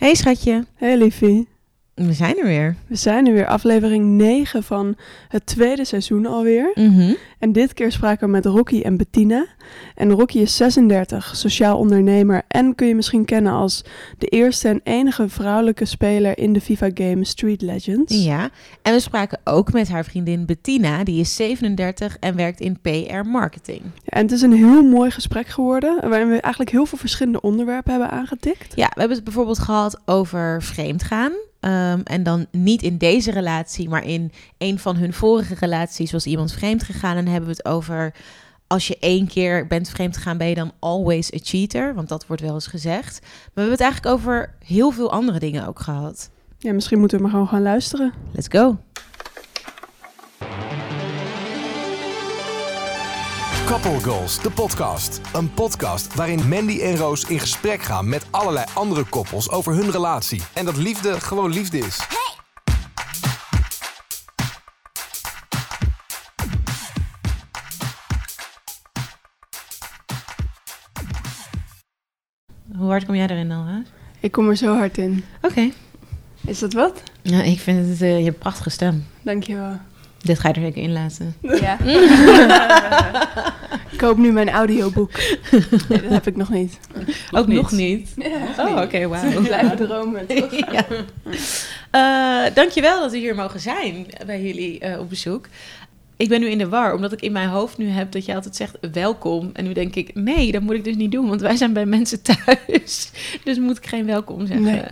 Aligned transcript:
Hey 0.00 0.14
schatje, 0.14 0.64
Hey 0.80 0.96
liefie, 0.96 1.46
we 2.06 2.12
zijn 2.12 2.38
er 2.38 2.44
weer. 2.44 2.74
we 2.86 2.96
zijn 2.96 3.24
nu 3.24 3.32
weer 3.32 3.46
aflevering 3.46 4.04
9 4.04 4.62
van 4.62 4.96
het 5.28 5.46
tweede 5.46 5.84
seizoen 5.84 6.26
alweer. 6.26 6.70
Mhm. 6.74 7.12
En 7.38 7.52
dit 7.52 7.74
keer 7.74 7.92
spraken 7.92 8.26
we 8.26 8.32
met 8.32 8.44
Rocky 8.46 8.80
en 8.80 8.96
Bettina. 8.96 9.46
En 9.94 10.10
Rocky 10.10 10.38
is 10.38 10.56
36, 10.56 11.36
sociaal 11.36 11.78
ondernemer 11.78 12.42
en 12.48 12.74
kun 12.74 12.86
je 12.86 12.94
misschien 12.94 13.24
kennen 13.24 13.52
als 13.52 13.84
de 14.18 14.26
eerste 14.26 14.68
en 14.68 14.80
enige 14.84 15.28
vrouwelijke 15.28 15.84
speler 15.84 16.38
in 16.38 16.52
de 16.52 16.60
FIFA-game 16.60 17.24
Street 17.24 17.62
Legends. 17.62 18.24
Ja, 18.24 18.50
en 18.82 18.92
we 18.92 19.00
spraken 19.00 19.40
ook 19.44 19.72
met 19.72 19.88
haar 19.88 20.04
vriendin 20.04 20.46
Bettina, 20.46 21.04
die 21.04 21.20
is 21.20 21.36
37 21.36 22.16
en 22.20 22.36
werkt 22.36 22.60
in 22.60 22.78
PR 22.80 23.28
marketing. 23.28 23.80
En 24.04 24.22
het 24.22 24.32
is 24.32 24.42
een 24.42 24.52
heel 24.52 24.82
mooi 24.82 25.10
gesprek 25.10 25.46
geworden, 25.46 26.08
waarin 26.08 26.28
we 26.28 26.40
eigenlijk 26.40 26.70
heel 26.70 26.86
veel 26.86 26.98
verschillende 26.98 27.40
onderwerpen 27.40 27.90
hebben 27.90 28.10
aangetikt. 28.10 28.72
Ja, 28.76 28.90
we 28.94 28.98
hebben 28.98 29.16
het 29.16 29.24
bijvoorbeeld 29.24 29.58
gehad 29.58 30.00
over 30.04 30.62
vreemdgaan. 30.62 31.32
Ehm, 31.60 32.00
en 32.04 32.22
dan 32.22 32.46
niet 32.50 32.82
in 32.82 32.96
deze 32.96 33.30
relatie, 33.30 33.88
maar 33.88 34.04
in 34.04 34.32
een 34.58 34.78
van 34.78 34.96
hun 34.96 35.12
vorige 35.12 35.54
relaties 35.54 36.12
was 36.12 36.26
iemand 36.26 36.52
vreemd 36.52 36.82
gegaan. 36.82 37.16
En 37.16 37.24
dan 37.24 37.32
hebben 37.32 37.50
we 37.50 37.56
het 37.56 37.66
over 37.66 38.14
als 38.66 38.86
je 38.86 38.96
één 39.00 39.26
keer 39.26 39.66
bent 39.66 39.88
vreemd 39.88 40.16
gegaan, 40.16 40.38
ben 40.38 40.48
je 40.48 40.54
dan 40.54 40.72
always 40.78 41.34
a 41.34 41.38
cheater? 41.42 41.94
Want 41.94 42.08
dat 42.08 42.26
wordt 42.26 42.42
wel 42.42 42.54
eens 42.54 42.66
gezegd. 42.66 43.20
Maar 43.20 43.30
we 43.54 43.60
hebben 43.60 43.72
het 43.72 43.80
eigenlijk 43.80 44.14
over 44.14 44.54
heel 44.64 44.90
veel 44.90 45.12
andere 45.12 45.38
dingen 45.38 45.66
ook 45.66 45.80
gehad. 45.80 46.30
Ja, 46.58 46.72
misschien 46.72 46.98
moeten 46.98 47.16
we 47.16 47.22
maar 47.22 47.32
gewoon 47.32 47.48
gaan 47.48 47.62
luisteren. 47.62 48.12
Let's 48.32 48.48
go. 48.48 48.78
Couple 53.68 54.00
Goals, 54.00 54.42
de 54.42 54.50
podcast. 54.50 55.20
Een 55.34 55.54
podcast 55.54 56.14
waarin 56.14 56.48
Mandy 56.48 56.80
en 56.80 56.96
Roos 56.96 57.24
in 57.24 57.38
gesprek 57.38 57.82
gaan 57.82 58.08
met 58.08 58.26
allerlei 58.30 58.66
andere 58.74 59.04
koppels 59.04 59.50
over 59.50 59.74
hun 59.74 59.90
relatie. 59.90 60.42
En 60.54 60.64
dat 60.64 60.76
liefde 60.76 61.20
gewoon 61.20 61.52
liefde 61.52 61.78
is. 61.78 62.00
Hoe 72.76 72.88
hard 72.90 73.06
kom 73.06 73.14
jij 73.14 73.28
erin 73.28 73.48
dan? 73.48 73.66
Hè? 73.66 73.80
Ik 74.20 74.32
kom 74.32 74.48
er 74.48 74.56
zo 74.56 74.76
hard 74.76 74.98
in. 74.98 75.24
Oké. 75.42 75.70
Is 76.46 76.58
dat 76.58 76.72
wat? 76.72 77.02
Ja, 77.22 77.42
ik 77.42 77.58
vind 77.58 77.88
het, 77.88 78.02
eh, 78.02 78.24
je 78.24 78.32
prachtige 78.32 78.70
stem. 78.70 79.06
Dankjewel. 79.22 79.78
Dit 80.22 80.38
ga 80.38 80.48
je 80.48 80.54
er 80.54 80.60
zeker 80.60 80.82
in 80.82 80.92
laten. 80.92 81.34
Ja. 81.40 81.78
ik 83.92 83.98
koop 83.98 84.16
nu 84.16 84.32
mijn 84.32 84.50
audioboek. 84.50 85.10
Nee, 85.88 86.02
dat 86.02 86.10
heb 86.10 86.26
ik 86.26 86.36
nog 86.36 86.50
niet. 86.50 86.78
ook 87.30 87.46
nog 87.46 87.70
niet. 87.70 88.14
Ja. 88.16 88.66
Oh, 88.66 88.82
oké, 88.82 89.06
wauw. 89.06 89.42
Blijven 89.42 89.76
dromen. 89.76 90.26
toch? 90.36 90.72
ja. 90.72 90.86
Eh, 91.90 92.54
dankjewel 92.54 93.00
dat 93.00 93.10
we 93.10 93.18
hier 93.18 93.34
mogen 93.34 93.60
zijn 93.60 94.06
bij 94.26 94.42
jullie 94.42 94.78
eh, 94.78 95.00
op 95.00 95.08
bezoek. 95.08 95.46
Ik 96.18 96.28
ben 96.28 96.40
nu 96.40 96.48
in 96.48 96.58
de 96.58 96.68
war, 96.68 96.94
omdat 96.94 97.12
ik 97.12 97.20
in 97.20 97.32
mijn 97.32 97.48
hoofd 97.48 97.78
nu 97.78 97.88
heb 97.88 98.12
dat 98.12 98.24
je 98.24 98.34
altijd 98.34 98.56
zegt 98.56 98.78
welkom. 98.92 99.50
En 99.52 99.64
nu 99.64 99.72
denk 99.72 99.94
ik, 99.94 100.14
nee, 100.14 100.52
dat 100.52 100.62
moet 100.62 100.74
ik 100.74 100.84
dus 100.84 100.96
niet 100.96 101.12
doen, 101.12 101.28
want 101.28 101.40
wij 101.40 101.56
zijn 101.56 101.72
bij 101.72 101.86
mensen 101.86 102.22
thuis. 102.22 103.10
Dus 103.44 103.58
moet 103.58 103.76
ik 103.76 103.86
geen 103.86 104.06
welkom 104.06 104.46
zeggen. 104.46 104.64
Nee. 104.64 104.82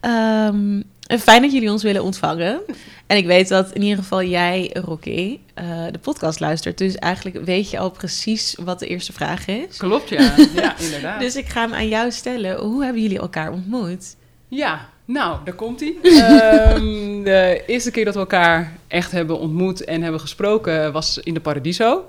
Ehm, 0.00 0.82
fijn 1.06 1.42
dat 1.42 1.52
jullie 1.52 1.70
ons 1.70 1.82
willen 1.82 2.02
ontvangen. 2.02 2.60
En 3.06 3.16
ik 3.16 3.26
weet 3.26 3.48
dat 3.48 3.72
in 3.72 3.82
ieder 3.82 3.98
geval 3.98 4.22
jij, 4.22 4.70
Rocky, 4.84 5.38
eh, 5.54 5.64
de 5.92 5.98
podcast 5.98 6.40
luistert. 6.40 6.78
Dus 6.78 6.94
eigenlijk 6.94 7.44
weet 7.44 7.70
je 7.70 7.78
al 7.78 7.90
precies 7.90 8.56
wat 8.64 8.78
de 8.78 8.86
eerste 8.86 9.12
vraag 9.12 9.46
is. 9.46 9.76
Klopt, 9.76 10.08
ja. 10.08 10.34
Ja, 10.54 10.78
inderdaad. 10.78 11.20
Dus 11.20 11.36
ik 11.36 11.46
ga 11.48 11.60
hem 11.60 11.74
aan 11.74 11.88
jou 11.88 12.10
stellen. 12.10 12.58
Hoe 12.58 12.84
hebben 12.84 13.02
jullie 13.02 13.18
elkaar 13.18 13.52
ontmoet? 13.52 14.16
Ja, 14.48 14.88
nou, 15.04 15.38
daar 15.44 15.54
komt 15.54 15.80
hij. 15.80 15.96
de 17.24 17.62
eerste 17.66 17.90
keer 17.90 18.04
dat 18.04 18.14
we 18.14 18.20
elkaar 18.20 18.72
echt 18.88 19.12
hebben 19.12 19.38
ontmoet 19.38 19.84
en 19.84 20.02
hebben 20.02 20.20
gesproken 20.20 20.92
was 20.92 21.18
in 21.18 21.34
de 21.34 21.40
Paradiso. 21.40 22.04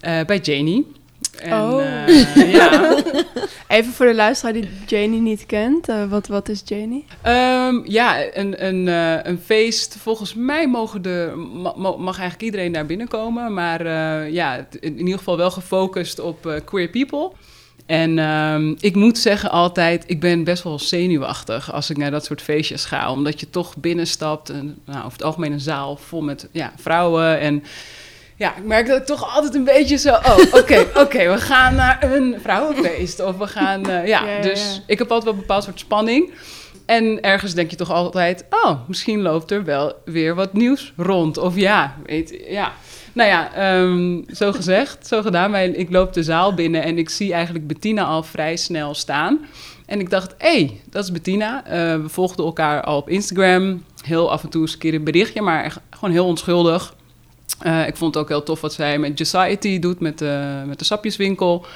eh, 0.00 0.20
bij 0.26 0.38
Janie. 0.38 0.92
En, 1.40 1.52
Oh. 1.62 1.82
eh, 2.06 2.52
ja. 2.52 2.96
Even 3.68 3.92
voor 3.92 4.06
de 4.06 4.14
luisteraar 4.14 4.52
die 4.52 4.68
Janie 4.86 5.20
niet 5.20 5.46
kent. 5.46 5.88
eh, 5.88 6.04
wat, 6.10 6.26
wat 6.26 6.48
is 6.48 6.62
Janie? 6.64 7.04
Ehm, 7.22 7.80
ja, 7.84 8.36
een, 8.36 8.64
een, 8.66 8.88
eh, 8.88 9.18
een 9.30 9.38
feest. 9.44 9.96
Volgens 10.00 10.34
mij 10.34 10.68
mogen 10.68 11.02
de, 11.02 11.32
ma- 11.62 11.74
ma- 11.76 11.96
mag 11.96 12.18
eigenlijk 12.18 12.42
iedereen 12.42 12.72
daar 12.72 12.86
binnenkomen. 12.86 13.54
Maar 13.54 13.86
ja, 14.30 14.66
in 14.80 14.98
ieder 14.98 15.18
geval 15.18 15.36
wel 15.36 15.50
gefocust 15.50 16.18
op 16.18 16.60
queer 16.64 16.88
people. 16.88 17.30
En 17.86 18.18
ehm, 18.18 18.74
ik 18.80 18.94
moet 18.94 19.18
zeggen 19.18 19.50
altijd, 19.50 20.04
ik 20.06 20.20
ben 20.20 20.44
best 20.44 20.62
wel 20.62 20.78
zenuwachtig 20.78 21.72
als 21.72 21.90
ik 21.90 21.96
naar 21.96 22.10
dat 22.10 22.24
soort 22.24 22.42
feestjes 22.42 22.84
ga. 22.84 23.10
Omdat 23.10 23.40
je 23.40 23.50
toch 23.50 23.76
binnenstapt, 23.76 24.50
en, 24.50 24.78
nou, 24.86 24.98
over 24.98 25.12
het 25.12 25.22
algemeen 25.22 25.52
een 25.52 25.60
zaal 25.60 25.96
vol 25.96 26.20
met 26.22 26.48
ja, 26.52 26.72
vrouwen. 26.76 27.40
En 27.40 27.62
ja, 28.36 28.56
ik 28.56 28.64
merk 28.64 28.86
dat 28.86 28.98
ik 29.00 29.06
toch 29.06 29.34
altijd 29.34 29.54
een 29.54 29.64
beetje 29.64 29.96
zo, 29.96 30.08
oh, 30.12 30.38
oké, 30.52 30.86
oké, 31.04 31.32
we 31.32 31.38
gaan 31.38 31.74
naar 31.74 32.12
een 32.12 32.36
vrouwenfeest. 32.42 33.20
Of 33.20 33.36
we 33.36 33.46
gaan, 33.46 33.88
eh, 33.88 34.06
ja, 34.06 34.24
dus 34.42 34.82
ik 34.86 34.98
heb 34.98 35.06
altijd 35.08 35.24
wel 35.24 35.32
een 35.34 35.38
bepaald 35.46 35.64
soort 35.64 35.78
spanning. 35.80 36.32
En 36.86 37.22
ergens 37.22 37.54
denk 37.54 37.70
je 37.70 37.76
toch 37.76 37.90
altijd, 37.92 38.44
oh, 38.50 38.78
misschien 38.88 39.22
loopt 39.22 39.50
er 39.50 39.64
wel 39.64 39.92
weer 40.04 40.34
wat 40.34 40.52
nieuws 40.52 40.92
rond. 40.96 41.38
Of 41.38 41.56
ja, 41.56 41.96
weet 42.06 42.40
ja. 42.48 42.72
Nou 43.12 43.28
ja, 43.28 43.54
ehm, 43.54 44.22
zo 44.34 44.52
gezegd, 44.52 45.06
zo 45.06 45.22
gedaan. 45.22 45.50
Wij- 45.50 45.68
Ik 45.68 45.90
loop 45.90 46.12
de 46.12 46.22
zaal 46.22 46.54
binnen 46.54 46.82
en 46.82 46.98
ik 46.98 47.10
zie 47.10 47.32
eigenlijk 47.32 47.66
Bettina 47.66 48.04
al 48.04 48.22
vrij 48.22 48.56
snel 48.56 48.94
staan. 48.94 49.46
En 49.86 50.00
ik 50.00 50.10
dacht, 50.10 50.34
hé, 50.38 50.48
hey, 50.48 50.80
dat 50.90 51.04
is 51.04 51.12
Bettina. 51.12 51.64
Eh, 51.66 51.72
we 52.00 52.08
volgden 52.08 52.44
elkaar 52.44 52.82
al 52.82 52.96
op 52.96 53.08
Instagram. 53.08 53.84
Heel 54.04 54.30
af 54.32 54.42
en 54.42 54.48
toe 54.48 54.60
eens 54.62 54.72
een 54.72 54.78
keer 54.78 54.94
een 54.94 55.04
berichtje, 55.04 55.42
maar 55.42 55.64
echt 55.64 55.78
gewoon 55.90 56.10
heel 56.14 56.26
onschuldig. 56.26 56.94
Eh, 57.58 57.86
ik 57.86 57.96
vond 57.96 58.14
het 58.14 58.22
ook 58.22 58.28
heel 58.28 58.42
tof 58.42 58.60
wat 58.60 58.72
zij 58.72 58.98
met 58.98 59.18
Society 59.18 59.78
doet, 59.78 60.00
met 60.00 60.18
de, 60.18 60.62
met 60.66 60.78
de 60.78 60.84
sapjeswinkel. 60.84 61.66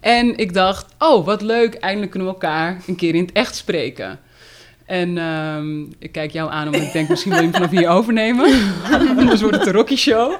En 0.00 0.36
ik 0.36 0.54
dacht, 0.54 0.86
oh, 0.98 1.24
wat 1.26 1.42
leuk, 1.42 1.74
eindelijk 1.74 2.10
kunnen 2.10 2.28
we 2.28 2.34
elkaar 2.34 2.82
een 2.86 2.96
keer 2.96 3.14
in 3.14 3.22
het 3.22 3.32
echt 3.32 3.56
spreken. 3.56 4.18
En 4.86 5.18
ehm, 5.18 5.80
ik 5.98 6.12
kijk 6.12 6.30
jou 6.30 6.50
aan, 6.50 6.66
omdat 6.66 6.80
ik 6.80 6.92
denk, 6.92 7.08
misschien 7.08 7.30
wil 7.30 7.40
je 7.40 7.46
hem 7.46 7.54
vanaf 7.54 7.70
hier 7.70 7.88
overnemen. 7.88 8.50
Anders 9.18 9.40
wordt 9.44 9.56
het 9.56 9.66
een 9.66 9.72
Rocky 9.72 9.96
Show. 9.96 10.32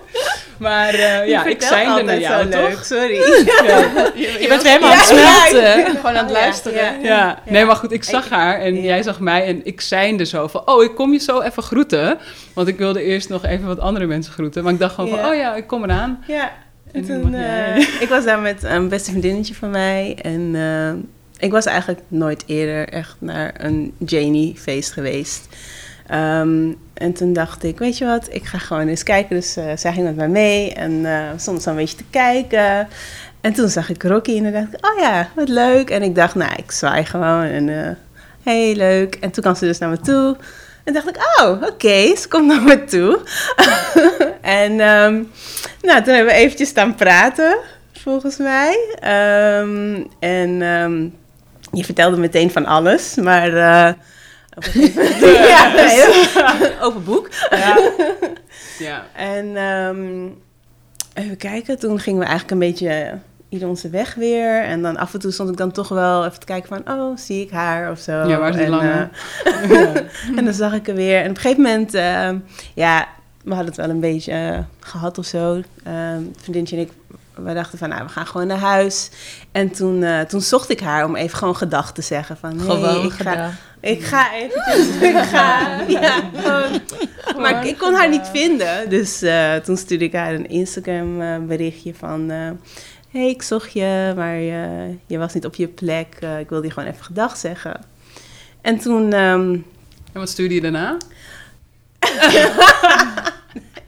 Maar 0.61 0.95
eh, 0.95 1.29
ja, 1.29 1.45
ik 1.45 1.63
zei 1.63 1.99
er 1.99 2.05
naar 2.05 2.19
jou, 2.19 2.49
toch? 2.49 2.85
sorry. 2.85 3.17
Ja. 3.67 3.79
Je 4.15 4.47
bent 4.49 4.63
weer 4.63 4.73
helemaal 4.73 4.91
aan 4.91 4.99
het 4.99 5.07
smelten. 5.07 5.97
Gewoon 5.97 6.17
aan 6.17 6.25
het 6.25 6.31
luisteren. 6.33 7.03
Ja, 7.03 7.39
nee, 7.47 7.65
maar 7.65 7.77
goed, 7.77 7.93
ik 7.93 8.05
zag 8.05 8.29
haar 8.29 8.61
en 8.61 8.83
jij 8.83 9.03
zag 9.03 9.21
mij 9.21 9.47
en 9.47 9.61
ik 9.65 9.81
zeinde 9.81 10.25
zo 10.25 10.47
van, 10.47 10.63
oh, 10.65 10.83
ik 10.83 10.95
kom 10.95 11.13
je 11.13 11.19
zo 11.19 11.41
even 11.41 11.63
groeten. 11.63 12.19
Want 12.55 12.69
ik 12.69 12.79
wilde 12.79 13.03
eerst 13.03 13.29
nog 13.29 13.45
even 13.45 13.67
wat 13.67 13.79
andere 13.79 14.07
mensen 14.07 14.33
groeten. 14.33 14.65
Maar 14.65 14.73
ik 14.73 14.79
dacht 14.79 14.95
gewoon 14.95 15.11
van, 15.11 15.27
oh 15.29 15.35
ja, 15.35 15.55
ik 15.55 15.67
kom 15.67 15.85
eraan. 15.85 16.25
Ja, 16.27 16.53
En 16.93 17.05
toen, 17.05 17.35
eh, 17.35 17.77
ik 17.77 18.07
was 18.09 18.25
daar 18.25 18.39
met 18.39 18.63
een 18.63 18.89
beste 18.89 19.11
vriendinnetje 19.11 19.55
van 19.55 19.71
mij. 19.71 20.19
En 20.23 20.51
eh, 20.55 21.45
ik 21.47 21.51
was 21.51 21.65
eigenlijk 21.67 22.01
nooit 22.09 22.43
eerder 22.47 22.89
echt 22.89 23.17
naar 23.19 23.55
een 23.59 23.95
Janie-feest 23.99 24.93
geweest. 24.93 25.49
Ehm, 26.11 26.73
en 26.95 27.13
toen 27.13 27.33
dacht 27.33 27.65
ik, 27.65 27.79
weet 27.79 27.99
je 27.99 28.05
wat, 28.05 28.29
ik 28.31 28.45
ga 28.45 28.59
gewoon 28.59 28.89
eens 28.89 29.03
kijken. 29.03 29.37
Dus 29.37 29.57
eh, 29.57 29.65
zij 29.77 29.93
ging 29.93 30.07
met 30.07 30.17
mij 30.17 30.29
mee 30.29 30.75
en 30.75 31.07
eh 31.07 31.23
stond 31.37 31.63
zo 31.63 31.71
een 31.71 31.77
beetje 31.77 31.97
te 31.97 32.05
kijken. 32.11 32.89
En 33.41 33.53
toen 33.53 33.69
zag 33.69 33.89
ik 33.89 34.03
Rocky 34.03 34.37
en 34.37 34.43
dan 34.43 34.53
dacht 34.53 34.73
ik, 34.73 34.87
oh 34.87 35.01
ja, 35.01 35.29
wat 35.35 35.49
leuk. 35.49 35.91
En 35.91 36.03
ik 36.03 36.15
dacht, 36.15 36.35
nou, 36.35 36.53
ik 36.57 36.71
zwaai 36.71 37.05
gewoon 37.05 37.43
en 37.43 37.69
eh 37.69 37.91
hey, 38.43 38.75
leuk. 38.75 39.15
En 39.15 39.31
toen 39.31 39.43
kwam 39.43 39.55
ze 39.55 39.65
dus 39.65 39.79
naar 39.79 39.89
me 39.89 40.01
toe. 40.01 40.37
En 40.85 40.93
dacht 40.93 41.09
ik, 41.09 41.17
oh, 41.41 41.63
oké, 41.63 42.17
ze 42.17 42.29
komt 42.29 42.47
naar 42.47 42.63
me 42.63 42.85
toe. 42.85 43.21
en 44.63 44.81
ehm, 44.81 45.23
nou, 45.83 46.03
toen 46.03 46.15
hebben 46.15 46.35
we 46.35 46.41
eventjes 46.41 46.69
staan 46.69 46.95
praten, 46.95 47.59
volgens 47.93 48.37
mij. 48.37 48.97
Ehm, 49.01 50.03
en 50.19 50.51
je 51.73 51.85
vertelde 51.85 52.17
meteen 52.17 52.51
van 52.51 52.67
alles, 52.67 53.15
maar... 53.15 53.97
ja, 55.49 55.73
nee, 55.75 56.05
open 56.85 57.05
boek. 57.05 57.29
Ja. 58.79 59.07
En 59.17 59.57
ehm, 59.57 60.29
even 61.15 61.37
kijken, 61.37 61.79
toen 61.79 61.99
gingen 61.99 62.21
we 62.21 62.27
eigenlijk 62.27 62.51
een 62.51 62.69
beetje 62.69 63.19
ieder 63.49 63.69
onze 63.69 63.91
weg 63.91 64.15
weer. 64.15 64.63
En 64.63 64.83
dan 64.83 64.97
af 64.97 65.15
en 65.15 65.21
toe 65.21 65.31
stond 65.31 65.51
ik 65.51 65.57
dan 65.57 65.71
toch 65.71 65.89
wel 65.89 66.25
even 66.25 66.41
te 66.41 66.47
kijken 66.47 66.69
van, 66.69 66.95
oh, 66.99 67.17
zie 67.17 67.43
ik 67.45 67.51
haar 67.51 67.91
of 67.91 67.99
zo. 67.99 68.13
Ja, 68.13 68.39
waar 68.39 68.49
is 68.49 68.57
die 68.57 68.65
en, 68.65 68.71
lange? 68.71 69.09
eh, 69.45 69.97
en 70.37 70.45
dan 70.45 70.55
zag 70.55 70.73
ik 70.73 70.89
er 70.89 70.95
weer. 70.95 71.17
En 71.17 71.31
op 71.31 71.37
een 71.37 71.43
gegeven 71.43 71.63
moment, 71.63 71.95
ehm, 71.95 72.39
ja, 72.75 73.09
we 73.45 73.55
hadden 73.55 73.67
het 73.67 73.77
wel 73.77 73.91
een 73.91 74.01
beetje 74.01 74.33
eh, 74.33 74.59
gehad 74.81 75.19
of 75.19 75.25
zo. 75.25 75.63
Ehm 75.85 76.23
vriendinnetje 76.37 76.77
en 76.77 76.83
ik, 76.83 76.93
we 77.45 77.55
dachten 77.55 77.79
van, 77.79 77.89
nou, 77.89 78.03
we 78.03 78.09
gaan 78.09 78.27
gewoon 78.27 78.47
naar 78.47 78.59
huis. 78.59 79.11
En 79.53 79.71
toen, 79.71 80.03
eh, 80.03 80.21
toen 80.21 80.41
zocht 80.41 80.71
ik 80.71 80.81
haar 80.81 81.05
om 81.05 81.17
even 81.17 81.39
gewoon 81.39 81.57
gedag 81.57 81.93
te 81.93 82.03
zeggen. 82.03 82.37
Van, 82.37 82.51
hey, 82.59 82.67
Gewoon 82.67 83.05
ik 83.05 83.11
ga, 83.13 83.31
gedaan. 83.31 83.57
ik 83.81 84.03
ga 84.05 84.35
eventjes, 84.35 84.87
ik 85.11 85.17
ga, 85.17 85.81
ja, 86.01 86.21
gewoon. 86.37 86.81
Maar 87.39 87.67
ik, 87.67 87.79
kon 87.79 87.95
haar 87.95 88.09
niet 88.09 88.29
vinden. 88.33 88.89
Dus 88.91 89.23
eh, 89.23 89.55
toen 89.55 89.77
stuurde 89.77 90.05
ik 90.05 90.13
haar 90.13 90.35
een 90.35 90.49
Instagram 90.49 91.21
eh, 91.21 91.37
berichtje 91.39 91.95
van... 91.95 92.31
eh, 92.31 92.51
hey, 93.11 93.29
ik 93.29 93.43
zocht 93.43 93.73
je, 93.73 94.13
maar 94.17 94.37
je 95.07 95.19
was 95.19 95.35
niet 95.35 95.47
op 95.47 95.55
je 95.55 95.69
plek. 95.69 96.17
Ik 96.41 96.49
wilde 96.49 96.67
je 96.67 96.73
gewoon 96.73 96.89
even 96.89 97.05
gedag 97.05 97.37
zeggen. 97.37 97.81
En 98.61 98.79
toen, 98.79 99.13
ehm, 99.13 99.53
En 100.13 100.21
wat 100.21 100.29
stuurde 100.29 100.55
je 100.55 100.61
daarna? 100.61 100.97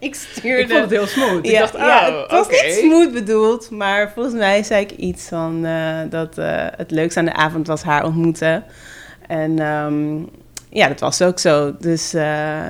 ik 0.03 0.15
stuurde... 0.15 0.61
Ik 0.61 0.69
vond 0.69 0.81
het 0.81 0.89
heel 0.91 1.07
smooth. 1.07 1.45
ik 1.45 1.51
Ja, 1.51 1.59
dacht, 1.59 1.75
oh, 1.75 1.79
ja, 1.79 2.21
het 2.21 2.31
was 2.31 2.45
oké. 2.45 2.65
niet 2.65 2.73
smooth 2.73 3.13
bedoeld, 3.13 3.69
maar 3.69 4.11
volgens 4.13 4.35
mij 4.35 4.63
zei 4.63 4.81
ik 4.83 4.91
iets 4.91 5.27
van 5.27 5.65
eh, 5.65 5.97
dat 6.09 6.37
eh, 6.37 6.65
het 6.77 6.91
leukste 6.91 7.19
aan 7.19 7.25
de 7.25 7.33
avond 7.33 7.67
was 7.67 7.81
haar 7.83 8.05
ontmoeten. 8.05 8.63
En 9.27 9.59
ehm, 9.59 10.17
ja, 10.69 10.87
dat 10.87 10.99
was 10.99 11.21
ook 11.21 11.39
zo. 11.39 11.75
Dus 11.79 12.13
eh, 12.13 12.61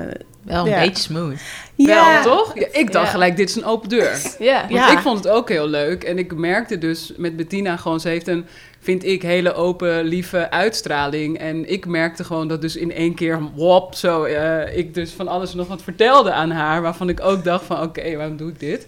Wel 0.43 0.65
een 0.65 0.71
Ja. 0.71 0.79
beetje 0.79 1.03
smooth. 1.03 1.39
ja, 1.75 2.23
Wel, 2.23 2.35
toch? 2.37 2.51
Ja, 2.59 2.67
ik 2.71 2.91
dacht 2.91 3.05
Ja. 3.05 3.11
gelijk, 3.11 3.35
dit 3.37 3.49
is 3.49 3.55
een 3.55 3.65
open 3.65 3.89
deur. 3.89 4.21
Ja. 4.39 4.59
Want 4.59 4.71
Ja. 4.73 4.91
ik 4.91 4.97
vond 4.99 5.17
het 5.23 5.27
ook 5.33 5.49
heel 5.49 5.67
leuk. 5.67 6.03
En 6.03 6.17
ik 6.17 6.35
merkte 6.35 6.77
dus 6.77 7.13
met 7.17 7.35
Bettina 7.35 7.77
gewoon, 7.77 7.99
ze 7.99 8.07
heeft 8.09 8.27
een, 8.27 8.45
vind 8.83 9.05
ik, 9.05 9.21
hele 9.21 9.53
open, 9.53 10.03
lieve 10.03 10.49
uitstraling. 10.49 11.37
En 11.37 11.69
ik 11.69 11.85
merkte 11.85 12.23
gewoon 12.23 12.47
dat 12.47 12.61
dus 12.61 12.75
in 12.75 12.91
één 12.91 13.13
keer, 13.13 13.41
wop, 13.55 13.95
zo, 13.95 14.23
eh, 14.23 14.77
ik 14.77 14.93
dus 14.93 15.11
van 15.11 15.27
alles 15.27 15.51
en 15.51 15.57
nog 15.57 15.67
wat 15.67 15.81
vertelde 15.81 16.31
aan 16.31 16.51
haar. 16.51 16.81
Waarvan 16.81 17.09
ik 17.09 17.19
ook 17.21 17.43
dacht 17.43 17.65
van, 17.65 17.81
oké, 17.81 18.15
waarom 18.15 18.37
doe 18.37 18.49
ik 18.49 18.59
dit? 18.59 18.87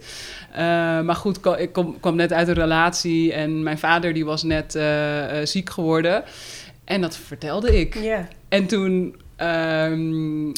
Eh, 0.51 0.61
maar 1.01 1.15
goed, 1.15 1.39
ik 1.57 1.73
kom, 1.73 1.99
kwam 1.99 2.15
net 2.15 2.33
uit 2.33 2.47
een 2.47 2.53
relatie 2.53 3.33
en 3.33 3.63
mijn 3.63 3.77
vader 3.77 4.13
die 4.13 4.25
was 4.25 4.43
net 4.43 4.75
eh, 4.75 5.23
ziek 5.43 5.69
geworden. 5.69 6.23
En 6.85 7.01
dat 7.01 7.17
vertelde 7.17 7.79
ik. 7.79 7.95
Ja. 7.95 8.27
En 8.49 8.65
toen 8.65 9.15
ehm, 9.35 10.51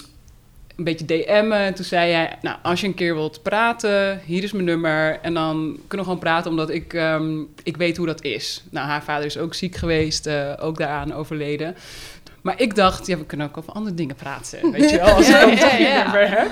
een 0.77 0.83
beetje 0.83 1.05
DM'en. 1.05 1.51
En 1.51 1.73
toen 1.73 1.85
zei 1.85 2.11
hij, 2.11 2.37
nou, 2.41 2.57
als 2.61 2.81
je 2.81 2.87
een 2.87 2.93
keer 2.93 3.13
wilt 3.13 3.41
praten, 3.41 4.21
hier 4.25 4.43
is 4.43 4.51
mijn 4.51 4.65
nummer. 4.65 5.19
En 5.21 5.33
dan 5.33 5.55
kunnen 5.87 5.97
we 5.97 6.03
gewoon 6.03 6.19
praten, 6.19 6.51
omdat 6.51 6.69
ik, 6.69 6.93
ehm, 6.93 7.39
ik 7.63 7.77
weet 7.77 7.97
hoe 7.97 8.05
dat 8.05 8.23
is. 8.23 8.63
Nou, 8.69 8.87
haar 8.87 9.03
vader 9.03 9.25
is 9.25 9.37
ook 9.37 9.53
ziek 9.53 9.75
geweest, 9.75 10.25
eh, 10.25 10.53
ook 10.59 10.77
daaraan 10.77 11.13
overleden. 11.13 11.75
Maar 12.41 12.61
ik 12.61 12.75
dacht, 12.75 13.07
ja, 13.07 13.17
we 13.17 13.25
kunnen 13.25 13.47
ook 13.47 13.57
over 13.57 13.73
andere 13.73 13.95
dingen 13.95 14.15
praten. 14.15 14.71
Weet 14.71 14.89
je 14.91 14.97
wel, 14.97 15.05
als 15.07 15.27
ik 15.29 15.59
Ja, 15.79 16.19
ja. 16.19 16.47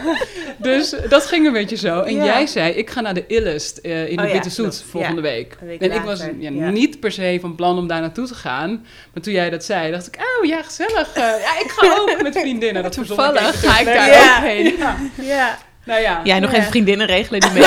Dus 0.58 0.96
dat 1.10 1.26
ging 1.26 1.46
een 1.46 1.54
beetje 1.54 1.76
zo. 1.76 2.02
En 2.02 2.16
Ja. 2.16 2.24
jij 2.26 2.48
zei, 2.48 2.72
ik 2.74 2.90
ga 2.90 3.02
naar 3.02 3.14
de 3.14 3.24
Illest 3.28 3.78
eh, 3.78 4.10
in 4.10 4.16
de 4.18 4.22
Oh 4.22 4.28
ja, 4.28 4.34
Witte 4.34 4.50
Zoet 4.50 4.84
volgende 4.90 5.22
Ja, 5.22 5.28
week. 5.28 5.58
En 5.80 5.92
ik 5.92 6.02
was 6.02 6.20
later, 6.20 6.36
ja, 6.40 6.50
ja. 6.52 6.70
niet 6.70 7.00
per 7.00 7.12
se 7.12 7.38
van 7.42 7.56
plan 7.56 7.78
om 7.78 7.88
daar 7.88 8.02
naartoe 8.02 8.28
te 8.28 8.36
gaan. 8.36 8.86
Maar 9.14 9.24
toen 9.24 9.34
jij 9.34 9.50
dat 9.50 9.64
zei, 9.64 9.92
dacht 9.92 10.08
ik, 10.08 10.16
oh 10.40 10.46
ja, 10.46 10.62
gezellig. 10.62 11.14
Eh, 11.14 11.24
ja, 11.24 11.60
ik 11.64 11.72
ga 11.76 11.96
ook 12.00 12.22
met 12.24 12.38
vriendinnen. 12.38 12.84
Dat 12.84 12.96
ik 12.98 13.06
Toevallig 13.06 13.42
even 13.56 13.70
ga 13.70 13.80
ik 13.80 13.86
daar 13.86 14.08
Ja. 14.10 14.38
ook 14.38 14.44
heen. 14.44 14.76
Ja. 14.78 14.96
Ja. 15.22 15.58
Nou 15.86 16.02
ja, 16.02 16.22
Jij 16.24 16.40
nog 16.40 16.52
Ja. 16.52 16.58
even 16.58 16.70
vriendinnen 16.70 17.08
regelen 17.08 17.40
die 17.40 17.50
mee. 17.54 17.62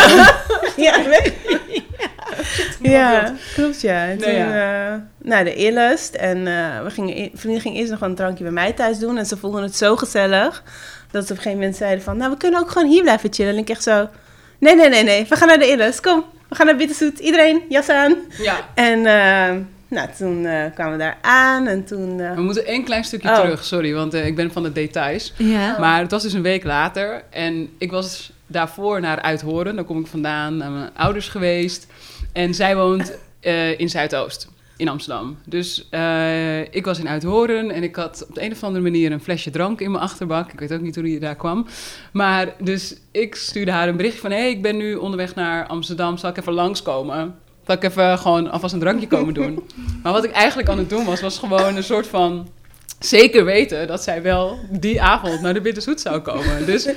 Ja, 0.76 0.94
ja 2.90 3.35
klopt 3.55 3.81
ja. 3.81 4.06
En 4.06 4.19
toen 4.19 4.29
eh, 4.29 4.94
naar 5.23 5.44
de 5.44 5.55
Illust. 5.55 6.14
En 6.14 6.46
eh, 6.46 6.82
we 6.82 6.90
gingen, 6.90 7.17
e- 7.23 7.31
vrienden 7.35 7.61
ging 7.62 7.76
eerst 7.76 7.90
nog 7.90 8.00
een 8.00 8.14
drankje 8.14 8.44
bij 8.44 8.52
mij 8.52 8.73
thuis 8.73 8.99
doen. 8.99 9.19
En 9.19 9.26
ze 9.26 9.37
vonden 9.37 9.62
het 9.62 9.76
zo 9.76 9.96
gezellig. 9.96 10.62
Dat 11.11 11.26
ze 11.26 11.32
op 11.32 11.37
een 11.38 11.43
gegeven 11.43 11.58
moment 11.58 11.76
zeiden 11.76 12.05
van... 12.05 12.17
Nou, 12.17 12.31
we 12.31 12.37
kunnen 12.37 12.61
ook 12.61 12.70
gewoon 12.70 12.88
hier 12.88 13.02
blijven 13.02 13.32
chillen. 13.32 13.52
En 13.52 13.58
ik 13.58 13.69
echt 13.70 13.82
zo... 13.82 14.08
Nee, 14.58 14.75
nee, 14.76 14.88
nee, 14.88 15.02
nee. 15.05 15.26
We 15.29 15.37
gaan 15.37 15.49
naar 15.49 15.58
de 15.58 15.69
Illust. 15.69 16.00
Kom, 16.00 16.25
we 16.49 16.55
gaan 16.55 16.67
naar 16.67 16.76
Bitterzoet. 16.76 17.19
Iedereen, 17.19 17.62
jas 17.69 17.88
aan. 17.88 18.14
ja. 18.38 18.56
En 18.75 18.99
eh, 19.06 19.56
nou, 19.88 20.08
toen 20.19 20.46
eh, 20.46 20.64
kwamen 20.75 20.93
we 20.93 20.99
daar 20.99 21.17
aan. 21.20 21.67
En 21.67 21.85
toen... 21.85 22.20
eh, 22.20 22.35
We 22.35 22.40
moeten 22.43 22.67
één 22.67 22.85
klein 22.85 23.05
stukje 23.05 23.29
Oh. 23.29 23.35
terug, 23.40 23.64
sorry, 23.64 23.94
want 23.94 24.14
ik 24.14 24.37
ben 24.37 24.52
van 24.52 24.62
de 24.62 24.73
details. 24.73 25.32
Ja. 25.37 25.79
Maar 25.79 26.00
het 26.00 26.11
was 26.11 26.23
dus 26.23 26.32
een 26.32 26.43
week 26.43 26.64
later 26.64 27.23
en 27.31 27.69
ik 27.79 27.90
was 27.90 28.32
daarvoor 28.46 29.00
naar 29.00 29.23
Uithoren. 29.23 29.75
Daar 29.76 29.85
kom 29.85 30.00
ik 30.00 30.06
vandaan, 30.06 30.56
naar 30.56 30.70
mijn 30.70 30.90
ouders 30.96 31.29
geweest. 31.29 31.87
En 32.38 32.55
zij 32.55 32.76
woont 32.76 33.19
eh, 33.40 33.81
in 33.81 33.88
Zuidoost, 33.88 34.49
in 34.76 34.88
Amsterdam. 34.88 35.38
Dus 35.44 35.87
eh, 35.90 36.61
ik 36.61 36.85
was 36.85 36.99
in 36.99 37.08
Uithoren 37.08 37.70
en 37.70 37.82
ik 37.82 37.96
had 37.96 38.26
op 38.29 38.35
de 38.35 38.43
een 38.43 38.52
of 38.52 38.62
andere 38.62 38.85
manier 38.85 39.12
een 39.12 39.20
flesje 39.20 39.50
drank 39.50 39.81
in 39.81 39.90
mijn 39.90 40.02
achterbak. 40.02 40.52
Ik 40.52 40.61
weet 40.61 40.73
ook 40.73 40.81
niet 40.81 40.94
hoe 40.94 41.05
die 41.05 41.20
daar 41.20 41.37
kwam. 41.37 41.67
Maar 42.12 42.55
dus 42.61 42.96
ik 43.11 43.35
stuurde 43.35 43.70
haar 43.70 43.88
een 43.88 43.96
berichtje 43.96 44.20
van... 44.20 44.31
hé, 44.31 44.37
hey, 44.37 44.50
ik 44.50 44.62
ben 44.62 44.76
nu 44.76 44.94
onderweg 44.94 45.35
naar 45.35 45.67
Amsterdam, 45.67 46.17
zal 46.17 46.31
ik 46.31 46.37
even 46.37 46.52
langskomen? 46.52 47.35
Zal 47.67 47.75
ik 47.75 47.85
even 47.85 48.19
gewoon 48.19 48.50
alvast 48.50 48.75
een 48.75 48.81
drankje 48.81 49.06
komen 49.06 49.35
doen? 49.35 49.64
maar 50.02 50.12
wat 50.12 50.25
ik 50.25 50.31
eigenlijk 50.32 50.69
aan 50.69 50.79
het 50.79 50.90
doen 50.90 51.05
was, 51.05 51.20
was 51.20 51.38
gewoon 51.38 51.76
een 51.76 51.85
soort 51.85 52.06
van 52.06 52.49
zeker 52.99 53.44
weten 53.44 53.87
dat 53.87 54.02
zij 54.02 54.23
wel 54.23 54.58
die 54.70 55.02
avond 55.02 55.40
naar 55.40 55.55
de 55.55 55.61
Bitterzoet 55.61 56.00
zou 56.00 56.20
komen. 56.20 56.67
Dus 56.67 56.88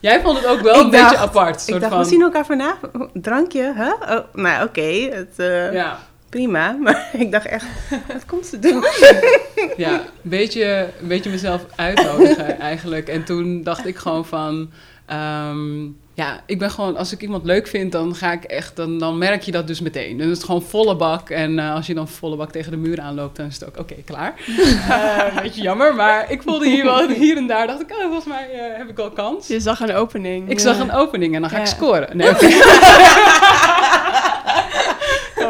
jij 0.00 0.20
vond 0.20 0.36
het 0.38 0.46
ook 0.46 0.60
wel 0.60 0.74
Ik 0.74 0.80
een 0.84 0.90
dacht- 0.90 1.10
beetje 1.10 1.24
apart. 1.24 1.54
ik 1.54 1.60
soort 1.68 1.80
dacht, 1.80 1.92
van, 1.92 2.02
we 2.02 2.08
zien 2.08 2.22
elkaar 2.22 2.46
vanavond. 2.46 2.92
Drankje, 3.12 3.72
hè? 3.76 4.14
Oh, 4.16 4.24
nou, 4.32 4.66
oké. 4.66 5.08
het, 5.10 5.32
eh, 5.36 5.72
Ja, 5.72 5.98
Prima. 6.28 6.72
Maar 6.82 7.08
ik 7.12 7.32
dacht 7.32 7.46
echt, 7.46 7.64
wat 8.12 8.24
komt 8.26 8.46
ze 8.46 8.58
doen? 8.58 8.84
ja 9.86 9.90
een, 9.92 10.00
beetje, 10.22 10.88
een 11.00 11.08
beetje 11.08 11.30
mezelf 11.30 11.66
uitnodigen 11.76 12.58
eigenlijk. 12.70 13.08
En 13.08 13.24
toen 13.24 13.62
dacht 13.62 13.86
ik 13.86 13.96
gewoon 13.96 14.26
van... 14.26 14.70
ehm, 15.06 15.84
ja, 16.16 16.40
ik 16.46 16.58
ben 16.58 16.70
gewoon, 16.70 16.96
als 16.96 17.12
ik 17.12 17.22
iemand 17.22 17.44
leuk 17.44 17.66
vind, 17.66 17.92
dan 17.92 18.14
ga 18.14 18.32
ik 18.32 18.44
echt, 18.44 18.76
dan, 18.76 18.98
dan 18.98 19.18
merk 19.18 19.42
je 19.42 19.52
dat 19.52 19.66
dus 19.66 19.80
meteen. 19.80 20.18
Dan 20.18 20.26
is 20.28 20.36
het 20.36 20.44
gewoon 20.44 20.62
volle 20.62 20.96
bak. 20.96 21.30
En 21.30 21.58
eh, 21.58 21.74
als 21.74 21.86
je 21.86 21.94
dan 21.94 22.08
volle 22.08 22.36
bak 22.36 22.50
tegen 22.50 22.70
de 22.70 22.76
muur 22.76 23.00
aanloopt, 23.00 23.36
dan 23.36 23.46
is 23.46 23.54
het 23.54 23.68
ook 23.68 23.78
oké, 23.78 23.94
klaar. 24.04 24.34
Een 25.36 25.42
beetje 25.42 25.62
jammer, 25.62 25.94
maar 25.94 26.30
ik 26.30 26.42
voelde 26.42 26.68
hier 26.68 26.84
wel 26.84 27.08
hier 27.08 27.36
en 27.36 27.46
daar, 27.46 27.66
dacht 27.66 27.80
ik, 27.80 27.90
oh, 27.90 28.02
volgens 28.02 28.24
mij 28.24 28.50
eh, 28.52 28.78
heb 28.78 28.88
ik 28.88 28.96
wel 28.96 29.10
kans. 29.10 29.46
Je 29.46 29.60
zag 29.60 29.80
een 29.80 29.94
opening. 29.94 30.50
Ik 30.50 30.58
ja. 30.58 30.62
zag 30.62 30.78
een 30.78 30.92
opening 30.92 31.34
en 31.34 31.40
dan 31.40 31.50
ga 31.50 31.58
ik 31.58 31.66
scoren. 31.66 32.16
Nee, 32.16 32.30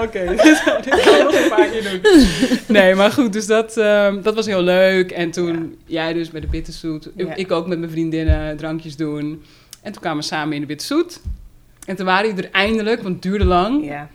oké. 0.05 0.25
Dit, 0.27 0.39
dit 0.85 1.01
gaan 1.01 1.19
we 1.19 1.23
nog 1.25 1.35
een 1.35 1.49
paar 1.49 1.67
keer 1.67 1.83
doen. 1.83 2.01
Nee, 2.67 2.95
maar 2.95 3.13
goed, 3.13 3.33
dus 3.33 3.47
dat, 3.47 3.77
ehm, 3.77 4.23
dat 4.23 4.35
was 4.35 4.47
heel 4.47 4.63
leuk. 4.63 5.11
En 5.11 5.31
toen 5.31 5.77
jij 5.85 6.13
dus 6.13 6.31
bij 6.31 6.41
de 6.41 6.47
Bitterzoet, 6.47 7.11
Ja. 7.17 7.35
ik 7.35 7.51
ook 7.53 7.67
met 7.67 7.79
mijn 7.79 7.91
vriendinnen 7.91 8.57
drankjes 8.57 8.97
doen. 8.97 9.43
En 9.87 9.93
toen 9.93 10.01
kwamen 10.01 10.21
we 10.21 10.27
samen 10.27 10.55
in 10.55 10.61
de 10.61 10.67
Bitterzoet. 10.67 11.21
En 11.87 11.97
toen 11.97 12.07
waren 12.07 12.35
die 12.35 12.45
er 12.45 12.51
eindelijk, 12.53 13.03
want 13.03 13.15
het 13.15 13.23
duurde 13.23 13.45
lang. 13.45 13.85
Ja, 13.87 14.09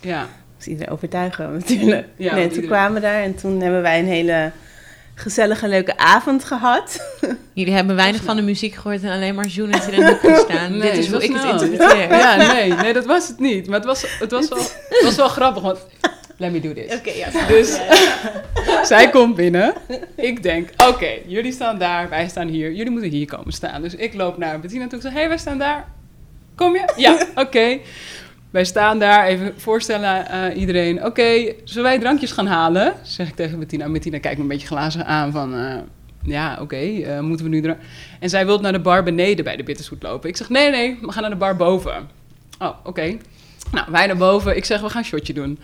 Ja, 0.00 0.28
moest 0.54 0.66
iedereen 0.66 0.92
overtuigen 0.92 1.52
natuurlijk. 1.58 2.06
Ja, 2.16 2.34
nee, 2.34 2.42
toen 2.42 2.42
iedereen- 2.50 2.68
kwamen 2.68 2.94
we 2.94 3.00
daar 3.00 3.22
en 3.22 3.34
toen 3.34 3.60
hebben 3.60 3.82
wij 3.82 3.98
een 3.98 4.06
hele 4.06 4.50
gezellige, 5.14 5.68
leuke 5.68 5.96
avond 5.96 6.44
gehad. 6.44 7.16
Jullie 7.52 7.72
hebben 7.74 7.96
weinig 7.96 8.22
van 8.22 8.36
de 8.36 8.42
muziek 8.42 8.74
gehoord 8.74 9.02
en 9.02 9.10
alleen 9.12 9.34
maar 9.34 9.46
Joen 9.46 9.70
in 9.70 9.92
een 10.02 10.06
hoek 10.08 10.20
gestaan. 10.20 10.70
Nee, 10.78 10.90
Dit 10.90 10.98
is 10.98 11.10
hoe 11.10 11.24
ik 11.24 11.32
het 11.36 11.44
interpreteer. 11.62 12.16
ja 12.18 12.36
nee, 12.52 12.72
nee, 12.72 12.92
dat 12.92 13.06
was 13.06 13.28
het 13.28 13.38
niet. 13.38 13.66
Maar 13.66 13.76
het 13.76 13.84
was, 13.86 14.04
het 14.18 14.30
was, 14.30 14.48
wel, 14.48 14.58
het 14.88 15.00
was 15.02 15.16
wel 15.16 15.28
grappig, 15.28 15.62
want 15.62 15.78
let 16.38 16.52
me 16.52 16.60
do 16.60 16.72
this. 16.72 16.94
Oké, 16.98 17.10
ja. 17.10 17.46
Dus 17.48 17.78
zij 18.88 19.10
komt 19.10 19.34
binnen. 19.36 19.72
Ik 20.14 20.42
denk, 20.42 20.68
oké, 20.88 21.10
jullie 21.26 21.52
staan 21.52 21.78
daar, 21.78 22.08
wij 22.08 22.28
staan 22.28 22.48
hier. 22.48 22.72
Jullie 22.72 22.90
moeten 22.90 23.10
hier 23.10 23.26
komen 23.26 23.52
staan. 23.52 23.82
Dus 23.82 23.94
ik 23.94 24.14
loop 24.14 24.38
naar 24.38 24.60
Bettina 24.60 24.86
toe. 24.86 24.96
Ik 24.98 25.02
zeg, 25.04 25.12
hé, 25.12 25.18
hey, 25.18 25.28
wij 25.28 25.38
staan 25.38 25.58
daar. 25.58 25.86
Kom 26.54 26.74
je? 26.74 26.92
Ja, 26.96 27.18
oké. 27.44 27.78
Wij 28.50 28.64
staan 28.64 28.98
daar, 28.98 29.26
even 29.26 29.54
voorstellen 29.56 30.28
aan 30.28 30.50
iedereen. 30.52 31.04
Oké, 31.04 31.52
zullen 31.64 31.82
wij 31.82 31.98
drankjes 31.98 32.32
gaan 32.32 32.46
halen? 32.46 32.92
Zeg 33.02 33.28
ik 33.28 33.34
tegen 33.36 33.58
Bettina. 33.58 33.88
Bettina 33.90 34.18
kijkt 34.18 34.36
me 34.36 34.42
een 34.42 34.48
beetje 34.48 34.66
glazen 34.66 35.06
aan 35.06 35.32
van... 35.32 35.54
eh, 35.54 35.74
ja, 36.22 36.58
oké, 36.60 36.76
eh, 36.76 37.20
moeten 37.20 37.44
we 37.46 37.50
nu... 37.52 37.60
dra- 37.60 37.76
En 38.20 38.28
zij 38.28 38.46
wil 38.46 38.58
naar 38.60 38.72
de 38.72 38.78
bar 38.80 39.02
beneden 39.02 39.44
bij 39.44 39.56
de 39.56 39.62
Bitterzoet 39.62 40.02
lopen. 40.02 40.28
Ik 40.28 40.36
zeg, 40.36 40.48
nee, 40.48 40.70
nee, 40.70 40.98
we 41.00 41.12
gaan 41.12 41.22
naar 41.22 41.30
de 41.30 41.36
bar 41.36 41.56
boven. 41.56 42.08
Oh, 42.58 42.70
oké. 42.84 43.16
Nou, 43.72 43.86
wij 43.90 44.06
naar 44.06 44.16
boven. 44.16 44.56
Ik 44.56 44.64
zeg, 44.64 44.80
we 44.80 44.88
gaan 44.88 45.00
een 45.02 45.08
shotje 45.08 45.32
doen. 45.32 45.58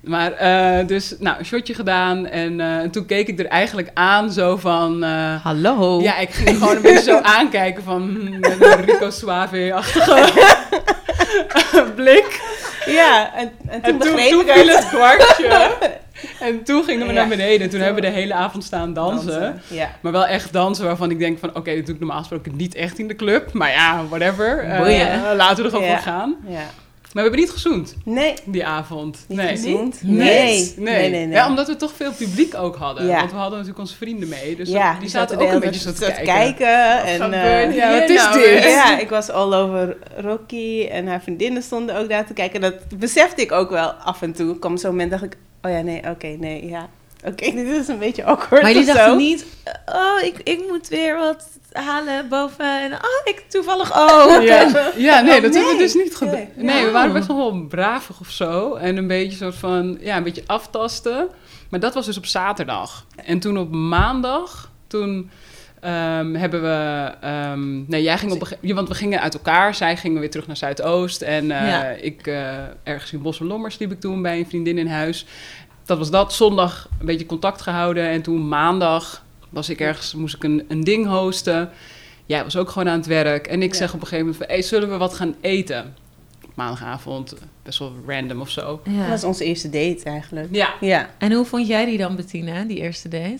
Maar 0.00 0.32
eh, 0.32 0.86
dus, 0.86 1.14
nou, 1.18 1.38
een 1.38 1.44
shotje 1.44 1.74
gedaan. 1.74 2.26
En 2.26 2.60
eh, 2.60 2.90
toen 2.90 3.06
keek 3.06 3.28
ik 3.28 3.38
er 3.38 3.46
eigenlijk 3.46 3.90
aan 3.94 4.32
zo 4.32 4.56
van... 4.56 5.04
eh, 5.04 5.44
Hallo. 5.44 6.00
ja, 6.00 6.18
ik 6.18 6.30
ging 6.30 6.58
gewoon 6.58 6.76
een 6.76 6.82
beetje 6.82 7.02
zo 7.02 7.20
aankijken 7.38 7.82
van... 7.82 8.02
hmm, 8.02 8.38
met 8.40 8.62
een 8.64 8.84
Rico 8.84 9.10
Suave-achtige 9.10 11.84
blik. 11.96 12.40
Ja, 12.86 13.34
en, 13.34 13.50
en 13.68 13.82
toen 13.82 13.92
En 13.92 13.98
toen, 13.98 14.14
begreep 14.14 14.30
toen 14.30 14.44
viel 14.46 14.66
het. 14.68 14.88
kwartje. 14.88 15.70
En 16.40 16.62
toen 16.64 16.84
gingen 16.84 17.06
we 17.06 17.12
Ja. 17.12 17.18
naar 17.20 17.28
beneden. 17.28 17.60
En 17.60 17.70
toen 17.70 17.80
hebben 17.80 18.02
we 18.02 18.08
de 18.08 18.14
hele 18.16 18.34
avond 18.34 18.64
staan 18.64 18.92
dansen. 18.92 19.60
Ja. 19.68 19.90
Maar 20.00 20.12
wel 20.12 20.26
echt 20.26 20.52
dansen 20.52 20.84
waarvan 20.84 21.10
ik 21.10 21.18
denk 21.18 21.38
van... 21.38 21.48
Oké, 21.54 21.74
dit 21.74 21.84
doe 21.86 21.94
ik 21.94 22.00
normaal 22.00 22.18
gesproken 22.18 22.56
niet 22.56 22.74
echt 22.74 22.98
in 22.98 23.08
de 23.08 23.16
club. 23.16 23.52
Maar 23.52 23.70
ja, 23.70 24.04
whatever. 24.08 24.64
Laten 25.36 25.56
we 25.56 25.62
er 25.62 25.70
gewoon 25.76 25.88
voor 25.88 25.98
gaan. 26.12 26.36
ja. 26.46 26.60
Maar 27.12 27.22
we 27.22 27.28
hebben 27.30 27.40
niet 27.40 27.50
gezoend 27.50 27.96
Nee, 28.04 28.34
die 28.44 28.66
avond. 28.66 29.24
niet 29.28 29.38
nee. 29.38 29.48
gezoend. 29.48 30.02
Nee. 30.02 30.16
Nee. 30.16 30.72
Nee. 30.76 30.98
Nee, 30.98 31.10
nee, 31.10 31.26
nee. 31.26 31.34
Ja, 31.36 31.48
omdat 31.48 31.66
we 31.66 31.76
toch 31.76 31.92
veel 31.96 32.12
publiek 32.12 32.54
ook 32.54 32.76
hadden. 32.76 33.06
Ja. 33.06 33.16
Want 33.18 33.30
we 33.30 33.36
hadden 33.36 33.52
natuurlijk 33.58 33.78
onze 33.78 33.96
vrienden 33.96 34.28
mee. 34.28 34.56
Dus 34.56 34.68
ja, 34.68 34.96
die 35.00 35.08
zaten 35.08 35.38
ook 35.38 35.50
een 35.52 35.60
beetje 35.60 35.80
zo 35.80 35.92
te 35.92 36.00
kijken. 36.04 36.24
kijken. 36.24 37.04
En, 37.04 37.32
eh, 37.32 37.68
hier 37.68 37.74
Ja, 37.74 38.00
wat 38.00 38.08
is 38.10 38.16
nou 38.24 38.38
dit? 38.38 38.62
ja, 38.64 38.98
ik 38.98 39.08
was 39.08 39.30
all 39.30 39.54
over 39.54 39.96
Rocky 40.16 40.86
en 40.90 41.06
haar 41.06 41.22
vriendinnen 41.22 41.62
stonden 41.62 41.96
ook 41.96 42.08
daar 42.08 42.26
te 42.26 42.32
kijken. 42.32 42.60
Dat 42.60 42.74
besefte 42.98 43.42
ik 43.42 43.52
ook 43.52 43.70
wel 43.70 43.90
af 43.90 44.22
en 44.22 44.32
toe. 44.32 44.50
Er 44.52 44.58
kwam 44.58 44.76
zo'n 44.76 44.90
moment 44.90 45.10
dacht 45.10 45.22
ik, 45.22 45.36
oh 45.62 45.70
ja, 45.70 45.80
nee, 45.80 46.02
oké, 46.10 46.26
nee, 46.26 46.68
ja. 46.68 46.88
Oké, 47.24 47.50
dit 47.60 47.66
is 47.66 47.88
een 47.88 47.98
beetje 47.98 48.24
awkward 48.24 48.62
Maar 48.62 48.72
jullie 48.72 48.86
dachten 48.86 49.04
zo. 49.04 49.16
niet, 49.16 49.46
oh, 49.86 50.22
ik, 50.22 50.36
ik 50.44 50.64
moet 50.68 50.88
weer 50.88 51.16
wat 51.16 51.48
halen 51.72 52.28
boven. 52.28 52.80
En 52.82 52.92
oh, 52.92 53.20
ik 53.24 53.44
toevallig 53.48 53.92
ook. 53.96 54.42
Ja, 54.42 54.90
ja 54.96 55.20
nee, 55.20 55.40
dat 55.40 55.54
hebben 55.54 55.72
we 55.72 55.78
dus 55.78 55.94
niet 55.94 56.16
gedaan. 56.16 56.34
Nee. 56.34 56.48
Nee, 56.56 56.84
we 56.84 56.90
waren 56.90 57.12
best 57.12 57.28
nog 57.28 57.36
wel 57.36 57.66
bravig 57.68 58.20
of 58.20 58.30
zo. 58.30 58.74
En 58.74 58.96
een 58.96 59.06
beetje 59.06 59.36
soort 59.36 59.54
van, 59.54 59.98
ja, 60.00 60.16
een 60.16 60.22
beetje 60.22 60.42
aftasten. 60.46 61.28
Maar 61.68 61.80
dat 61.80 61.94
was 61.94 62.06
dus 62.06 62.16
op 62.16 62.26
zaterdag. 62.26 63.06
En 63.24 63.38
toen 63.38 63.58
op 63.58 63.70
maandag, 63.70 64.70
toen 64.86 65.30
ehm, 65.80 66.34
hebben 66.34 66.62
we... 66.62 67.10
ehm, 67.20 67.90
nee, 67.90 68.02
jij 68.02 68.18
ging 68.18 68.32
op 68.32 68.48
Want 68.60 68.88
we 68.88 68.94
gingen 68.94 69.20
uit 69.20 69.34
elkaar. 69.34 69.74
Zij 69.74 69.96
gingen 69.96 70.20
weer 70.20 70.30
terug 70.30 70.46
naar 70.46 70.56
Zuidoost. 70.56 71.22
En 71.22 71.50
eh, 71.50 71.68
Ja. 71.68 71.84
ik, 71.84 72.26
eh, 72.26 72.52
ergens 72.82 73.12
in 73.12 73.22
Bos 73.22 73.40
en 73.40 73.46
Lommers 73.46 73.78
liep 73.78 73.92
ik 73.92 74.00
toen 74.00 74.22
bij 74.22 74.38
een 74.38 74.46
vriendin 74.48 74.78
in 74.78 74.86
huis. 74.86 75.26
Dat 75.84 75.98
was 75.98 76.10
dat. 76.10 76.32
Zondag 76.32 76.88
een 77.00 77.06
beetje 77.06 77.26
contact 77.26 77.62
gehouden. 77.62 78.08
En 78.08 78.22
toen 78.22 78.48
maandag 78.48 79.24
was 79.50 79.68
ik 79.68 79.80
ergens, 79.80 80.14
moest 80.14 80.34
ik 80.34 80.44
een, 80.44 80.64
een 80.68 80.84
ding 80.84 81.06
hosten. 81.06 81.70
Jij 82.26 82.44
was 82.44 82.56
ook 82.56 82.70
gewoon 82.70 82.88
aan 82.88 82.96
het 82.98 83.06
werk. 83.06 83.46
En 83.46 83.62
ik 83.62 83.72
Ja. 83.72 83.78
zeg 83.78 83.88
op 83.88 83.94
een 84.00 84.06
gegeven 84.06 84.24
moment 84.26 84.36
van... 84.36 84.46
Hey, 84.54 84.62
zullen 84.62 84.90
we 84.90 84.96
wat 84.96 85.14
gaan 85.14 85.34
eten? 85.40 85.94
Maandagavond, 86.54 87.34
best 87.62 87.78
wel 87.78 87.92
random 88.06 88.40
of 88.40 88.50
zo. 88.50 88.80
Dat 88.84 89.08
was 89.08 89.24
onze 89.24 89.44
eerste 89.44 89.70
date 89.70 90.00
eigenlijk. 90.04 90.48
Ja. 90.50 90.68
Ja. 90.80 91.10
En 91.18 91.32
hoe 91.32 91.44
vond 91.44 91.66
jij 91.66 91.84
die 91.84 91.98
dan, 91.98 92.16
Bettina, 92.16 92.62
die 92.64 92.78
eerste 92.78 93.08
date? 93.08 93.38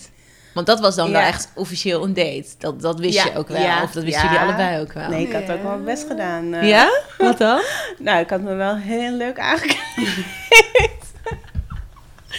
Want 0.55 0.67
dat 0.67 0.81
was 0.81 0.95
dan 0.95 1.11
wel 1.11 1.21
echt 1.21 1.53
officieel 1.55 2.05
een 2.05 2.15
date. 2.15 2.47
Dat, 2.59 2.81
dat 2.81 2.99
wist 3.01 3.15
Ja, 3.15 3.25
je 3.25 3.37
ook 3.37 3.49
wel. 3.49 3.61
ja, 3.63 3.83
of 3.83 3.91
dat 3.91 4.03
wisten 4.05 4.23
ja. 4.23 4.31
jullie 4.33 4.47
allebei 4.47 4.81
ook 4.81 4.93
wel. 4.93 5.09
Nee, 5.09 5.27
ik 5.27 5.33
had 5.33 5.51
ook 5.57 5.63
wel 5.63 5.83
best 5.83 6.07
gedaan. 6.07 6.53
eh. 6.55 6.69
Ja? 6.69 6.91
Wat 7.19 7.39
dan? 7.39 7.61
Nou, 7.99 8.21
ik 8.21 8.31
had 8.31 8.41
me 8.41 8.55
wel 8.55 8.77
heel 8.77 9.13
leuk 9.13 9.39
aangekleed. 9.39 10.25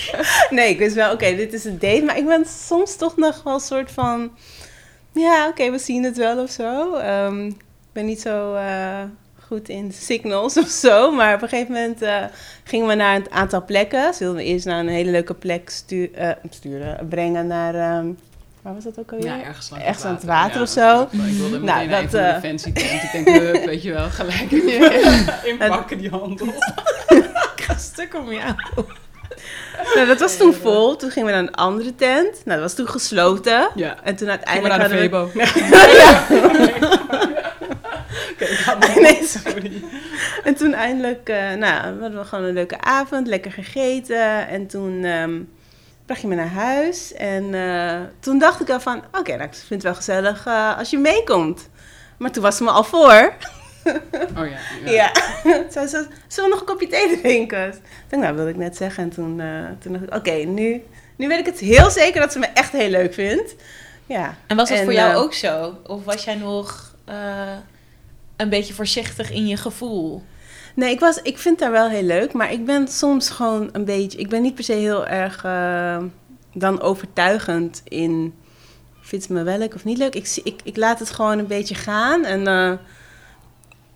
nee, 0.49 0.69
ik 0.69 0.77
wist 0.77 0.95
wel, 0.95 1.11
oké, 1.13 1.35
dit 1.35 1.53
is 1.53 1.65
een 1.65 1.79
date. 1.79 2.03
Maar 2.05 2.17
ik 2.17 2.25
ben 2.25 2.45
soms 2.45 2.95
toch 2.95 3.17
nog 3.17 3.43
wel 3.43 3.53
een 3.53 3.59
soort 3.59 3.91
van... 3.91 4.31
Ja, 5.13 5.47
oké, 5.47 5.71
we 5.71 5.77
zien 5.77 6.03
het 6.03 6.17
wel 6.17 6.37
of 6.43 6.49
zo. 6.49 6.93
Ehm, 6.95 7.45
ik 7.45 7.55
ben 7.91 8.05
niet 8.05 8.21
zo 8.21 8.53
eh, 8.55 9.01
goed 9.47 9.69
in 9.69 9.91
signals 9.93 10.57
of 10.63 10.67
zo. 10.67 11.11
Maar 11.11 11.35
op 11.35 11.41
een 11.41 11.49
gegeven 11.49 11.73
moment 11.73 12.01
eh, 12.01 12.23
gingen 12.63 12.87
we 12.87 12.93
naar 12.95 13.15
een 13.15 13.31
aantal 13.31 13.65
plekken. 13.65 14.13
Ze 14.13 14.19
wilden 14.19 14.37
we 14.43 14.47
eerst 14.47 14.65
naar 14.65 14.79
een 14.79 14.87
hele 14.87 15.11
leuke 15.11 15.33
plek 15.33 15.69
stu- 15.69 16.11
eh, 16.15 16.29
sturen, 16.49 17.07
brengen 17.09 17.47
naar... 17.47 17.75
ehm, 17.75 18.07
waar 18.61 18.73
was 18.73 18.83
dat 18.83 18.99
ook 18.99 19.11
alweer? 19.11 19.27
Ja, 19.27 19.43
ergens 19.43 19.71
aan 19.71 20.13
het 20.13 20.23
water, 20.23 20.27
water 20.27 20.55
ja. 20.55 20.61
of 20.61 20.69
zo. 20.69 21.01
Ik 21.27 21.33
wilde 21.37 21.59
meteen 21.59 21.89
Nou, 21.89 22.03
dat, 22.03 22.13
eh, 22.13 22.27
een 22.27 22.41
fancy 22.41 22.71
tent. 22.81 23.03
Ik 23.03 23.11
denk, 23.11 23.27
hup, 23.27 23.65
weet 23.65 23.83
je 23.83 23.91
wel, 23.93 24.09
gelijk 24.09 24.51
inpakken 25.43 25.97
die 25.97 26.09
handel. 26.09 26.47
Stuk 27.77 28.15
om 28.15 28.31
jou. 28.31 28.53
Nou, 29.95 30.07
dat 30.07 30.19
was 30.19 30.37
toen 30.37 30.53
vol. 30.53 30.95
Toen 30.95 31.11
gingen 31.11 31.27
we 31.27 31.33
naar 31.33 31.43
een 31.43 31.55
andere 31.55 31.95
tent. 31.95 32.31
Nou, 32.45 32.59
dat 32.59 32.59
was 32.59 32.73
toen 32.73 32.87
gesloten. 32.87 33.69
Ja, 33.75 33.97
En 34.03 34.15
toen 34.15 34.29
uiteindelijk 34.29 34.77
naar 34.77 34.89
de 34.89 34.95
hadden 34.95 35.11
we... 35.11 35.29
Febo. 35.29 36.91
Oké. 38.73 38.99
Nee, 39.01 39.23
sorry. 39.23 39.83
En 40.43 40.55
toen 40.55 40.73
eindelijk, 40.73 41.29
eh, 41.29 41.53
nou, 41.53 41.95
we 41.95 42.01
hadden 42.01 42.25
gewoon 42.25 42.43
een 42.45 42.53
leuke 42.53 42.81
avond, 42.81 43.27
lekker 43.27 43.51
gegeten. 43.51 44.47
En 44.47 44.67
toen 44.67 45.03
ehm, 45.03 45.41
bracht 46.05 46.21
je 46.21 46.27
me 46.27 46.35
naar 46.35 46.51
huis. 46.51 47.13
En 47.13 47.53
eh, 47.53 47.99
toen 48.19 48.39
dacht 48.39 48.61
ik 48.61 48.69
al 48.69 48.79
van, 48.79 49.03
oké, 49.11 49.31
nou, 49.31 49.43
ik 49.43 49.53
vind 49.53 49.69
het 49.69 49.83
wel 49.83 49.95
gezellig 49.95 50.45
eh, 50.45 50.77
als 50.77 50.89
je 50.89 50.97
meekomt. 50.97 51.69
Maar 52.17 52.31
toen 52.31 52.43
was 52.43 52.57
ze 52.57 52.63
me 52.63 52.69
al 52.69 52.83
voor. 52.83 53.33
Oh 54.37 54.47
ja. 54.47 54.57
ja. 54.85 54.91
Ja. 54.91 55.11
Zij 55.71 55.87
zei, 55.87 56.07
zullen 56.27 56.49
we 56.49 56.55
nog 56.55 56.59
een 56.59 56.65
kopje 56.65 56.87
thee 56.87 57.19
drinken? 57.21 57.67
Ik 57.67 57.73
dacht, 58.09 58.23
nou, 58.23 58.35
wilde 58.35 58.49
ik 58.49 58.55
net 58.57 58.77
zeggen. 58.77 59.03
En 59.03 59.09
toen, 59.09 59.39
eh, 59.39 59.65
toen 59.79 59.91
dacht 59.91 60.03
ik, 60.03 60.15
oké, 60.15 60.31
nu, 60.31 60.83
nu 61.15 61.27
weet 61.27 61.39
ik 61.39 61.45
het 61.45 61.59
heel 61.59 61.89
zeker 61.89 62.21
dat 62.21 62.31
ze 62.31 62.39
me 62.39 62.45
echt 62.45 62.71
heel 62.71 62.89
leuk 62.89 63.13
vindt. 63.13 63.55
Ja. 64.05 64.35
En 64.47 64.55
was 64.57 64.69
dat 64.69 64.77
En, 64.77 64.83
voor 64.83 64.93
jou 64.93 65.11
eh, 65.11 65.19
ook 65.21 65.33
zo? 65.33 65.77
Of 65.87 66.03
was 66.03 66.23
jij 66.23 66.35
nog 66.35 66.95
eh, 67.05 67.15
een 68.37 68.49
beetje 68.49 68.73
voorzichtig 68.73 69.31
in 69.31 69.47
je 69.47 69.57
gevoel? 69.57 70.23
Nee, 70.75 70.91
ik, 70.91 70.99
was, 70.99 71.21
ik 71.21 71.37
vind 71.37 71.59
haar 71.59 71.71
wel 71.71 71.89
heel 71.89 72.03
leuk, 72.03 72.33
maar 72.33 72.51
ik 72.51 72.65
ben 72.65 72.87
soms 72.87 73.29
gewoon 73.29 73.69
een 73.71 73.85
beetje... 73.85 74.17
Ik 74.17 74.29
ben 74.29 74.41
niet 74.41 74.55
per 74.55 74.63
se 74.63 74.73
heel 74.73 75.07
erg 75.07 75.41
dan 76.53 76.81
overtuigend 76.81 77.81
in... 77.83 78.33
Vindt 79.01 79.25
ze 79.25 79.33
me 79.33 79.43
wel 79.43 79.57
leuk 79.57 79.75
of 79.75 79.83
niet 79.83 79.97
leuk? 79.97 80.15
Ik, 80.15 80.25
zie- 80.27 80.43
ik, 80.43 80.59
ik 80.63 80.77
laat 80.77 80.99
het 80.99 81.09
gewoon 81.09 81.39
een 81.39 81.47
beetje 81.47 81.75
gaan. 81.75 82.25
En 82.25 82.47
eh, 82.47 82.71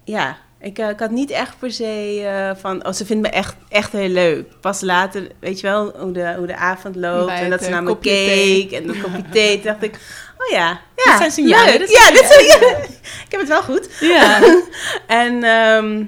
ja, 0.07 0.37
ik, 0.61 0.79
eh, 0.79 0.89
ik 0.89 0.99
had 0.99 1.09
niet 1.11 1.31
echt 1.31 1.59
per 1.59 1.71
se 1.71 2.23
eh, 2.25 2.61
van... 2.61 2.85
Oh, 2.85 2.93
ze 2.93 3.05
vindt 3.05 3.21
me 3.21 3.29
echt, 3.29 3.55
echt 3.69 3.91
heel 3.91 4.09
leuk. 4.09 4.45
Pas 4.61 4.81
later, 4.81 5.27
weet 5.39 5.59
je 5.59 5.67
wel, 5.67 5.93
hoe 5.99 6.11
de, 6.11 6.33
hoe 6.37 6.47
de 6.47 6.55
avond 6.55 6.95
loopt. 6.95 7.25
Bij 7.25 7.41
en 7.41 7.49
dat 7.49 7.59
ze 7.59 7.65
eh, 7.65 7.71
naar 7.71 7.83
me 7.83 7.89
kopje 7.89 8.09
thee. 8.09 8.67
keek. 8.67 8.79
En 8.81 8.89
een 8.89 9.01
kopje 9.01 9.23
thee. 9.31 9.53
Toen 9.55 9.63
dacht 9.71 9.83
ik, 9.83 9.95
oh 10.37 10.51
ja, 10.51 10.79
ja 10.95 11.03
Dit 11.11 11.17
zijn 11.17 11.31
signalen, 11.31 11.79
dit 11.79 11.91
ja, 11.91 12.01
zijn 12.01 12.13
dit 12.13 12.25
zijn, 12.25 12.77
ik 13.25 13.31
heb 13.31 13.39
het 13.39 13.49
wel 13.49 13.63
goed. 13.63 13.89
Ja. 13.99 14.39
En 15.07 15.43
ehm 15.43 16.03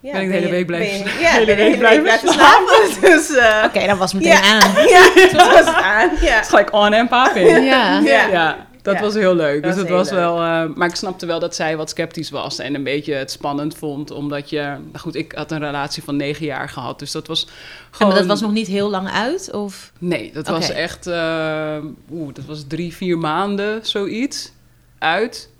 ja, 0.00 0.12
Ben 0.12 0.20
ik 0.22 0.28
de 0.28 0.34
hele 0.34 0.50
week 0.50 0.66
blijven 0.66 0.98
slapen? 0.98 1.20
Ja, 1.20 1.30
Hele 1.30 1.44
de 1.46 1.54
week 1.54 1.56
hele 1.56 1.70
week 1.70 1.78
blijven 1.78 2.02
blijven 2.02 2.28
slapen. 2.32 3.00
Dus 3.10 3.34
eh, 3.36 3.62
Oké, 3.66 3.86
dat 3.86 3.98
was 3.98 4.12
meteen 4.12 4.30
Ja. 4.32 4.40
aan. 4.42 4.86
ja, 4.88 5.10
het 5.14 5.32
was 5.32 5.58
het 5.58 5.74
aan. 5.74 6.10
Ja. 6.20 6.32
Het 6.34 6.42
is 6.42 6.48
gelijk 6.48 6.72
on 6.72 6.92
en 6.92 7.08
paping. 7.08 7.48
Ja. 7.48 7.98
Ja. 8.00 8.26
Ja, 8.28 8.66
dat 8.82 8.94
Ja. 8.94 9.00
was 9.00 9.14
heel 9.14 9.34
leuk. 9.34 9.62
Dat 9.62 9.72
dus 9.72 9.80
het 9.80 9.90
was 9.90 10.10
wel. 10.10 10.36
eh, 10.40 10.64
maar 10.74 10.88
ik 10.88 10.94
snapte 10.94 11.26
wel 11.26 11.38
dat 11.38 11.54
zij 11.54 11.76
wat 11.76 11.90
sceptisch 11.90 12.30
was 12.30 12.58
en 12.58 12.74
een 12.74 12.82
beetje 12.84 13.14
het 13.14 13.30
spannend 13.30 13.74
vond. 13.76 14.10
Omdat 14.10 14.50
je. 14.50 14.60
Nou 14.60 14.98
goed, 14.98 15.14
ik 15.14 15.32
had 15.32 15.50
een 15.50 15.58
relatie 15.58 16.02
van 16.02 16.16
negen 16.16 16.46
jaar 16.46 16.68
gehad. 16.68 16.98
Dus 16.98 17.12
dat 17.12 17.26
was 17.26 17.46
gewoon. 17.90 18.12
maar 18.12 18.20
dat 18.20 18.28
was 18.28 18.40
nog 18.40 18.52
niet 18.52 18.66
heel 18.66 18.90
lang 18.90 19.08
uit? 19.10 19.52
Of? 19.52 19.92
Nee, 19.98 20.30
dat 20.32 20.48
was 20.48 20.70
echt. 20.70 21.06
eh, 21.06 21.76
Oeh, 22.12 22.34
dat 22.34 22.44
was 22.44 22.64
drie, 22.68 22.92
vier 22.94 23.18
maanden 23.18 23.86
zoiets 23.86 24.52
uit. 24.98 25.50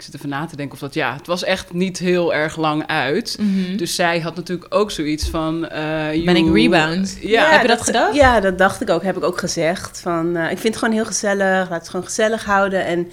Ik 0.00 0.06
zit 0.06 0.14
even 0.14 0.28
na 0.28 0.46
te 0.46 0.56
denken 0.56 0.74
of 0.74 0.80
dat. 0.80 0.94
Ja, 0.94 1.14
het 1.16 1.26
was 1.26 1.44
echt 1.44 1.72
niet 1.72 1.98
heel 1.98 2.34
erg 2.34 2.56
lang 2.56 2.86
uit. 2.86 3.38
Dus 3.76 3.94
zij 3.94 4.20
had 4.20 4.36
natuurlijk 4.36 4.74
ook 4.74 4.90
zoiets 4.90 5.28
van. 5.28 5.68
eh, 5.68 5.82
Mhm. 6.14 6.24
Ben 6.24 6.36
ik 6.36 6.52
rebound? 6.54 7.16
Ja, 7.20 7.50
Heb 7.50 7.62
je 7.62 7.68
dat 7.68 7.80
gedacht? 7.82 8.14
Ja, 8.14 8.40
dat 8.40 8.58
dacht 8.58 8.80
ik 8.80 8.90
ook. 8.90 9.02
Heb 9.02 9.16
ik 9.16 9.24
ook 9.24 9.38
gezegd. 9.38 10.00
Van, 10.00 10.36
eh, 10.36 10.42
ik 10.50 10.58
vind 10.58 10.62
het 10.74 10.76
gewoon 10.76 10.94
heel 10.94 11.04
gezellig. 11.04 11.70
Laat 11.70 11.78
het 11.80 11.88
gewoon 11.88 12.04
gezellig 12.06 12.44
houden. 12.44 12.84
En 12.84 13.08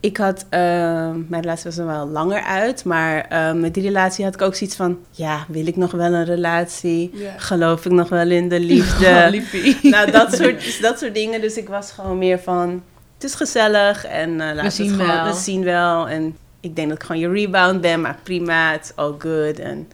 ik 0.00 0.16
had... 0.16 0.44
eh, 0.50 0.60
mijn 1.28 1.42
relatie 1.42 1.64
was 1.64 1.78
er 1.78 1.86
wel 1.86 2.06
langer 2.08 2.42
uit. 2.42 2.84
Maar 2.84 3.20
eh, 3.28 3.52
met 3.52 3.74
die 3.74 3.82
relatie 3.82 4.24
had 4.24 4.34
ik 4.34 4.42
ook 4.42 4.54
zoiets 4.54 4.76
van... 4.76 4.98
Ja, 5.10 5.44
wil 5.48 5.66
ik 5.66 5.76
nog 5.76 5.90
wel 5.90 6.12
een 6.12 6.24
relatie? 6.24 7.12
Geloof 7.36 7.84
ik 7.84 7.92
nog 7.92 8.08
wel 8.08 8.30
in 8.30 8.48
de 8.48 8.60
liefde? 8.72 9.06
Oh, 9.84 9.90
nou, 9.90 10.10
dat 10.10 10.34
soort, 10.34 10.80
dat 10.82 10.98
soort 10.98 11.14
dingen. 11.14 11.40
Dus 11.40 11.56
ik 11.56 11.68
was 11.68 11.90
gewoon 11.92 12.18
meer 12.18 12.38
van... 12.38 12.82
Het 13.24 13.32
is 13.32 13.38
gezellig 13.38 14.04
en 14.06 14.30
eh 14.40 14.46
laten 14.46 14.62
we, 14.62 14.70
zien 14.70 14.86
het 14.92 15.00
gewoon, 15.00 15.22
wel. 15.24 15.32
we 15.34 15.40
zien 15.40 15.64
wel. 15.64 16.08
En 16.08 16.36
ik 16.60 16.76
denk 16.76 16.88
dat 16.88 16.96
ik 16.96 17.04
gewoon 17.04 17.20
je 17.20 17.28
rebound 17.30 17.80
ben, 17.80 18.00
maar 18.00 18.16
prima, 18.22 18.74
it's 18.74 18.92
all 18.94 19.14
good. 19.18 19.58
En 19.58 19.88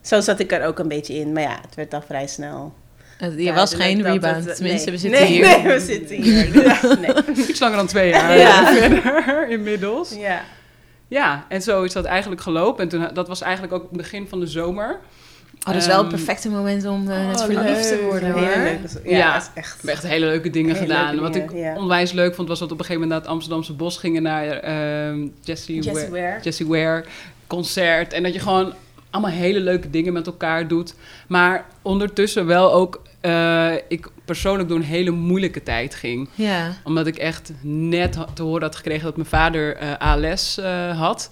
zo 0.00 0.20
zat 0.20 0.38
ik 0.38 0.52
er 0.52 0.64
ook 0.66 0.78
een 0.78 0.88
beetje 0.88 1.14
in. 1.14 1.32
Maar 1.32 1.42
ja, 1.42 1.58
het 1.66 1.74
werd 1.74 1.94
al 1.94 2.02
vrij 2.06 2.26
snel. 2.26 2.74
Je 3.36 3.52
was 3.52 3.74
geen 3.74 3.98
dat 4.02 4.12
rebound. 4.12 4.44
het- 4.44 4.56
Tenminste, 4.56 4.90
nee. 4.90 4.98
we 4.98 5.00
zitten 5.00 5.20
nee, 5.20 5.30
hier. 5.32 5.46
Nee, 5.62 5.72
we 5.72 5.80
zitten 5.80 6.16
hier. 6.16 6.62
Ja, 6.64 6.94
nee. 6.94 7.36
Iets 7.48 7.60
langer 7.60 7.76
dan 7.76 7.86
twee 7.86 8.08
jaar 8.10 8.38
Ja. 8.38 8.66
verder 8.74 9.48
inmiddels. 9.48 10.14
Ja. 10.14 10.42
Ja, 11.08 11.44
en 11.48 11.62
zo 11.62 11.82
is 11.82 11.92
dat 11.92 12.04
eigenlijk 12.04 12.40
gelopen. 12.40 12.82
En 12.82 12.88
toen, 12.88 13.08
dat 13.14 13.28
was 13.28 13.40
eigenlijk 13.40 13.72
ook 13.72 13.82
het 13.82 13.96
begin 13.96 14.28
van 14.28 14.40
de 14.40 14.46
zomer. 14.46 15.00
Oh, 15.66 15.72
dat 15.72 15.82
is 15.82 15.86
wel 15.86 15.96
het 15.96 16.06
Ehm, 16.12 16.14
perfecte 16.16 16.48
moment 16.50 16.86
om 16.86 17.10
eh, 17.10 17.26
net 17.26 17.40
oh, 17.40 17.44
verliefd 17.44 17.88
te 17.88 18.06
worden, 18.10 18.34
Heel 18.34 18.44
hoor. 18.46 18.64
leuk. 18.64 18.78
Ja, 19.04 19.16
Ja. 19.16 19.36
is 19.36 19.48
echt... 19.54 19.70
We 19.82 19.86
hebben 19.88 19.94
echt 20.04 20.12
hele 20.12 20.26
leuke 20.26 20.50
dingen 20.50 20.74
Hele 20.74 20.86
gedaan. 20.86 21.06
leuke 21.14 21.20
Wat 21.20 21.36
ik 21.36 21.52
ja. 21.52 21.76
onwijs 21.76 22.12
leuk 22.12 22.34
vond, 22.34 22.48
was 22.48 22.58
dat 22.58 22.68
we 22.68 22.74
op 22.74 22.80
een 22.80 22.86
gegeven 22.86 23.08
moment 23.08 23.10
naar 23.10 23.20
het 23.20 23.38
Amsterdamse 23.38 23.72
bos 23.72 23.96
gingen 23.96 24.22
naar 24.22 24.46
ehm 24.46 25.26
Jessie, 25.40 25.74
Jessie 25.74 25.92
Ware, 25.92 26.10
Ware. 26.10 26.38
Jessie 26.42 26.66
Ware 26.66 27.04
concert. 27.46 28.12
En 28.12 28.22
dat 28.22 28.32
je 28.32 28.38
gewoon 28.40 28.72
allemaal 29.10 29.30
hele 29.30 29.60
leuke 29.60 29.90
dingen 29.90 30.12
met 30.12 30.26
elkaar 30.26 30.68
doet. 30.68 30.94
Maar 31.28 31.64
ondertussen 31.82 32.46
wel 32.46 32.72
ook, 32.72 33.02
eh, 33.20 33.72
ik 33.88 34.08
persoonlijk 34.24 34.68
door 34.68 34.78
een 34.78 34.84
hele 34.84 35.10
moeilijke 35.10 35.62
tijd 35.62 35.94
ging. 35.94 36.28
Ja. 36.34 36.72
Omdat 36.84 37.06
ik 37.06 37.16
echt 37.16 37.52
net 37.60 38.18
te 38.34 38.42
horen 38.42 38.62
had 38.62 38.76
gekregen 38.76 39.04
dat 39.04 39.16
mijn 39.16 39.28
vader 39.28 39.76
eh, 39.76 39.92
ALS 39.98 40.58
eh, 40.58 40.98
had. 40.98 41.30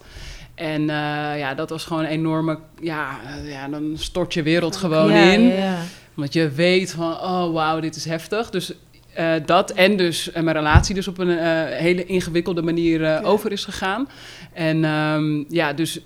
En 0.61 0.89
eh, 0.89 1.39
ja, 1.39 1.53
dat 1.55 1.69
was 1.69 1.85
gewoon 1.85 2.03
een 2.03 2.09
enorme... 2.09 2.59
Ja, 2.81 3.19
eh, 3.25 3.51
ja, 3.51 3.67
dan 3.67 3.91
stort 3.95 4.33
je 4.33 4.43
wereld 4.43 4.75
gewoon 4.75 5.11
ja, 5.13 5.31
in. 5.31 5.41
Ja. 5.41 5.77
Omdat 6.15 6.33
je 6.33 6.49
weet 6.49 6.91
van, 6.91 7.11
oh 7.11 7.53
wauw, 7.53 7.79
dit 7.79 7.95
is 7.95 8.05
heftig. 8.05 8.49
Dus 8.49 8.73
eh, 9.13 9.33
dat 9.45 9.71
en 9.71 9.97
dus 9.97 10.31
eh, 10.31 10.43
mijn 10.43 10.55
relatie 10.55 10.95
dus 10.95 11.07
op 11.07 11.17
een 11.17 11.37
hele 11.67 12.05
ingewikkelde 12.05 12.61
manier 12.61 13.23
over 13.23 13.51
is 13.51 13.65
gegaan. 13.65 14.09
En 14.53 14.83
ehm, 14.85 15.43
ja, 15.47 15.73
dus 15.73 15.99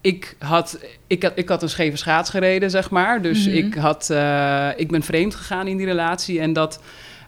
ik 0.00 0.36
had, 0.38 0.78
ik, 1.06 1.22
had, 1.22 1.32
ik 1.34 1.48
had 1.48 1.62
een 1.62 1.68
scheve 1.68 1.96
schaats 1.96 2.30
gereden, 2.30 2.70
zeg 2.70 2.90
maar. 2.90 3.22
Dus 3.22 3.46
Mhm. 3.46 3.56
ik, 3.56 3.74
had, 3.74 4.02
ik 4.76 4.90
ben 4.90 5.02
vreemd 5.02 5.34
gegaan 5.34 5.66
in 5.66 5.76
die 5.76 5.86
relatie. 5.86 6.40
En 6.40 6.52
dat, 6.52 6.82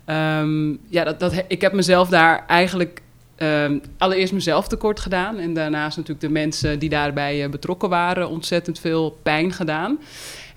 ehm, 0.04 0.70
ja, 0.88 1.04
dat, 1.04 1.20
dat, 1.20 1.44
ik 1.48 1.60
heb 1.60 1.72
mezelf 1.72 2.08
daar 2.08 2.44
eigenlijk 2.46 3.02
ehm, 3.40 3.78
allereerst 3.98 4.32
mezelf 4.32 4.68
tekort 4.68 5.00
gedaan. 5.00 5.38
En 5.38 5.54
daarnaast 5.54 5.96
natuurlijk 5.96 6.26
de 6.26 6.32
mensen 6.32 6.78
die 6.78 6.88
daarbij 6.88 7.44
eh, 7.44 7.50
betrokken 7.50 7.88
waren 7.88 8.28
ontzettend 8.28 8.78
veel 8.78 9.18
pijn 9.22 9.52
gedaan. 9.52 9.98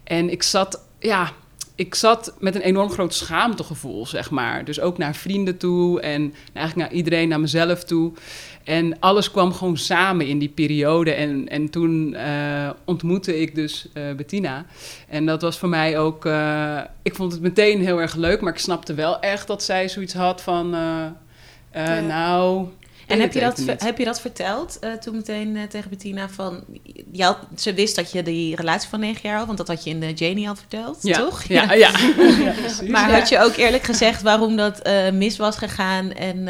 En 0.03 0.29
ik 0.29 0.43
zat, 0.43 0.87
ja, 0.99 1.31
ik 1.75 1.95
zat 1.95 2.33
met 2.39 2.55
een 2.55 2.61
enorm 2.61 2.89
groot 2.89 3.13
schaamtegevoel, 3.13 4.05
zeg 4.05 4.29
maar. 4.29 4.65
Dus 4.65 4.79
ook 4.79 4.97
naar 4.97 5.15
vrienden 5.15 5.57
toe 5.57 6.01
en 6.01 6.33
eigenlijk 6.53 6.89
naar 6.89 6.97
iedereen, 6.97 7.29
naar 7.29 7.39
mezelf 7.39 7.83
toe. 7.83 8.11
En 8.63 8.99
alles 8.99 9.31
kwam 9.31 9.53
gewoon 9.53 9.77
samen 9.77 10.27
in 10.27 10.39
die 10.39 10.49
periode. 10.49 11.11
En, 11.11 11.47
en 11.47 11.69
toen 11.69 12.13
uh, 12.13 12.69
ontmoette 12.85 13.41
ik 13.41 13.55
dus 13.55 13.87
uh, 13.93 14.13
Bettina. 14.13 14.65
En 15.07 15.25
dat 15.25 15.41
was 15.41 15.57
voor 15.59 15.69
mij 15.69 15.99
ook... 15.99 16.25
Ik 17.01 17.15
vond 17.15 17.31
het 17.31 17.41
meteen 17.41 17.81
heel 17.81 18.01
erg 18.01 18.15
leuk, 18.15 18.41
maar 18.41 18.53
ik 18.53 18.59
snapte 18.59 18.93
wel 18.93 19.19
echt 19.19 19.47
dat 19.47 19.63
zij 19.63 19.89
zoiets 19.89 20.13
had 20.13 20.41
van... 20.41 20.75
Ja. 21.73 21.99
Nou, 21.99 22.67
en 23.07 23.19
heb 23.19 23.33
je, 23.33 23.39
dat, 23.39 23.63
heb 23.77 23.97
je 23.97 24.05
dat 24.05 24.21
verteld 24.21 24.77
uh, 24.81 24.93
toen 24.93 25.15
meteen 25.15 25.55
uh, 25.55 25.63
tegen 25.63 25.89
Bettina 25.89 26.29
van... 26.29 26.63
Had, 27.17 27.37
ze 27.57 27.73
wist 27.73 27.95
dat 27.95 28.11
je 28.11 28.23
die 28.23 28.55
relatie 28.55 28.89
van 28.89 28.99
negen 28.99 29.29
jaar 29.29 29.37
had, 29.37 29.45
want 29.45 29.57
dat 29.57 29.67
had 29.67 29.83
je 29.83 29.89
in 29.89 29.99
de 29.99 30.13
Janie 30.13 30.49
al 30.49 30.55
verteld, 30.55 30.97
ja. 31.01 31.17
toch? 31.17 31.43
Ja, 31.43 31.73
ja. 31.73 31.91
ja. 32.39 32.53
maar 32.91 33.11
had 33.11 33.29
je 33.29 33.39
ook 33.39 33.55
eerlijk 33.55 33.83
gezegd 33.83 34.21
waarom 34.21 34.55
dat 34.55 34.89
mis 35.13 35.37
was 35.37 35.57
gegaan 35.57 36.11
en 36.11 36.49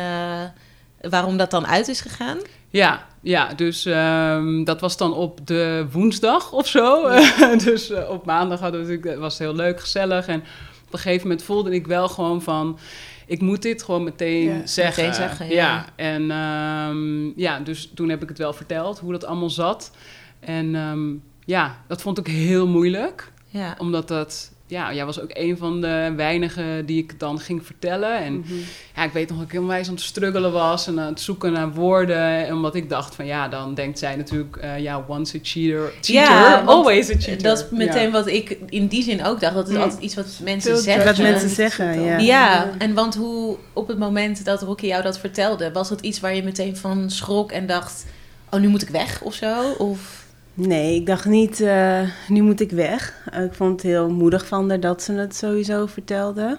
waarom 1.01 1.37
dat 1.37 1.51
dan 1.51 1.67
uit 1.67 1.87
is 1.87 2.01
gegaan? 2.01 2.37
Ja, 2.69 3.05
ja 3.21 3.53
dus 3.53 3.85
um, 3.85 4.63
dat 4.63 4.81
was 4.81 4.97
dan 4.97 5.13
op 5.13 5.47
de 5.47 5.85
woensdag 5.91 6.51
of 6.51 6.67
zo. 6.67 7.09
dus 7.65 7.91
op 8.09 8.25
maandag 8.25 8.59
hadden 8.59 8.85
we 8.85 8.91
natuurlijk, 8.91 9.19
was 9.19 9.33
het 9.37 9.47
heel 9.47 9.55
leuk, 9.55 9.79
gezellig. 9.79 10.27
En 10.27 10.39
op 10.85 10.93
een 10.93 10.99
gegeven 10.99 11.27
moment 11.27 11.45
voelde 11.45 11.71
ik 11.71 11.87
wel 11.87 12.07
gewoon 12.07 12.41
van 12.41 12.79
ik 13.25 13.41
moet 13.41 13.61
dit 13.61 13.83
gewoon 13.83 14.03
meteen 14.03 14.43
ja, 14.43 14.65
zeggen. 14.65 15.03
Meteen 15.03 15.15
zeggen 15.17 15.47
ja. 15.47 15.53
ja. 15.53 15.85
En 15.95 16.31
um, 16.31 17.33
ja, 17.35 17.59
dus 17.59 17.91
toen 17.95 18.09
heb 18.09 18.21
ik 18.21 18.29
het 18.29 18.37
wel 18.37 18.53
verteld 18.53 18.99
hoe 18.99 19.11
dat 19.11 19.25
allemaal 19.25 19.49
zat. 19.49 19.91
En 20.39 20.75
um, 20.75 21.23
ja, 21.45 21.83
dat 21.87 22.01
vond 22.01 22.17
ik 22.17 22.27
heel 22.27 22.67
moeilijk. 22.67 23.31
Ja. 23.47 23.75
Omdat 23.77 24.07
dat 24.07 24.52
ja, 24.73 24.93
jij 24.93 25.05
was 25.05 25.19
ook 25.19 25.29
een 25.33 25.57
van 25.57 25.81
de 25.81 26.13
weinigen 26.15 26.85
die 26.85 26.97
ik 26.97 27.19
dan 27.19 27.39
ging 27.39 27.65
vertellen. 27.65 28.17
En 28.17 28.33
mm 28.33 28.43
-hmm. 28.47 28.59
ja, 28.95 29.03
ik 29.03 29.11
weet 29.11 29.29
nog 29.29 29.37
dat 29.37 29.45
ik 29.45 29.51
heel 29.51 29.67
wijs 29.67 29.87
aan 29.87 29.93
het 29.93 30.03
struggelen 30.03 30.51
was 30.51 30.87
en 30.87 30.99
aan 30.99 31.07
het 31.07 31.21
zoeken 31.21 31.51
naar 31.51 31.73
woorden. 31.73 32.45
En 32.45 32.53
omdat 32.53 32.75
ik 32.75 32.89
dacht 32.89 33.15
van 33.15 33.25
ja, 33.25 33.47
dan 33.47 33.73
denkt 33.73 33.99
zij 33.99 34.15
natuurlijk, 34.15 34.57
uh, 34.63 34.79
ja, 34.79 35.05
once 35.07 35.37
a 35.37 35.39
cheater, 35.43 35.91
cheater 36.01 36.33
ja, 36.33 36.63
always 36.65 37.09
a 37.09 37.13
cheater. 37.19 37.43
Dat 37.43 37.57
is 37.57 37.65
meteen 37.77 38.05
ja. 38.05 38.11
wat 38.11 38.27
ik 38.27 38.57
in 38.69 38.87
die 38.87 39.03
zin 39.03 39.25
ook 39.25 39.39
dacht. 39.39 39.53
Dat 39.53 39.69
is 39.69 39.75
altijd 39.75 40.01
iets 40.01 40.15
wat 40.15 40.39
mensen 40.43 40.77
zeggen. 40.77 41.05
Wat 41.05 41.17
mensen 41.17 41.49
zeggen, 41.49 42.01
ja. 42.01 42.17
Ja, 42.17 42.71
en 42.77 42.93
want 42.93 43.15
hoe 43.15 43.57
op 43.73 43.87
het 43.87 43.97
moment 43.97 44.45
dat 44.45 44.61
Rocky 44.61 44.85
jou 44.85 45.03
dat 45.03 45.19
vertelde, 45.19 45.71
was 45.71 45.89
het 45.89 46.01
iets 46.01 46.19
waar 46.19 46.35
je 46.35 46.43
meteen 46.43 46.77
van 46.77 47.09
schrok 47.09 47.51
en 47.51 47.65
dacht, 47.65 48.05
oh, 48.49 48.59
nu 48.59 48.67
moet 48.67 48.81
ik 48.81 48.89
weg 48.89 49.21
of 49.21 49.33
zo? 49.33 49.71
Of... 49.77 50.22
Nee, 50.55 50.95
ik 50.95 51.05
dacht 51.05 51.25
niet, 51.25 51.59
uh, 51.59 52.01
nu 52.27 52.41
moet 52.41 52.59
ik 52.59 52.71
weg. 52.71 53.27
Uh, 53.33 53.43
ik 53.43 53.53
vond 53.53 53.71
het 53.71 53.81
heel 53.81 54.09
moedig 54.09 54.47
van 54.47 54.69
haar 54.69 54.79
dat 54.79 55.03
ze 55.03 55.13
het 55.13 55.35
sowieso 55.35 55.85
vertelde. 55.85 56.57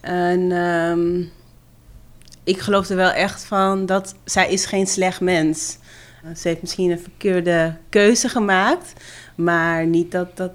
En 0.00 0.52
um, 0.52 1.30
ik 2.44 2.58
geloofde 2.58 2.94
wel 2.94 3.10
echt 3.10 3.44
van 3.44 3.86
dat 3.86 4.14
zij 4.24 4.52
is 4.52 4.66
geen 4.66 4.86
slecht 4.86 5.20
mens. 5.20 5.78
Uh, 6.24 6.34
ze 6.34 6.48
heeft 6.48 6.60
misschien 6.60 6.90
een 6.90 7.00
verkeerde 7.00 7.76
keuze 7.88 8.28
gemaakt, 8.28 8.92
maar 9.34 9.86
niet 9.86 10.12
dat 10.12 10.36
dat, 10.36 10.54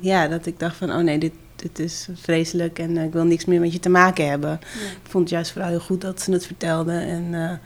ja, 0.00 0.28
dat 0.28 0.46
ik 0.46 0.58
dacht 0.58 0.76
van, 0.76 0.90
oh 0.90 0.98
nee, 0.98 1.18
dit, 1.18 1.34
dit 1.56 1.78
is 1.78 2.08
vreselijk 2.14 2.78
en 2.78 2.96
ik 2.96 3.12
wil 3.12 3.24
niks 3.24 3.44
meer 3.44 3.60
met 3.60 3.72
je 3.72 3.80
te 3.80 3.88
maken 3.88 4.28
hebben. 4.28 4.50
Ja. 4.50 4.90
Ik 5.04 5.10
vond 5.10 5.24
het 5.24 5.32
juist 5.32 5.52
vooral 5.52 5.70
heel 5.70 5.80
goed 5.80 6.00
dat 6.00 6.20
ze 6.20 6.32
het 6.32 6.46
vertelde 6.46 6.92
en 6.92 7.60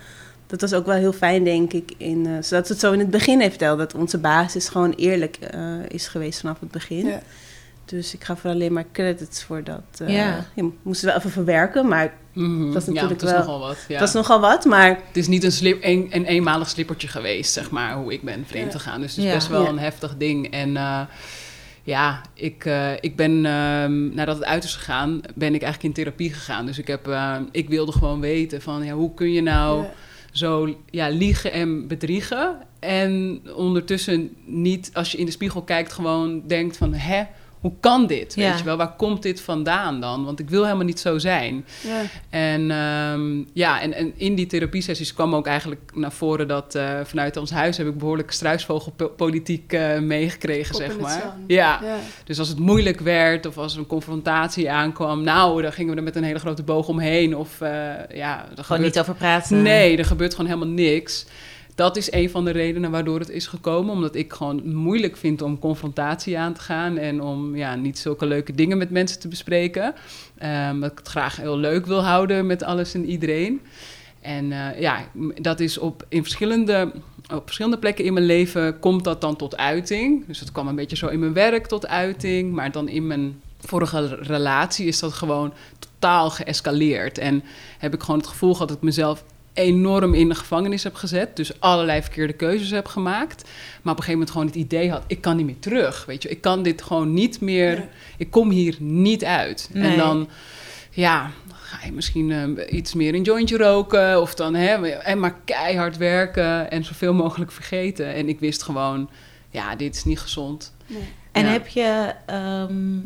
dat 0.60 0.70
was 0.70 0.80
ook 0.80 0.86
wel 0.86 0.96
heel 0.96 1.12
fijn, 1.12 1.44
denk 1.44 1.72
ik, 1.72 1.92
in, 1.96 2.26
uh, 2.26 2.32
zodat 2.40 2.66
ze 2.66 2.72
het 2.72 2.80
zo 2.80 2.92
in 2.92 2.98
het 2.98 3.10
begin 3.10 3.38
heeft 3.38 3.50
verteld. 3.50 3.78
Dat 3.78 3.94
onze 3.94 4.18
basis 4.18 4.68
gewoon 4.68 4.92
eerlijk 4.92 5.38
uh, 5.54 5.74
is 5.88 6.08
geweest 6.08 6.40
vanaf 6.40 6.60
het 6.60 6.70
begin. 6.70 7.06
Ja. 7.06 7.22
Dus 7.84 8.14
ik 8.14 8.24
gaf 8.24 8.44
er 8.44 8.50
alleen 8.50 8.72
maar 8.72 8.84
credits 8.92 9.42
voor 9.42 9.64
dat. 9.64 9.82
Uh, 10.02 10.08
ja. 10.08 10.46
ja 10.54 10.64
moesten 10.82 11.08
wel 11.08 11.16
even 11.16 11.30
verwerken, 11.30 11.88
maar 11.88 12.14
mm-hmm. 12.32 12.72
dat 12.72 12.82
is 12.82 12.88
natuurlijk 12.88 13.20
ja, 13.20 13.26
het 13.26 13.36
is 13.36 13.44
wel... 13.44 13.54
nogal 13.54 13.68
wat. 13.68 13.84
Ja. 13.88 13.98
Dat 13.98 14.08
is 14.08 14.14
nogal 14.14 14.40
wat, 14.40 14.64
maar... 14.64 14.88
Het 14.88 15.16
is 15.16 15.28
niet 15.28 15.44
een, 15.44 15.52
slip, 15.52 15.78
een, 15.82 16.08
een 16.10 16.24
eenmalig 16.24 16.68
slippertje 16.68 17.08
geweest, 17.08 17.52
zeg 17.52 17.70
maar, 17.70 17.94
hoe 17.94 18.12
ik 18.12 18.22
ben 18.22 18.44
vreemd 18.46 18.72
ja. 18.72 18.78
gegaan. 18.78 19.00
Dus 19.00 19.16
het 19.16 19.24
is 19.24 19.32
best 19.32 19.48
wel 19.48 19.66
een 19.66 19.78
heftig 19.78 20.16
ding. 20.16 20.50
En 20.50 20.76
ja, 21.84 22.20
ik, 22.34 22.64
uh, 22.64 22.92
ik 23.00 23.16
ben 23.16 23.30
uh, 23.30 23.84
nadat 24.14 24.36
het 24.36 24.44
uit 24.44 24.64
is 24.64 24.74
gegaan, 24.74 25.20
ben 25.34 25.54
ik 25.54 25.62
eigenlijk 25.62 25.82
in 25.82 26.02
therapie 26.02 26.32
gegaan. 26.32 26.66
Dus 26.66 26.78
ik, 26.78 26.86
heb, 26.86 27.08
uh, 27.08 27.36
ik 27.50 27.68
wilde 27.68 27.92
gewoon 27.92 28.20
weten 28.20 28.62
van 28.62 28.84
ja, 28.84 28.92
hoe 28.92 29.14
kun 29.14 29.32
je 29.32 29.42
nou 29.42 29.82
ja. 29.82 29.90
Zo 30.34 30.76
ja, 30.90 31.08
liegen 31.08 31.52
en 31.52 31.86
bedriegen. 31.86 32.58
En 32.78 33.42
ondertussen 33.56 34.36
niet, 34.44 34.90
als 34.92 35.12
je 35.12 35.18
in 35.18 35.24
de 35.24 35.30
spiegel 35.30 35.62
kijkt, 35.62 35.92
gewoon 35.92 36.42
denkt 36.46 36.76
van 36.76 36.94
hè, 36.94 37.24
hoe 37.64 37.72
kan 37.80 38.06
dit? 38.06 38.34
Ja. 38.34 38.48
Weet 38.50 38.58
je 38.58 38.64
wel, 38.64 38.76
waar 38.76 38.96
komt 38.96 39.22
dit 39.22 39.40
vandaan 39.40 40.00
dan? 40.00 40.24
Want 40.24 40.40
ik 40.40 40.50
wil 40.50 40.64
helemaal 40.64 40.84
niet 40.84 41.00
zo 41.00 41.18
zijn. 41.18 41.64
Ja. 41.80 42.00
En 42.30 42.70
um, 42.70 43.48
ja, 43.52 43.80
en, 43.80 43.92
en 43.92 44.12
in 44.16 44.34
die 44.34 44.46
therapiesessies 44.46 45.14
kwam 45.14 45.34
ook 45.34 45.46
eigenlijk 45.46 45.90
naar 45.94 46.12
voren 46.12 46.48
dat 46.48 46.74
uh, 46.74 47.00
vanuit 47.04 47.36
ons 47.36 47.50
huis 47.50 47.76
heb 47.76 47.86
ik 47.86 47.98
behoorlijk 47.98 48.30
struisvogelpolitiek 48.32 49.72
uh, 49.72 49.98
meegekregen, 49.98 50.74
zeg 50.74 50.98
maar. 50.98 51.34
Ja. 51.46 51.78
Ja. 51.82 51.98
Dus 52.24 52.38
als 52.38 52.48
het 52.48 52.58
moeilijk 52.58 53.00
werd 53.00 53.46
of 53.46 53.58
als 53.58 53.72
er 53.72 53.78
een 53.78 53.86
confrontatie 53.86 54.70
aankwam, 54.70 55.22
nou, 55.22 55.62
dan 55.62 55.72
gingen 55.72 55.90
we 55.92 55.96
er 55.98 56.04
met 56.04 56.16
een 56.16 56.24
hele 56.24 56.38
grote 56.38 56.62
boog 56.62 56.88
omheen. 56.88 57.36
Of 57.36 57.60
uh, 57.60 57.68
ja, 57.68 58.38
er 58.40 58.46
Gewoon 58.46 58.64
gebeurt- 58.64 58.82
niet 58.82 58.98
over 58.98 59.14
praten. 59.14 59.62
Nee, 59.62 59.96
er 59.96 60.04
gebeurt 60.04 60.34
gewoon 60.34 60.50
helemaal 60.50 60.74
niks. 60.74 61.26
Dat 61.74 61.96
is 61.96 62.12
een 62.12 62.30
van 62.30 62.44
de 62.44 62.50
redenen 62.50 62.90
waardoor 62.90 63.18
het 63.18 63.28
is 63.28 63.46
gekomen. 63.46 63.94
Omdat 63.94 64.14
ik 64.14 64.32
gewoon 64.32 64.74
moeilijk 64.74 65.16
vind 65.16 65.42
om 65.42 65.58
confrontatie 65.58 66.38
aan 66.38 66.52
te 66.52 66.60
gaan. 66.60 66.98
En 66.98 67.22
om 67.22 67.56
ja, 67.56 67.74
niet 67.74 67.98
zulke 67.98 68.26
leuke 68.26 68.52
dingen 68.52 68.78
met 68.78 68.90
mensen 68.90 69.20
te 69.20 69.28
bespreken. 69.28 69.94
Ehm, 70.38 70.80
dat 70.80 70.90
ik 70.90 70.98
het 70.98 71.08
graag 71.08 71.36
heel 71.36 71.58
leuk 71.58 71.86
wil 71.86 72.04
houden 72.04 72.46
met 72.46 72.62
alles 72.62 72.94
en 72.94 73.04
iedereen. 73.04 73.60
En 74.20 74.52
eh, 74.52 74.80
ja, 74.80 75.08
dat 75.40 75.60
is 75.60 75.78
op, 75.78 76.06
in 76.08 76.22
verschillende, 76.22 76.92
op 77.34 77.42
verschillende 77.44 77.78
plekken 77.78 78.04
in 78.04 78.12
mijn 78.12 78.26
leven 78.26 78.78
komt 78.78 79.04
dat 79.04 79.20
dan 79.20 79.36
tot 79.36 79.56
uiting. 79.56 80.26
Dus 80.26 80.38
dat 80.38 80.52
kwam 80.52 80.68
een 80.68 80.74
beetje 80.74 80.96
zo 80.96 81.06
in 81.06 81.18
mijn 81.18 81.32
werk 81.32 81.66
tot 81.66 81.86
uiting. 81.86 82.52
Maar 82.52 82.72
dan 82.72 82.88
in 82.88 83.06
mijn 83.06 83.40
vorige 83.60 84.18
relatie 84.20 84.86
is 84.86 84.98
dat 84.98 85.12
gewoon 85.12 85.52
totaal 85.78 86.30
geëscaleerd. 86.30 87.18
En 87.18 87.42
heb 87.78 87.94
ik 87.94 88.00
gewoon 88.00 88.18
het 88.18 88.28
gevoel 88.28 88.52
gehad 88.52 88.68
dat 88.68 88.76
ik 88.76 88.82
mezelf 88.82 89.24
enorm 89.54 90.14
in 90.14 90.28
de 90.28 90.34
gevangenis 90.34 90.82
heb 90.82 90.94
gezet. 90.94 91.36
Dus 91.36 91.60
allerlei 91.60 92.02
verkeerde 92.02 92.32
keuzes 92.32 92.70
heb 92.70 92.86
gemaakt. 92.86 93.42
Maar 93.82 93.92
op 93.92 93.98
een 93.98 94.04
gegeven 94.04 94.12
moment 94.12 94.30
gewoon 94.30 94.46
het 94.46 94.54
idee 94.56 94.90
had... 94.90 95.02
ik 95.06 95.20
kan 95.20 95.36
niet 95.36 95.46
meer 95.46 95.58
terug, 95.58 96.04
weet 96.04 96.22
je. 96.22 96.28
Ik 96.28 96.40
kan 96.40 96.62
dit 96.62 96.82
gewoon 96.82 97.14
niet 97.14 97.40
meer... 97.40 97.88
Ik 98.18 98.30
kom 98.30 98.50
hier 98.50 98.76
niet 98.78 99.24
uit. 99.24 99.70
Nee. 99.72 99.90
En 99.92 99.98
dan, 99.98 100.28
ja, 100.90 101.30
ga 101.52 101.86
je 101.86 101.92
misschien 101.92 102.56
eh, 102.56 102.76
iets 102.78 102.94
meer 102.94 103.14
een 103.14 103.22
jointje 103.22 103.56
roken... 103.56 104.20
of 104.20 104.34
dan, 104.34 104.54
hè, 104.54 104.88
en 104.88 105.20
maar 105.20 105.40
keihard 105.44 105.96
werken... 105.96 106.70
en 106.70 106.84
zoveel 106.84 107.14
mogelijk 107.14 107.52
vergeten. 107.52 108.14
En 108.14 108.28
ik 108.28 108.40
wist 108.40 108.62
gewoon, 108.62 109.10
ja, 109.50 109.76
dit 109.76 109.94
is 109.94 110.04
niet 110.04 110.20
gezond. 110.20 110.74
Nee. 110.86 111.02
En 111.32 111.44
Ja. 111.44 111.50
heb 111.50 111.68
je, 111.68 112.12
ehm, 112.26 112.98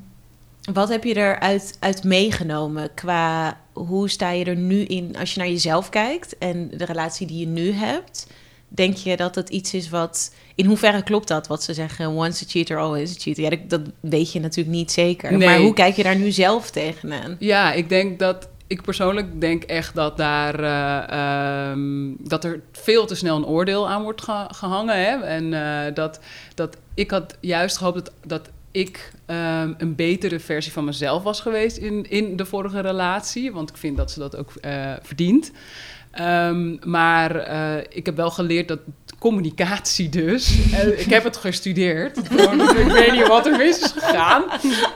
wat 0.72 0.88
heb 0.88 1.04
je 1.04 1.16
eruit 1.16 1.76
uit 1.80 2.04
meegenomen 2.04 2.90
qua 2.94 3.56
hoe 3.87 4.11
sta 4.11 4.31
je 4.31 4.45
er 4.45 4.57
nu 4.57 4.81
in 4.85 5.17
als 5.19 5.33
je 5.35 5.38
naar 5.41 5.49
jezelf 5.49 5.88
kijkt 5.88 6.38
en 6.38 6.71
de 6.77 6.85
relatie 6.85 7.27
die 7.27 7.38
je 7.41 7.47
nu 7.47 7.73
hebt? 7.73 8.27
Denk 8.69 8.97
je 8.97 9.17
dat 9.17 9.35
het 9.35 9.49
iets 9.49 9.75
is 9.75 9.88
wat, 9.88 10.35
in 10.55 10.67
hoeverre 10.67 11.03
klopt 11.03 11.29
dat 11.29 11.47
wat 11.47 11.62
ze 11.62 11.75
zeggen, 11.75 12.09
once 12.11 12.45
a 12.45 12.49
cheater, 12.49 12.79
always 12.79 13.11
a 13.11 13.19
cheater? 13.19 13.43
Ja, 13.43 13.51
dat, 13.51 13.59
dat 13.69 13.81
weet 14.01 14.33
je 14.33 14.41
natuurlijk 14.41 14.77
niet 14.77 14.93
zeker. 14.93 15.37
Nee. 15.37 15.49
Maar 15.49 15.59
hoe 15.59 15.75
kijk 15.75 15.95
je 15.97 16.03
daar 16.03 16.17
nu 16.17 16.31
zelf 16.31 16.71
tegenaan? 16.71 17.37
Ja, 17.38 17.73
ik 17.73 17.88
denk 17.88 18.19
dat. 18.19 18.49
Ik 18.67 18.83
persoonlijk 18.83 19.41
denk 19.41 19.62
echt 19.62 19.95
dat 19.95 20.17
daar. 20.17 20.61
eh, 20.61 21.71
ehm, 21.71 22.12
dat 22.19 22.45
er 22.45 22.61
veel 22.73 23.07
te 23.07 23.14
snel 23.14 23.37
een 23.37 23.47
oordeel 23.47 23.88
aan 23.88 24.03
wordt 24.03 24.23
ge- 24.23 24.49
gehangen. 24.55 24.97
Hè? 25.05 25.17
En 25.25 25.55
eh, 25.55 25.95
dat, 25.95 26.21
dat 26.55 26.77
ik 26.95 27.11
had 27.11 27.37
juist 27.41 27.77
gehoopt 27.77 27.97
dat, 27.97 28.12
dat 28.27 28.49
ik 28.70 29.12
ehm, 29.26 29.72
een 29.78 29.94
betere 29.94 30.40
versie 30.40 30.72
van 30.72 30.85
mezelf 30.85 31.22
was 31.22 31.40
geweest 31.40 31.76
in, 31.76 32.11
in 32.11 32.37
de 32.37 32.44
vorige 32.44 32.81
relatie. 32.81 33.52
Want 33.52 33.70
ik 33.70 33.76
vind 33.76 33.96
dat 33.96 34.11
ze 34.11 34.18
dat 34.18 34.37
ook 34.37 34.52
eh, 34.61 34.92
verdient. 35.02 35.52
Ehm, 36.11 36.90
maar 36.90 37.37
eh, 37.37 37.85
ik 37.88 38.07
heb 38.07 38.16
wel 38.16 38.31
geleerd 38.31 38.68
dat 38.68 38.78
communicatie 39.18 40.09
dus... 40.09 40.59
eh, 40.72 41.00
ik 41.00 41.11
heb 41.11 41.24
het 41.24 41.37
gestudeerd. 41.37 42.18
Gewoon, 42.28 42.61
ik 42.61 42.92
weet 42.92 43.12
niet 43.12 43.26
wat 43.26 43.46
er 43.46 43.57
mis 43.57 43.81
is 43.81 43.92
gegaan. 43.96 44.44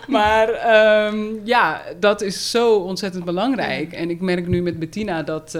Maar 0.08 0.48
ehm, 0.48 1.24
ja, 1.44 1.82
dat 2.00 2.20
is 2.20 2.50
zo 2.50 2.76
ontzettend 2.76 3.24
belangrijk. 3.24 3.92
En 3.92 4.10
ik 4.10 4.20
merk 4.20 4.46
nu 4.46 4.62
met 4.62 4.78
Bettina 4.78 5.22
dat, 5.22 5.58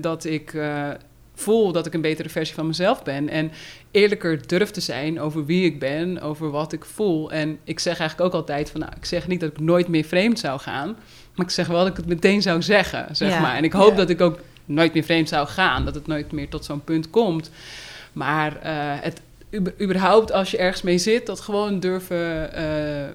dat 0.00 0.24
ik 0.24 0.54
voel 1.34 1.72
dat 1.72 1.86
ik 1.86 1.94
een 1.94 2.00
betere 2.00 2.28
versie 2.28 2.54
van 2.54 2.66
mezelf 2.66 3.02
ben. 3.02 3.28
En 3.28 3.52
eerlijker 3.96 4.46
durf 4.46 4.70
te 4.70 4.80
zijn 4.80 5.20
over 5.20 5.44
wie 5.46 5.64
ik 5.64 5.78
ben, 5.78 6.20
over 6.20 6.50
wat 6.50 6.72
ik 6.72 6.84
voel. 6.84 7.30
En 7.32 7.58
ik 7.64 7.78
zeg 7.78 7.98
eigenlijk 7.98 8.28
ook 8.28 8.40
altijd 8.40 8.70
van... 8.70 8.80
Nou, 8.80 8.92
ik 8.96 9.04
zeg 9.04 9.26
niet 9.28 9.40
dat 9.40 9.50
ik 9.50 9.60
nooit 9.60 9.88
meer 9.88 10.04
vreemd 10.04 10.38
zou 10.38 10.60
gaan... 10.60 10.96
Maar 11.34 11.46
ik 11.46 11.52
zeg 11.52 11.66
wel 11.66 11.78
dat 11.78 11.86
ik 11.86 11.96
het 11.96 12.06
meteen 12.06 12.42
zou 12.42 12.62
zeggen, 12.62 13.16
zeg 13.16 13.30
Ja. 13.30 13.40
maar. 13.40 13.56
En 13.56 13.64
ik 13.64 13.72
hoop 13.72 13.90
Ja. 13.90 13.96
dat 13.96 14.08
ik 14.10 14.20
ook 14.20 14.38
nooit 14.64 14.94
meer 14.94 15.02
vreemd 15.02 15.28
zou 15.28 15.46
gaan. 15.46 15.84
Dat 15.84 15.94
het 15.94 16.06
nooit 16.06 16.32
meer 16.32 16.48
tot 16.48 16.64
zo'n 16.64 16.84
punt 16.84 17.10
komt. 17.10 17.50
Maar 18.12 18.60
eh, 18.62 18.72
het, 19.00 19.20
überhaupt 19.80 20.32
als 20.32 20.50
je 20.50 20.56
ergens 20.58 20.82
mee 20.82 20.98
zit, 20.98 21.26
dat 21.26 21.40
gewoon 21.40 21.80
durven, 21.80 22.52
eh, 22.52 22.64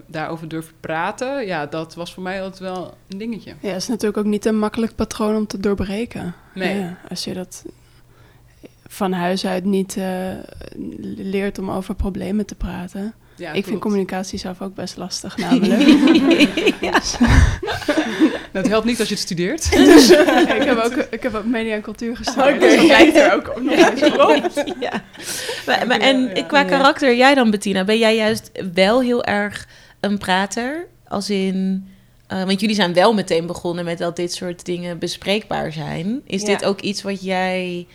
daarover 0.08 0.48
durven 0.48 0.74
praten. 0.80 1.46
Ja, 1.46 1.66
dat 1.66 1.96
was 1.96 2.14
voor 2.14 2.24
mij 2.24 2.42
altijd 2.42 2.60
wel 2.60 2.98
een 3.08 3.18
dingetje. 3.18 3.54
Ja, 3.60 3.74
is 3.76 3.88
natuurlijk 3.88 4.18
ook 4.18 4.26
niet 4.32 4.46
een 4.46 4.60
makkelijk 4.60 4.96
patroon 4.96 5.36
om 5.36 5.48
te 5.48 5.60
doorbreken. 5.60 6.36
Nee. 6.54 6.80
Ja, 6.80 6.98
als 7.10 7.24
je 7.24 7.34
dat 7.34 7.66
van 8.92 9.12
huis 9.12 9.46
uit 9.46 9.66
niet 9.66 9.98
eh, 9.98 10.30
leert 11.18 11.60
om 11.60 11.72
over 11.72 11.96
problemen 11.96 12.46
te 12.46 12.56
praten. 12.56 13.14
Ja, 13.36 13.52
ik 13.52 13.66
vind 13.66 13.80
communicatie 13.80 14.40
zelf 14.40 14.62
ook 14.62 14.76
best 14.76 14.98
lastig 14.98 15.38
namelijk. 15.38 15.82
ja. 16.82 17.00
Nou, 18.54 18.64
het 18.66 18.68
helpt 18.68 18.86
niet 18.86 19.00
als 19.00 19.08
je 19.08 19.14
het 19.14 19.24
studeert. 19.24 19.66
ik, 20.58 20.64
heb 20.64 20.78
ook, 20.78 20.94
ik 21.10 21.24
heb 21.24 21.36
ook 21.36 21.46
media 21.46 21.76
en 21.76 21.82
cultuur 21.82 22.18
gestudeerd. 22.18 22.56
Oké. 22.56 22.60
Dus 22.60 22.76
dat 22.76 22.86
lijkt 22.86 23.16
er 23.16 23.34
ook 23.34 23.50
op 23.56 23.62
nog 23.62 23.74
eens 23.74 24.58
op. 24.58 24.76
ja. 24.80 25.04
Maar, 25.66 25.88
maar, 25.88 26.00
en 26.00 26.32
Ja, 26.34 26.44
qua 26.44 26.64
karakter, 26.64 27.16
jij 27.16 27.36
dan 27.36 27.52
Bettina, 27.52 27.84
ben 27.84 27.98
jij 27.98 28.16
juist 28.16 28.52
wel 28.74 29.02
heel 29.02 29.24
erg 29.24 29.68
een 30.00 30.18
prater? 30.18 30.88
Als 31.08 31.30
in, 31.30 31.88
eh, 32.28 32.44
want 32.44 32.60
jullie 32.60 32.76
zijn 32.76 32.94
wel 32.94 33.14
meteen 33.14 33.46
begonnen 33.46 33.86
met 33.86 33.98
dat 33.98 34.16
dit 34.16 34.34
soort 34.34 34.66
dingen 34.66 35.00
bespreekbaar 35.00 35.72
zijn. 35.72 36.22
Is 36.26 36.42
Ja. 36.42 36.48
dit 36.48 36.66
ook 36.66 36.82
iets 36.82 37.02
wat 37.02 37.24
jij 37.24 37.88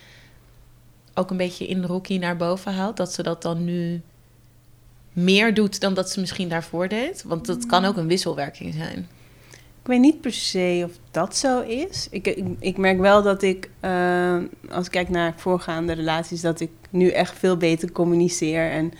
ook 1.17 1.31
een 1.31 1.37
beetje 1.37 1.67
in 1.67 1.83
Rocky 1.83 2.17
naar 2.17 2.37
boven 2.37 2.73
haalt? 2.73 2.97
Dat 2.97 3.13
ze 3.13 3.23
dat 3.23 3.41
dan 3.41 3.65
nu 3.65 4.01
meer 5.13 5.53
doet 5.53 5.79
dan 5.79 5.93
dat 5.93 6.09
ze 6.09 6.19
misschien 6.19 6.49
daarvoor 6.49 6.87
deed? 6.87 7.23
Want 7.23 7.45
dat 7.45 7.65
kan 7.65 7.85
ook 7.85 7.97
een 7.97 8.07
wisselwerking 8.07 8.73
zijn. 8.73 9.07
Ik 9.81 9.93
weet 9.93 10.01
niet 10.01 10.21
per 10.21 10.33
se 10.33 10.81
of 10.85 10.91
dat 11.11 11.35
zo 11.35 11.61
is. 11.61 12.07
Ik, 12.11 12.27
ik, 12.59 12.77
merk 12.77 12.99
wel 12.99 13.23
dat 13.23 13.41
ik, 13.41 13.69
eh, 13.79 14.37
als 14.69 14.85
ik 14.85 14.91
kijk 14.91 15.09
naar 15.09 15.33
voorgaande 15.35 15.93
relaties, 15.93 16.41
dat 16.41 16.59
ik 16.59 16.69
nu 16.89 17.09
echt 17.09 17.37
veel 17.37 17.57
beter 17.57 17.91
communiceer 17.91 18.71
en 18.71 18.93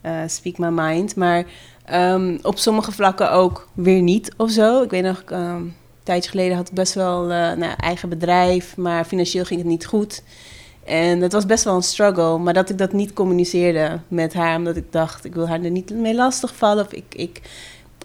eh, 0.00 0.20
speak 0.26 0.58
my 0.58 0.68
mind. 0.68 1.16
Maar 1.16 1.44
ehm, 1.84 2.38
op 2.42 2.58
sommige 2.58 2.92
vlakken 2.92 3.32
ook 3.32 3.68
weer 3.74 4.02
niet 4.02 4.34
of 4.36 4.50
zo. 4.50 4.82
Ik 4.82 4.90
weet 4.90 5.02
nog, 5.02 5.22
ehm, 5.26 5.54
een 5.54 5.74
tijdje 6.02 6.30
geleden 6.30 6.56
had 6.56 6.68
ik 6.68 6.74
best 6.74 6.94
wel 6.94 7.24
nou, 7.24 7.74
eigen 7.76 8.08
bedrijf, 8.08 8.76
maar 8.76 9.04
financieel 9.04 9.44
ging 9.44 9.60
het 9.60 9.68
niet 9.68 9.86
goed. 9.86 10.22
En 10.88 11.20
dat 11.20 11.32
was 11.32 11.46
best 11.46 11.64
wel 11.64 11.74
een 11.74 11.82
struggle, 11.82 12.38
maar 12.38 12.54
dat 12.54 12.70
ik 12.70 12.78
dat 12.78 12.92
niet 12.92 13.12
communiceerde 13.12 14.00
met 14.08 14.34
haar, 14.34 14.56
omdat 14.56 14.76
ik 14.76 14.92
dacht, 14.92 15.24
ik 15.24 15.34
wil 15.34 15.48
haar 15.48 15.62
er 15.62 15.70
niet 15.70 15.90
mee 15.90 16.14
lastigvallen. 16.14 16.84
Of 16.84 16.92
ik, 16.92 17.04
ik, 17.14 17.40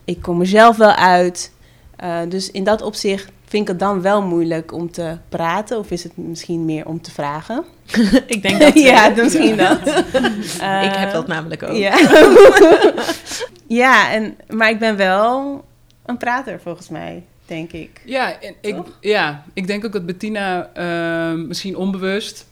ik 0.06 0.22
kom 0.22 0.39
er 0.39 0.48
zelf 0.48 0.78
wel 0.78 0.93
uit. 0.93 1.52
Uh, 2.04 2.19
dus 2.30 2.52
in 2.52 2.63
dat 2.63 2.82
opzicht 2.82 3.32
vind 3.46 3.62
ik 3.62 3.67
het 3.67 3.80
dan 3.80 4.02
wel 4.02 4.22
moeilijk 4.22 4.72
om 4.74 4.91
te 4.91 5.17
praten. 5.30 5.78
Of 5.78 5.91
is 5.91 6.04
het 6.04 6.17
misschien 6.17 6.65
meer 6.65 6.86
om 6.86 7.02
te 7.02 7.12
vragen? 7.12 7.63
ik 8.26 8.41
denk 8.41 8.60
dat... 8.63 8.74
ja, 8.74 9.10
misschien 9.15 9.58
dat. 9.58 9.80
Uh, 10.62 10.84
ik 10.84 10.96
heb 10.96 11.12
dat 11.12 11.28
namelijk 11.28 11.63
ook. 11.63 11.76
Ja, 11.76 11.98
ja 13.67 14.12
en, 14.12 14.38
maar 14.50 14.69
ik 14.69 14.80
ben 14.80 14.96
wel 14.96 15.63
een 16.06 16.17
prater 16.17 16.60
volgens 16.60 16.89
mij, 16.89 17.24
denk 17.46 17.72
ik. 17.72 18.02
Ja, 18.06 18.39
en 18.41 18.56
ik, 18.62 18.76
ja, 19.00 19.43
ik 19.54 19.67
denk 19.67 19.86
ook 19.86 19.91
dat 19.91 20.06
Bettina 20.06 20.69
uh, 20.78 21.48
misschien 21.48 21.78
onbewust 21.78 22.46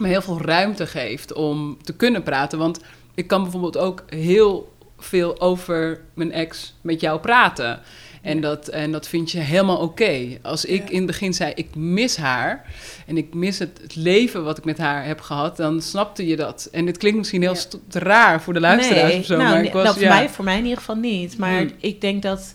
me 0.00 0.08
heel 0.08 0.22
veel 0.22 0.40
ruimte 0.40 0.86
geeft 0.86 1.32
om 1.32 1.78
te 1.82 1.94
kunnen 1.94 2.22
praten. 2.22 2.58
Want 2.58 2.80
ik 3.14 3.26
kan 3.26 3.42
bijvoorbeeld 3.42 3.78
ook 3.78 4.04
heel 4.06 4.72
veel 4.98 5.40
over 5.40 6.00
mijn 6.14 6.32
ex 6.32 6.74
met 6.80 7.00
jou 7.00 7.20
praten. 7.20 7.80
En 8.22 8.40
dat, 8.40 8.68
en 8.68 8.92
dat 8.92 9.08
vind 9.08 9.30
je 9.30 9.38
helemaal 9.38 9.76
oké. 9.76 10.02
Okay. 10.02 10.38
Als 10.42 10.64
ik 10.64 10.82
ja. 10.82 10.90
in 10.90 10.96
het 10.96 11.06
begin 11.06 11.34
zei, 11.34 11.52
ik 11.54 11.74
mis 11.74 12.16
haar... 12.16 12.64
en 13.06 13.16
ik 13.16 13.34
mis 13.34 13.58
het, 13.58 13.78
het, 13.82 13.96
leven 13.96 14.44
wat 14.44 14.58
ik 14.58 14.64
met 14.64 14.78
haar 14.78 15.04
heb 15.04 15.20
gehad... 15.20 15.56
dan 15.56 15.82
snapte 15.82 16.26
je 16.26 16.36
dat. 16.36 16.68
En 16.72 16.86
het 16.86 16.96
klinkt 16.96 17.18
misschien 17.18 17.42
heel 17.42 17.54
ja. 17.54 18.00
raar 18.00 18.42
voor 18.42 18.52
de 18.52 18.60
luisteraars 18.60 19.12
nee, 19.12 19.18
of 19.18 19.24
zo. 19.26 19.36
Nou, 19.36 19.50
maar 19.50 19.64
ik 19.64 19.72
was, 19.72 19.82
nou, 19.82 19.94
voor, 19.94 20.04
ja. 20.04 20.14
mij, 20.14 20.28
voor 20.28 20.44
mij 20.44 20.56
in 20.56 20.62
ieder 20.62 20.78
geval 20.78 20.96
niet. 20.96 21.38
Maar 21.38 21.60
Hmm. 21.60 21.72
ik 21.80 22.00
denk 22.00 22.22
dat, 22.22 22.54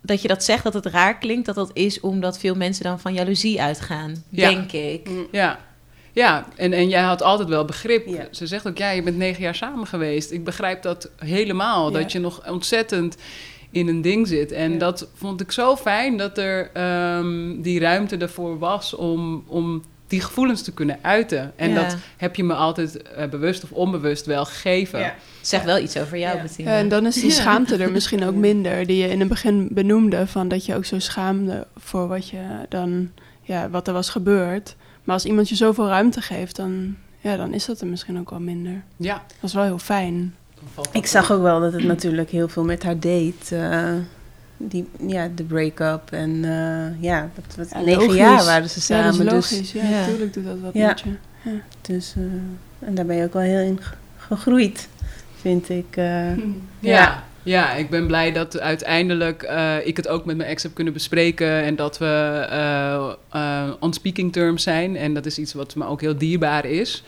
dat 0.00 0.22
je 0.22 0.28
dat 0.28 0.44
zegt, 0.44 0.64
dat 0.64 0.74
het 0.74 0.86
raar 0.86 1.18
klinkt... 1.18 1.46
dat 1.46 1.54
dat 1.54 1.70
is 1.72 2.00
omdat 2.00 2.38
veel 2.38 2.54
mensen 2.54 2.84
dan 2.84 3.00
van 3.00 3.14
jaloezie 3.14 3.62
uitgaan. 3.62 4.24
Denk 4.28 4.72
ik. 4.72 5.08
Ja, 5.30 5.58
ja, 6.14 6.46
en, 6.56 6.72
en 6.72 6.88
jij 6.88 7.02
had 7.02 7.22
altijd 7.22 7.48
wel 7.48 7.64
begrip. 7.64 8.06
Ja. 8.06 8.26
Ze 8.30 8.46
zegt 8.46 8.66
ook, 8.68 8.78
ja, 8.78 8.90
je 8.90 9.02
bent 9.02 9.16
negen 9.16 9.42
jaar 9.42 9.54
samen 9.54 9.86
geweest. 9.86 10.30
Ik 10.30 10.44
begrijp 10.44 10.82
dat 10.82 11.10
helemaal. 11.16 11.90
Ja. 11.92 11.98
Dat 11.98 12.12
je 12.12 12.18
nog 12.18 12.50
ontzettend 12.50 13.16
in 13.70 13.88
een 13.88 14.02
ding 14.02 14.28
zit. 14.28 14.52
En 14.52 14.72
Ja. 14.72 14.78
dat 14.78 15.08
vond 15.14 15.40
ik 15.40 15.52
zo 15.52 15.76
fijn 15.76 16.16
dat 16.16 16.38
er 16.38 16.70
ehm, 16.72 17.60
die 17.62 17.80
ruimte 17.80 18.16
ervoor 18.16 18.58
was 18.58 18.94
om, 18.94 19.44
om 19.46 19.82
die 20.06 20.20
gevoelens 20.20 20.62
te 20.62 20.72
kunnen 20.72 20.98
uiten. 21.02 21.52
En 21.56 21.70
Ja. 21.70 21.74
dat 21.82 21.96
heb 22.16 22.36
je 22.36 22.44
me 22.44 22.54
altijd 22.54 23.02
eh, 23.02 23.28
bewust 23.28 23.62
of 23.64 23.70
onbewust 23.72 24.26
wel 24.26 24.44
gegeven. 24.44 24.98
Ja. 25.00 25.14
Zeg 25.40 25.62
wel 25.62 25.78
iets 25.78 25.96
over 25.98 26.18
jou, 26.18 26.36
Ja. 26.36 26.42
Bettina. 26.42 26.76
En 26.76 26.88
dan 26.88 27.06
is 27.06 27.14
die 27.14 27.30
schaamte 27.30 27.76
er 27.76 27.92
misschien 27.92 28.24
ook 28.24 28.34
minder, 28.50 28.86
die 28.86 28.96
je 29.02 29.08
in 29.08 29.20
het 29.20 29.28
begin 29.28 29.68
benoemde, 29.70 30.26
van 30.26 30.48
dat 30.48 30.66
je 30.66 30.74
ook 30.74 30.84
zo 30.84 30.98
schaamde 30.98 31.66
voor 31.76 32.08
wat 32.08 32.28
je 32.28 32.42
dan, 32.68 33.10
ja, 33.42 33.70
wat 33.70 33.86
er 33.88 33.94
was 33.94 34.08
gebeurd. 34.10 34.76
Maar 35.04 35.14
als 35.14 35.24
iemand 35.24 35.48
je 35.48 35.54
zoveel 35.54 35.86
ruimte 35.88 36.20
geeft, 36.20 36.56
dan, 36.56 36.96
ja, 37.20 37.36
dan 37.36 37.52
is 37.52 37.64
dat 37.64 37.80
er 37.80 37.86
misschien 37.86 38.18
ook 38.18 38.30
wel 38.30 38.40
minder. 38.40 38.82
Ja. 38.96 39.14
Dat 39.40 39.50
is 39.50 39.54
wel 39.54 39.64
heel 39.64 39.78
fijn. 39.78 40.34
Ik 40.92 41.06
zag 41.06 41.32
ook 41.32 41.42
wel 41.42 41.60
dat 41.60 41.72
het 41.72 41.84
natuurlijk 41.84 42.30
heel 42.30 42.48
veel 42.48 42.64
met 42.64 42.82
haar 42.82 42.98
deed. 42.98 43.52
eh, 43.52 43.92
die, 44.56 44.88
ja, 45.06 45.28
de 45.34 45.42
break-up. 45.44 46.10
En 46.12 46.44
eh, 46.44 47.02
ja, 47.02 47.30
wat, 47.56 47.68
Ja, 47.70 47.80
negen 47.80 48.00
logisch. 48.02 48.16
jaar 48.16 48.44
waren 48.44 48.70
ze 48.70 48.94
Ja, 48.94 49.02
dat 49.02 49.14
samen. 49.14 49.34
dus, 49.34 49.50
logisch. 49.50 49.72
Ja, 49.72 49.82
Ja. 49.82 49.90
natuurlijk 50.00 50.32
doet 50.34 50.44
dat 50.44 50.60
wat 50.60 50.74
Ja. 50.74 50.86
met 50.86 51.00
je. 51.00 51.10
dus, 51.80 52.14
eh, 52.16 52.88
en 52.88 52.94
daar 52.94 53.06
ben 53.06 53.16
je 53.16 53.24
ook 53.24 53.32
wel 53.32 53.42
heel 53.42 53.60
in 53.60 53.78
ge- 53.82 53.94
gegroeid, 54.16 54.88
vind 55.40 55.68
ik. 55.68 55.86
eh. 55.96 56.36
Ja. 56.80 57.22
Ja, 57.44 57.72
ik 57.72 57.90
ben 57.90 58.06
blij 58.06 58.32
dat 58.32 58.60
uiteindelijk 58.60 59.42
eh, 59.42 59.86
ik 59.86 59.96
het 59.96 60.08
ook 60.08 60.24
met 60.24 60.36
mijn 60.36 60.48
ex 60.48 60.62
heb 60.62 60.74
kunnen 60.74 60.92
bespreken 60.92 61.62
en 61.62 61.76
dat 61.76 61.98
we 61.98 62.46
eh, 62.50 63.12
eh, 63.30 63.72
on 63.80 63.92
speaking 63.92 64.32
terms 64.32 64.62
zijn. 64.62 64.96
En 64.96 65.14
dat 65.14 65.26
is 65.26 65.38
iets 65.38 65.52
wat 65.52 65.74
me 65.74 65.86
ook 65.86 66.00
heel 66.00 66.18
dierbaar 66.18 66.64
is. 66.64 67.02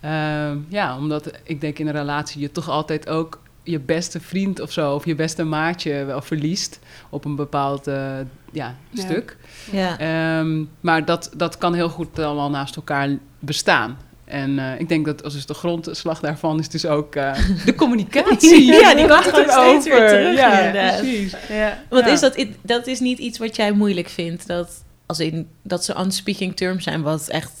Ehm, 0.00 0.58
ja, 0.68 0.96
omdat 0.96 1.30
ik 1.42 1.60
denk 1.60 1.78
in 1.78 1.86
een 1.86 1.92
relatie 1.92 2.40
je 2.40 2.52
toch 2.52 2.68
altijd 2.68 3.08
ook 3.08 3.40
je 3.62 3.80
beste 3.80 4.20
vriend 4.20 4.60
of 4.60 4.72
zo, 4.72 4.94
of 4.94 5.04
je 5.04 5.14
beste 5.14 5.44
maatje 5.44 6.04
wel 6.04 6.22
verliest 6.22 6.80
op 7.10 7.24
een 7.24 7.36
bepaald 7.36 7.84
ja, 7.86 8.26
Ja. 8.52 8.76
stuk. 8.92 9.36
Ja. 9.72 9.98
Ehm, 9.98 10.64
maar 10.80 11.04
dat, 11.04 11.30
dat 11.36 11.58
kan 11.58 11.74
heel 11.74 11.88
goed 11.88 12.18
allemaal 12.18 12.50
naast 12.50 12.76
elkaar 12.76 13.08
bestaan. 13.38 13.98
En 14.30 14.58
eh, 14.58 14.80
ik 14.80 14.88
denk 14.88 15.04
dat 15.04 15.22
als 15.24 15.32
dus 15.32 15.46
de 15.46 15.54
grondslag 15.54 16.20
daarvan 16.20 16.58
is 16.58 16.68
dus 16.68 16.86
ook 16.86 17.14
eh, 17.14 17.38
de 17.64 17.74
communicatie. 17.74 18.64
Ja, 18.64 18.94
die 18.94 19.06
komt 19.08 19.24
gewoon 19.24 19.50
steeds 19.50 19.84
weer 19.86 20.08
terug, 20.08 20.36
Ja, 20.36 20.58
inderdaad. 20.58 20.98
precies. 21.00 21.34
ja. 21.48 21.82
Want 21.88 22.04
Ja. 22.06 22.12
is 22.12 22.20
dat, 22.20 22.46
dat 22.62 22.86
is 22.86 23.00
niet 23.00 23.18
iets 23.18 23.38
wat 23.38 23.56
jij 23.56 23.72
moeilijk 23.72 24.08
vindt? 24.08 24.46
Dat, 24.46 24.84
als 25.06 25.20
in, 25.20 25.48
dat 25.62 25.84
ze 25.84 25.94
on 25.96 26.10
speaking 26.12 26.56
terms 26.56 26.84
zijn, 26.84 27.02
wat 27.02 27.28
echt 27.28 27.52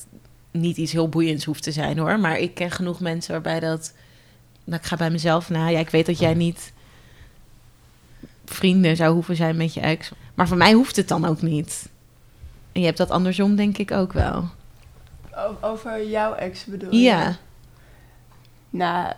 niet 0.50 0.76
iets 0.76 0.92
heel 0.92 1.08
boeiends 1.08 1.44
hoeft 1.44 1.62
te 1.62 1.72
zijn 1.72 1.98
hoor. 1.98 2.18
Maar 2.20 2.38
ik 2.38 2.54
ken 2.54 2.70
genoeg 2.70 3.00
mensen 3.00 3.32
waarbij 3.32 3.60
dat... 3.60 3.92
Nou, 4.64 4.80
ik 4.82 4.86
ga 4.88 4.96
bij 4.96 5.10
mezelf 5.10 5.50
na. 5.50 5.68
Ja, 5.68 5.78
ik 5.78 5.90
weet 5.90 6.06
dat 6.06 6.18
jij 6.18 6.34
niet 6.34 6.72
vrienden 8.44 8.96
zou 8.96 9.12
hoeven 9.14 9.36
zijn 9.36 9.56
met 9.56 9.74
je 9.74 9.80
ex. 9.80 10.10
Maar 10.34 10.48
voor 10.48 10.56
mij 10.56 10.72
hoeft 10.72 10.96
het 10.96 11.08
dan 11.08 11.24
ook 11.24 11.42
niet. 11.42 11.88
En 12.72 12.80
je 12.80 12.86
hebt 12.86 12.98
dat 12.98 13.10
andersom 13.10 13.56
denk 13.56 13.78
ik 13.78 13.90
ook 13.90 14.12
wel. 14.12 14.48
Over 15.60 16.06
jouw 16.08 16.34
ex 16.34 16.64
bedoel 16.64 16.94
Ja. 16.94 17.36
Nou, 18.70 19.12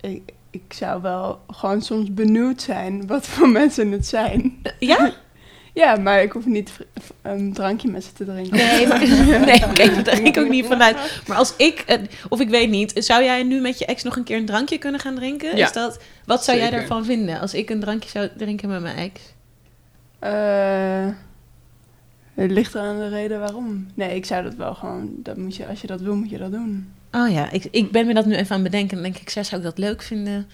ik, 0.00 0.32
ik 0.50 0.72
zou 0.72 1.02
wel 1.02 1.40
gewoon 1.48 1.82
soms 1.82 2.14
benieuwd 2.14 2.62
zijn 2.62 3.06
wat 3.06 3.26
voor 3.26 3.48
mensen 3.60 3.92
het 3.92 4.06
zijn. 4.06 4.62
Ja? 4.78 5.12
Ja, 5.74 5.96
maar 5.96 6.22
ik 6.22 6.32
hoef 6.32 6.46
niet 6.46 6.72
een 7.22 7.52
drankje 7.52 7.90
met 7.90 8.04
ze 8.04 8.12
te 8.12 8.24
drinken. 8.24 8.56
Nee, 8.56 8.86
maar, 8.88 8.98
nee 9.46 9.64
oké, 9.64 10.02
daar 10.02 10.14
ging 10.14 10.26
ik 10.26 10.38
ook 10.38 10.48
niet 10.48 10.66
vanuit. 10.66 11.22
Maar 11.26 11.36
als 11.36 11.56
ik, 11.56 11.98
of 12.28 12.40
ik 12.40 12.48
weet 12.48 12.70
niet, 12.70 12.92
zou 12.94 13.24
jij 13.24 13.42
nu 13.42 13.60
met 13.60 13.78
je 13.78 13.86
ex 13.86 14.02
nog 14.02 14.16
een 14.16 14.24
keer 14.24 14.36
een 14.36 14.46
drankje 14.46 14.78
kunnen 14.78 15.00
gaan 15.00 15.14
drinken? 15.14 15.56
Ja. 15.56 15.66
Is 15.66 15.72
dat, 15.72 16.00
wat 16.24 16.44
zou 16.44 16.58
jij 16.58 16.70
daarvan 16.70 17.04
vinden 17.04 17.40
als 17.40 17.54
ik 17.54 17.70
een 17.70 17.80
drankje 17.80 18.08
zou 18.08 18.28
drinken 18.36 18.68
met 18.68 18.80
mijn 18.80 18.96
ex? 18.96 19.20
Eh, 20.18 21.06
het 22.42 22.50
ligt 22.50 22.76
aan 22.76 22.98
de 22.98 23.08
reden 23.08 23.40
waarom. 23.40 23.86
Nee, 23.94 24.14
ik 24.14 24.24
zou 24.24 24.42
dat 24.42 24.54
wel 24.54 24.74
gewoon, 24.74 25.10
dat 25.16 25.36
moet 25.36 25.56
je, 25.56 25.66
als 25.66 25.80
je 25.80 25.86
dat 25.86 26.00
wil, 26.00 26.14
moet 26.16 26.30
je 26.30 26.38
dat 26.38 26.52
doen. 26.52 26.92
Oh 27.10 27.30
ja, 27.30 27.50
ik, 27.50 27.64
ik 27.70 27.90
ben 27.90 28.06
me 28.06 28.14
dat 28.14 28.26
nu 28.26 28.34
even 28.34 28.56
aan 28.56 28.62
het 28.62 28.70
bedenken. 28.70 28.94
Dan 28.94 29.12
denk 29.12 29.16
ik, 29.16 29.30
zou 29.30 29.56
ik 29.56 29.62
dat 29.62 29.78
leuk 29.78 30.02
vinden? 30.02 30.46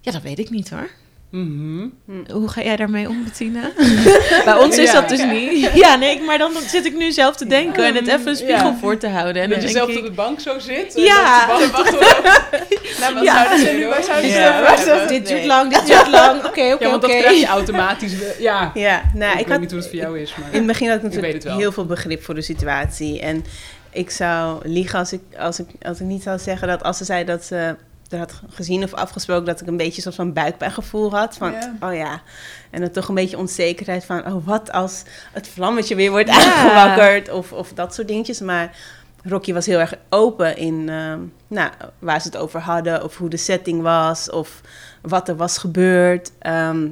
Ja, 0.00 0.12
dat 0.12 0.22
weet 0.22 0.38
ik 0.38 0.50
niet 0.50 0.70
hoor. 0.70 0.90
Mhm. 1.30 1.86
Hoe 2.32 2.48
ga 2.48 2.62
jij 2.62 2.76
daarmee 2.76 3.08
om, 3.08 3.24
Bettina? 3.24 3.60
Bij 4.44 4.54
ons 4.54 4.78
is 4.78 4.92
Ja. 4.92 5.00
dat 5.00 5.08
dus 5.08 5.24
niet. 5.24 5.70
Ja, 5.84 5.94
nee, 5.96 6.20
maar 6.22 6.38
dan 6.38 6.52
zit 6.66 6.84
ik 6.86 6.96
nu 6.96 7.12
zelf 7.12 7.36
te 7.36 7.46
denken 7.46 7.84
en 7.84 7.94
het 7.94 8.06
even 8.06 8.28
een 8.28 8.36
spiegel 8.36 8.68
Ja. 8.70 8.76
voor 8.80 8.96
te 8.96 9.08
houden. 9.08 9.42
En 9.42 9.50
dat 9.50 9.62
je 9.62 9.68
zelf 9.68 9.88
ik, 9.88 9.98
op 9.98 10.04
de 10.04 10.10
bank 10.10 10.40
zo 10.40 10.58
zit. 10.58 10.94
en 10.94 11.02
Ja. 11.02 11.46
dat 11.46 11.58
de 11.58 11.70
Nou, 13.00 13.14
wat 13.14 13.24
zouden 13.24 13.58
ze 13.58 13.72
nu, 13.72 13.86
waar 13.86 15.08
dit 15.08 15.26
duurt 15.26 15.44
lang, 15.44 15.72
dit 15.72 15.86
duurt 15.86 16.08
lang. 16.10 16.38
Oké, 16.44 16.48
oké, 16.72 16.84
Ja, 16.84 16.90
want 16.90 17.02
dat 17.02 17.10
oké. 17.10 17.18
krijg 17.20 17.40
je 17.40 17.46
automatisch. 17.46 18.12
Ja, 18.38 18.70
Ja, 18.74 19.02
nou, 19.14 19.32
ik, 19.32 19.38
ik, 19.40 19.46
weet 19.46 19.48
had 19.52 19.60
niet 19.60 19.70
hoe 19.70 19.80
het 19.80 19.88
voor 19.88 19.98
jou 19.98 20.20
is. 20.20 20.34
Maar... 20.36 20.48
in 20.50 20.56
het 20.58 20.66
begin 20.66 20.88
had 20.88 20.96
ik 20.96 21.02
natuurlijk 21.02 21.42
heel 21.44 21.72
veel 21.72 21.86
begrip 21.86 22.22
voor 22.24 22.34
de 22.34 22.42
situatie. 22.42 23.20
En 23.20 23.44
ik 23.90 24.10
zou 24.10 24.68
liegen 24.68 24.98
als 24.98 25.12
ik, 25.12 25.20
als, 25.38 25.58
ik, 25.58 25.66
als 25.82 26.00
ik 26.00 26.06
niet 26.06 26.22
zou 26.22 26.38
zeggen 26.38 26.68
dat 26.68 26.82
als 26.82 26.96
ze 26.96 27.04
zei 27.04 27.24
dat 27.24 27.44
ze 27.44 27.76
er 28.08 28.18
had 28.18 28.40
gezien 28.48 28.82
of 28.82 28.94
afgesproken 28.94 29.44
dat 29.44 29.60
ik 29.60 29.66
een 29.66 29.76
beetje 29.76 30.02
soort 30.02 30.14
van 30.14 30.32
buikpijngevoel 30.32 31.10
had. 31.10 31.36
Van, 31.36 31.54
oh 31.80 31.94
ja. 31.94 32.22
En 32.70 32.80
dan 32.80 32.90
toch 32.90 33.08
een 33.08 33.14
beetje 33.14 33.38
onzekerheid 33.38 34.04
van, 34.04 34.26
oh 34.26 34.46
wat 34.46 34.72
als 34.72 35.02
het 35.32 35.48
vlammetje 35.48 35.94
weer 35.94 36.10
wordt 36.10 36.28
aangewakkerd 36.28 37.30
of, 37.30 37.52
of 37.52 37.72
dat 37.72 37.94
soort 37.94 38.08
dingetjes. 38.08 38.40
Maar 38.40 38.76
Rocky 39.22 39.52
was 39.52 39.66
heel 39.66 39.78
erg 39.78 39.94
open 40.08 40.56
in 40.56 40.88
ehm, 40.88 41.20
nou, 41.46 41.70
waar 41.98 42.20
ze 42.20 42.28
het 42.28 42.36
over 42.36 42.60
hadden 42.60 43.04
of 43.04 43.16
hoe 43.16 43.28
de 43.28 43.36
setting 43.36 43.82
was 43.82 44.30
of 44.30 44.60
wat 45.02 45.28
er 45.28 45.36
was 45.36 45.58
gebeurd. 45.58 46.32
Ehm, 46.38 46.88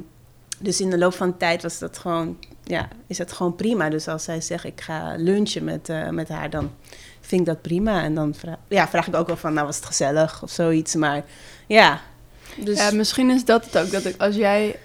dus 0.59 0.81
in 0.81 0.91
de 0.91 0.99
loop 0.99 1.15
van 1.15 1.31
de 1.31 1.37
tijd 1.37 1.63
was 1.63 1.79
dat 1.79 1.99
gewoon, 1.99 2.39
ja, 2.63 2.89
is 3.07 3.19
het 3.19 3.33
gewoon 3.33 3.57
prima. 3.57 3.89
Dus 3.89 4.09
als 4.09 4.25
zij 4.25 4.41
zegt, 4.41 4.65
ik 4.65 4.81
ga 4.81 5.15
lunchen 5.17 5.65
met, 5.65 5.89
eh, 5.89 6.09
met 6.09 6.29
haar, 6.29 6.51
dan 6.51 6.71
vind 7.27 7.41
ik 7.41 7.47
dat 7.47 7.63
prima. 7.63 8.03
En 8.03 8.15
dan 8.15 8.35
vraag, 8.39 8.57
ja, 8.69 8.89
vraag 8.89 9.07
ik 9.07 9.17
ook 9.17 9.27
wel 9.27 9.37
van, 9.37 9.53
nou 9.55 9.67
was 9.67 9.77
het 9.77 9.85
gezellig 9.85 10.43
of 10.43 10.51
zoiets. 10.51 10.95
Maar 10.95 11.23
ja, 11.67 12.01
dus 12.57 12.79
Ja, 12.79 12.91
misschien 12.93 13.31
is 13.31 13.45
dat 13.45 13.65
het 13.65 13.79
ook. 13.79 13.91
Dat 13.91 14.05
ik, 14.05 14.15
als 14.21 14.35
jij 14.35 14.77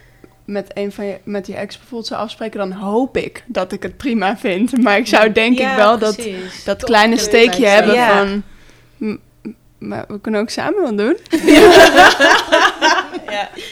met 0.45 0.71
een 0.73 0.91
van 0.91 1.05
je, 1.05 1.17
met 1.23 1.47
je 1.47 1.55
ex 1.55 1.75
bijvoorbeeld 1.77 2.07
zou 2.07 2.21
afspreken, 2.21 2.59
dan 2.59 2.71
hoop 2.71 3.17
ik 3.17 3.43
dat 3.47 3.71
ik 3.71 3.83
het 3.83 3.97
prima 3.97 4.37
vind. 4.37 4.81
Maar 4.83 4.97
ik 4.97 5.07
zou 5.07 5.31
denk 5.31 5.57
Ja, 5.57 5.69
ik 5.71 5.75
wel 5.77 5.97
dat, 5.97 6.15
precies. 6.15 6.63
dat 6.63 6.83
kleine 6.83 7.17
steekje 7.17 7.65
hebben 7.67 7.95
van... 8.07 8.43
"M- 8.97 9.17
Maar 9.77 10.05
we 10.07 10.19
kunnen 10.21 10.41
ook 10.41 10.49
samen 10.49 10.81
wat 10.81 10.97
doen. 10.97 11.17
Ja, 11.45 11.69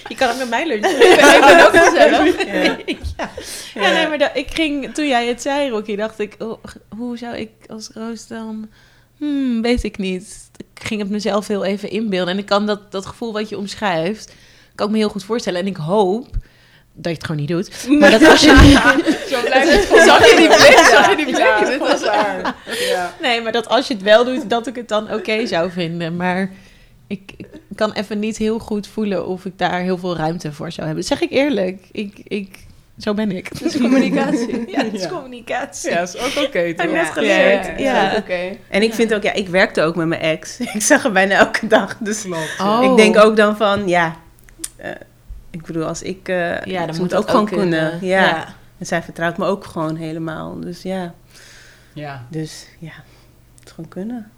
je 0.07 0.15
kan 0.15 0.29
ook 0.29 0.37
met 0.37 0.49
mij 0.49 0.67
lunchen. 0.67 1.01
ik 1.11 1.43
ben 1.47 1.65
ook 1.67 1.77
gezellig. 1.77 2.45
ja. 2.45 2.77
ja. 3.17 3.31
Ja, 3.73 3.91
nee, 3.91 4.07
maar 4.07 4.17
dat, 4.17 4.31
ik 4.33 4.51
ging, 4.51 4.93
toen 4.93 5.07
jij 5.07 5.27
het 5.27 5.41
zei, 5.41 5.69
Rocky, 5.69 5.95
dacht 5.95 6.19
ik, 6.19 6.35
oh, 6.39 6.63
hoe 6.97 7.17
zou 7.17 7.35
ik 7.35 7.49
als 7.67 7.89
Roos 7.93 8.27
dan... 8.27 8.69
Hmm, 9.17 9.61
weet 9.61 9.83
ik 9.83 9.97
niet. 9.97 10.49
Ik 10.57 10.83
ging 10.85 11.01
het 11.01 11.09
mezelf 11.09 11.47
heel 11.47 11.63
even 11.63 11.89
inbeelden. 11.89 12.33
En 12.33 12.39
ik 12.39 12.45
kan 12.45 12.65
dat, 12.65 12.91
dat 12.91 13.05
gevoel 13.05 13.33
wat 13.33 13.49
je 13.49 13.57
omschrijft, 13.57 14.33
kan 14.75 14.85
ik 14.85 14.91
me 14.91 14.97
heel 14.97 15.09
goed 15.09 15.23
voorstellen. 15.23 15.59
En 15.59 15.67
ik 15.67 15.77
hoop 15.77 16.27
dat 16.93 17.11
je 17.11 17.17
het 17.17 17.25
gewoon 17.25 17.41
niet 17.41 17.49
doet. 17.49 17.99
Maar 17.99 18.11
dat 18.11 18.23
als 18.29 18.41
je... 18.41 18.47
Zo 19.31 19.41
blijft 19.41 19.89
het. 19.89 20.01
Zag 20.07 20.29
je 20.29 20.35
die 20.35 20.47
blik? 20.47 20.87
Zag 20.91 21.09
je 21.09 21.15
die 21.15 21.25
blik? 21.25 21.37
Ja, 21.37 21.59
Dit 21.59 21.79
dat 21.79 21.79
was 21.79 22.01
is 22.01 22.07
waar. 22.07 22.55
Ja. 22.79 23.13
Nee, 23.21 23.41
maar 23.41 23.51
dat 23.51 23.67
als 23.67 23.87
je 23.87 23.93
het 23.93 24.03
wel 24.03 24.25
doet, 24.25 24.49
dat 24.49 24.67
ik 24.67 24.75
het 24.75 24.87
dan 24.87 25.13
oké 25.13 25.45
zou 25.45 25.71
vinden. 25.71 26.15
Maar 26.15 26.51
ik, 27.07 27.33
ik 27.37 27.47
kan 27.75 27.91
even 27.91 28.19
niet 28.19 28.37
heel 28.37 28.59
goed 28.59 28.87
voelen 28.87 29.27
of 29.27 29.45
ik 29.45 29.57
daar 29.57 29.79
heel 29.79 29.97
veel 29.97 30.15
ruimte 30.15 30.53
voor 30.53 30.71
zou 30.71 30.87
hebben. 30.87 31.05
Dat 31.07 31.17
zeg 31.17 31.29
ik 31.29 31.35
eerlijk. 31.37 31.87
Ik, 31.91 32.19
ik, 32.23 32.65
zo 32.97 33.13
ben 33.13 33.31
ik. 33.31 33.47
Het 33.47 33.61
is 33.61 33.77
communicatie. 33.77 34.69
Ja, 34.71 34.83
het 34.83 34.93
is 34.93 35.01
Ja. 35.01 35.09
communicatie. 35.09 35.89
Ja, 35.91 35.99
is 35.99 36.17
ook 36.17 36.45
oké, 36.45 36.73
toch? 36.73 36.81
Heb 36.85 36.91
net 36.91 36.91
Ja. 36.91 37.11
geleerd? 37.11 37.65
Ja, 37.65 37.71
Ja, 37.71 37.77
ja, 37.77 38.11
ja. 38.11 38.17
Oké. 38.17 38.57
En 38.69 38.81
ik 38.81 38.93
vind 38.93 39.13
ook, 39.13 39.23
ja, 39.23 39.33
ik 39.33 39.47
werkte 39.47 39.81
ook 39.81 39.95
met 39.95 40.07
mijn 40.07 40.21
ex. 40.21 40.59
Ik 40.73 40.81
zag 40.81 41.03
hem 41.03 41.13
bijna 41.13 41.35
elke 41.35 41.67
dag. 41.67 41.97
Dus 41.99 42.21
Klopt. 42.21 42.55
Oh. 42.61 42.83
ik 42.91 42.97
denk 42.97 43.17
ook 43.17 43.35
dan 43.35 43.57
van, 43.57 43.87
ja, 43.87 44.15
eh, 44.75 44.91
ik 45.51 45.65
bedoel, 45.65 45.85
als 45.85 46.01
ik, 46.01 46.27
eh 46.29 46.61
Ja, 46.61 46.85
dan 46.85 46.95
moet 46.97 47.11
het 47.11 47.15
ook 47.15 47.21
dat 47.21 47.29
gewoon 47.29 47.41
ook 47.41 47.47
kunnen. 47.47 47.89
kunnen. 47.89 48.07
Ja. 48.07 48.25
Ja. 48.27 48.55
En 48.77 48.85
zij 48.85 49.01
vertrouwt 49.03 49.37
me 49.37 49.45
ook 49.45 49.65
gewoon 49.65 49.95
helemaal. 49.95 50.59
Dus 50.59 50.81
ja, 50.81 51.13
Ja. 51.93 52.25
dus 52.29 52.67
ja, 52.79 52.91
het 53.59 53.71
gewoon 53.71 53.89
kunnen. 53.89 54.31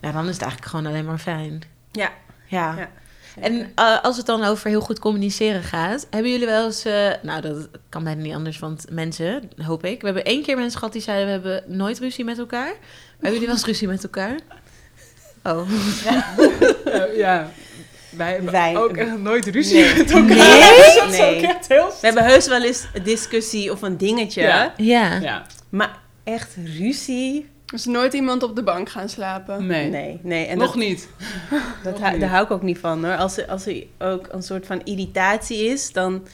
Ja, 0.00 0.12
dan 0.12 0.28
is 0.28 0.32
het 0.32 0.42
eigenlijk 0.42 0.70
gewoon 0.70 0.86
alleen 0.86 1.04
maar 1.04 1.18
fijn. 1.18 1.62
Ja. 1.92 2.10
Ja. 2.46 2.74
Ja. 2.78 2.88
En 3.40 3.72
eh, 3.74 4.02
als 4.02 4.16
het 4.16 4.26
dan 4.26 4.44
over 4.44 4.68
heel 4.68 4.80
goed 4.80 4.98
communiceren 4.98 5.62
gaat, 5.62 6.06
hebben 6.10 6.30
jullie 6.30 6.46
wel 6.46 6.64
eens, 6.64 6.84
eh, 6.84 7.10
nou 7.22 7.40
dat 7.40 7.68
kan 7.88 8.04
bijna 8.04 8.22
niet 8.22 8.34
anders, 8.34 8.58
want 8.58 8.84
mensen, 8.90 9.50
hoop 9.62 9.84
ik. 9.84 10.00
We 10.00 10.06
hebben 10.06 10.24
één 10.24 10.42
keer 10.42 10.56
mensen 10.56 10.78
gehad 10.78 10.92
die 10.92 11.02
zeiden 11.02 11.26
we 11.26 11.32
hebben 11.32 11.76
nooit 11.76 11.98
ruzie 11.98 12.24
met 12.24 12.38
elkaar. 12.38 12.66
Maar 12.66 12.76
hebben 13.12 13.30
jullie 13.32 13.46
wel 13.46 13.56
eens 13.56 13.64
ruzie 13.66 13.88
met 13.88 14.02
elkaar? 14.02 14.36
Oh. 15.42 15.68
Eh, 16.84 17.16
ja. 17.16 17.50
Wij 18.10 18.32
hebben 18.32 18.52
Wij- 18.52 18.76
ook 18.76 18.96
echt 18.96 19.18
nooit 19.18 19.46
ruzie 19.46 19.80
Nee. 19.84 19.96
met 19.96 20.10
elkaar. 20.10 20.26
Nee? 20.36 20.94
Dat 21.00 21.12
is 21.12 21.20
ook 21.20 21.30
Nee. 21.30 21.46
echt 21.46 21.68
heel 21.68 21.86
We 21.86 21.94
hebben 22.06 22.24
heus 22.24 22.46
wel 22.48 22.62
eens 22.62 22.86
een 22.94 23.02
discussie 23.02 23.72
of 23.72 23.82
een 23.82 23.96
dingetje. 23.96 24.42
Ja. 24.42 24.72
Ja. 24.76 25.18
Ja, 25.20 25.46
Maar 25.68 25.98
echt 26.24 26.56
ruzie? 26.64 27.50
Dus 27.72 27.84
nooit 27.84 28.12
iemand 28.12 28.42
op 28.42 28.56
de 28.56 28.62
bank 28.62 28.88
gaan 28.88 29.08
slapen. 29.08 29.66
nee. 29.66 29.90
Nee, 29.90 30.20
nee. 30.22 30.46
En 30.46 30.58
Nog 30.58 30.66
dat, 30.66 30.76
niet. 30.76 31.08
dat 31.82 31.92
nog 31.92 32.00
hou- 32.00 32.12
niet. 32.12 32.20
daar 32.20 32.30
hou 32.30 32.44
ik 32.44 32.50
ook 32.50 32.62
niet 32.62 32.78
van 32.78 33.04
hoor. 33.04 33.16
Als 33.16 33.36
er, 33.36 33.46
als 33.46 33.66
er 33.66 33.84
ook 33.98 34.28
een 34.30 34.42
soort 34.42 34.66
van 34.66 34.80
irritatie 34.84 35.64
is, 35.64 35.92
dan 35.92 36.26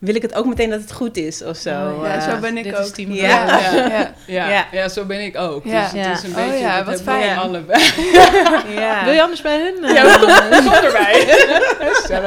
wil 0.00 0.14
ik 0.14 0.22
het 0.22 0.34
ook 0.34 0.46
meteen 0.46 0.70
dat 0.70 0.80
het 0.80 0.92
goed 0.92 1.16
is 1.16 1.42
of 1.42 1.56
zo. 1.56 1.70
Oh, 1.70 2.04
Ja, 2.04 2.14
Eh, 2.14 2.30
zo 2.34 2.38
ben 2.40 2.56
ik 2.56 2.64
dit 2.64 2.76
ook. 2.76 2.84
is 2.84 2.90
team 2.90 3.12
Ja. 3.12 3.46
Ja, 3.46 3.70
ja. 3.74 4.12
Ja, 4.26 4.48
Ja. 4.48 4.66
ja. 4.72 4.88
zo 4.88 5.04
ben 5.04 5.20
ik 5.24 5.36
ook. 5.38 5.64
Ja. 5.64 5.82
Dus 5.92 6.02
het 6.06 6.16
is 6.18 6.22
een 6.22 6.30
Ja. 6.30 6.36
beetje... 6.36 6.52
Oh 6.54 6.60
ja, 6.60 6.84
wat 6.84 7.02
fijn. 7.02 7.38
allebei. 7.38 7.82
ja. 8.80 9.04
Wil 9.04 9.12
je 9.12 9.22
anders 9.22 9.42
bij 9.42 9.58
hun? 9.60 9.84
eh? 9.84 9.94
Ja, 9.94 10.16
kom, 10.18 10.28
erbij. 10.72 11.26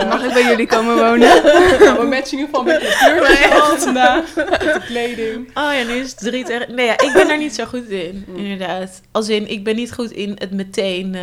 Mag 0.10 0.24
ik 0.24 0.34
bij 0.34 0.44
jullie 0.44 0.68
komen 0.68 0.96
wonen? 0.96 1.20
Nou, 1.20 2.00
we 2.00 2.06
matchen 2.10 2.32
in 2.32 2.46
ieder 2.46 2.46
geval 2.46 2.64
met 2.64 2.82
de 2.82 2.96
kleurtjes 3.00 3.62
al 3.62 3.78
vandaag. 3.78 4.36
Met 4.36 4.48
de 4.60 4.82
kleding. 4.86 5.48
Oh 5.54 5.74
ja, 5.74 5.84
nu 5.88 5.94
is 5.94 6.10
het 6.10 6.20
drie 6.20 6.44
tegen... 6.44 6.76
Nee, 6.76 6.86
ja, 6.86 6.92
ik 6.94 7.12
ben 7.14 7.28
daar 7.28 7.38
niet 7.38 7.56
zo 7.56 7.66
goed 7.66 7.90
in, 7.90 8.26
inderdaad. 8.36 9.02
Als 9.12 9.30
in, 9.30 9.50
ik 9.50 9.64
ben 9.64 9.76
niet 9.76 9.94
goed 9.94 10.12
in 10.12 10.36
het 10.40 10.52
meteen... 10.52 11.16
eh, 11.16 11.22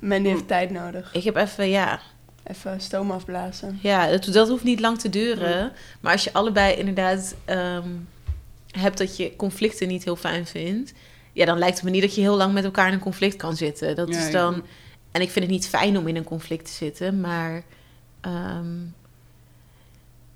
Mandy 0.00 0.28
heeft 0.28 0.48
tijd 0.48 0.70
nodig. 0.70 1.10
ik 1.12 1.24
heb 1.24 1.36
even, 1.36 1.68
ja... 1.70 2.00
Even 2.42 2.80
stoom 2.80 3.10
afblazen. 3.10 3.78
Ja, 3.82 4.10
dat, 4.10 4.24
dat 4.24 4.48
hoeft 4.48 4.64
niet 4.64 4.80
lang 4.80 4.98
te 4.98 5.08
duren. 5.08 5.72
Maar 6.00 6.12
als 6.12 6.24
je 6.24 6.32
allebei 6.32 6.74
inderdaad 6.74 7.34
ehm, 7.44 7.88
hebt 8.70 8.98
dat 8.98 9.16
je 9.16 9.36
conflicten 9.36 9.88
niet 9.88 10.04
heel 10.04 10.16
fijn 10.16 10.46
vindt... 10.46 10.92
Ja, 11.32 11.44
dan 11.44 11.58
lijkt 11.58 11.74
het 11.74 11.84
me 11.84 11.90
niet 11.90 12.02
dat 12.02 12.14
je 12.14 12.20
heel 12.20 12.36
lang 12.36 12.52
met 12.52 12.64
elkaar 12.64 12.86
in 12.86 12.92
een 12.92 12.98
conflict 13.00 13.36
kan 13.36 13.56
zitten. 13.56 13.96
Dat 13.96 14.08
Ja, 14.08 14.18
is 14.18 14.24
ja. 14.24 14.30
dan... 14.30 14.62
En 15.10 15.20
ik 15.20 15.30
vind 15.30 15.44
het 15.44 15.54
niet 15.54 15.68
fijn 15.68 15.98
om 15.98 16.06
in 16.08 16.16
een 16.16 16.24
conflict 16.24 16.64
te 16.66 16.72
zitten, 16.72 17.20
maar... 17.20 17.62
ehm, 18.20 18.76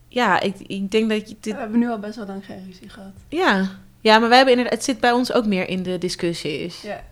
ja, 0.09 0.41
ik, 0.41 0.59
ik 0.59 0.91
denk 0.91 1.11
dat 1.11 1.29
je 1.29 1.37
dit... 1.41 1.53
We 1.55 1.61
hebben 1.61 1.79
nu 1.79 1.89
al 1.91 1.99
best 1.99 2.17
wel 2.17 2.27
lang 2.27 2.45
geen 2.45 2.65
ruzie 2.67 2.89
gehad. 2.89 3.13
Ja, 3.29 3.71
ja 4.01 4.19
maar 4.19 4.29
wij 4.29 4.37
hebben 4.37 4.55
inderdaad, 4.57 4.79
het 4.79 4.85
zit 4.85 5.01
bij 5.01 5.13
ons 5.13 5.33
ook 5.33 5.47
meer 5.47 5.69
in 5.69 5.83
de 5.83 5.99
discussies. 5.99 6.83
Ja. 6.83 7.05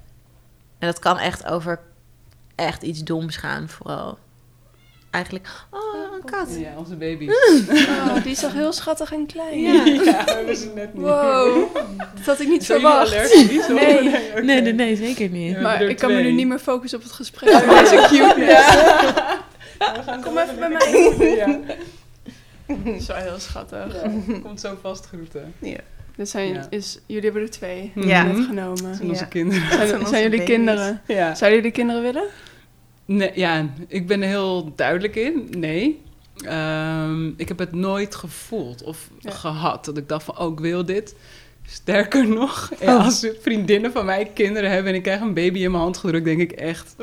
En 0.78 0.86
dat 0.90 0.98
kan 0.98 1.18
echt 1.18 1.46
over 1.46 1.80
echt 2.54 2.82
iets 2.82 3.04
doms 3.04 3.36
gaan, 3.36 3.68
vooral. 3.68 4.18
Eigenlijk, 5.14 5.48
oh, 5.70 5.80
een 6.14 6.24
kat. 6.30 6.48
Ja, 6.58 6.68
onze 6.76 6.96
baby. 6.96 7.28
Oh, 7.28 8.22
die 8.22 8.32
is 8.32 8.40
toch 8.40 8.52
heel 8.52 8.72
schattig 8.72 9.12
en 9.12 9.26
klein. 9.26 9.60
Ja. 9.60 9.72
Ja, 9.84 10.24
we 10.24 10.42
wisten 10.46 10.74
net 10.74 10.94
niet. 10.94 11.02
Wow, 11.02 11.74
dat 12.14 12.24
had 12.26 12.40
ik 12.40 12.48
niet 12.48 12.64
Zijn 12.64 12.80
verwacht. 12.80 13.34
Nee. 13.68 14.10
Nee, 14.42 14.60
nee, 14.60 14.72
nee, 14.72 14.96
zeker 14.96 15.28
niet. 15.28 15.54
Ja. 15.54 15.60
Maar 15.60 15.82
ik 15.82 15.96
kan 15.98 16.14
me 16.14 16.20
nu 16.22 16.32
niet 16.32 16.46
meer 16.46 16.58
focussen 16.58 16.98
op 16.98 17.04
het 17.04 17.12
gesprek. 17.12 17.52
Oh, 17.54 17.78
deze 17.78 18.06
cuteness. 18.08 18.76
Kom 20.24 20.38
even 20.38 20.58
bij 20.58 20.68
mij. 20.68 21.36
Ja. 21.36 21.58
Zo 23.00 23.14
heel 23.14 23.38
schattig. 23.38 24.02
Ja, 24.02 24.38
Komt 24.42 24.60
zo 24.60 24.78
vastgroeten. 24.82 25.54
Dit 26.16 26.28
zijn, 26.28 26.52
Ja. 26.52 26.66
is, 26.70 26.98
jullie 27.06 27.24
hebben 27.24 27.42
er 27.42 27.50
twee 27.50 27.92
Ja. 27.94 28.22
net 28.22 28.44
genomen. 28.46 28.82
Dat 28.82 28.96
zijn 28.96 29.08
onze 29.08 29.22
Ja. 29.22 29.28
kinderen. 29.28 29.68
Zijn, 29.68 29.86
zijn 29.88 29.98
onze 30.00 30.10
zijn 30.10 30.22
jullie 30.22 30.38
baby's. 30.38 30.54
kinderen? 30.54 31.00
Ja. 31.06 31.34
Zouden 31.34 31.58
jullie 31.58 31.72
kinderen 31.74 32.02
willen? 32.02 32.24
Nee, 33.04 33.30
ja, 33.34 33.68
ik 33.88 34.06
ben 34.06 34.22
er 34.22 34.28
heel 34.28 34.72
duidelijk 34.76 35.16
in. 35.16 35.48
Nee. 35.58 36.00
Ehm, 36.44 37.28
ik 37.36 37.48
heb 37.48 37.58
het 37.58 37.72
nooit 37.72 38.14
gevoeld 38.14 38.82
of 38.82 39.08
Ja. 39.18 39.30
gehad 39.30 39.84
dat 39.84 39.96
ik 39.96 40.08
dacht 40.08 40.24
van, 40.24 40.38
oh, 40.38 40.52
ik 40.52 40.58
wil 40.60 40.84
dit. 40.84 41.14
Sterker 41.66 42.28
nog, 42.28 42.72
ja, 42.80 42.96
Oh. 42.96 43.04
als 43.04 43.26
vriendinnen 43.40 43.92
van 43.92 44.04
mij 44.04 44.30
kinderen 44.34 44.70
hebben 44.70 44.90
en 44.90 44.96
ik 44.96 45.02
krijg 45.02 45.20
een 45.20 45.34
baby 45.34 45.58
in 45.58 45.70
mijn 45.70 45.82
hand 45.82 45.96
gedrukt, 45.96 46.24
denk 46.24 46.40
ik 46.40 46.52
echt, 46.52 46.94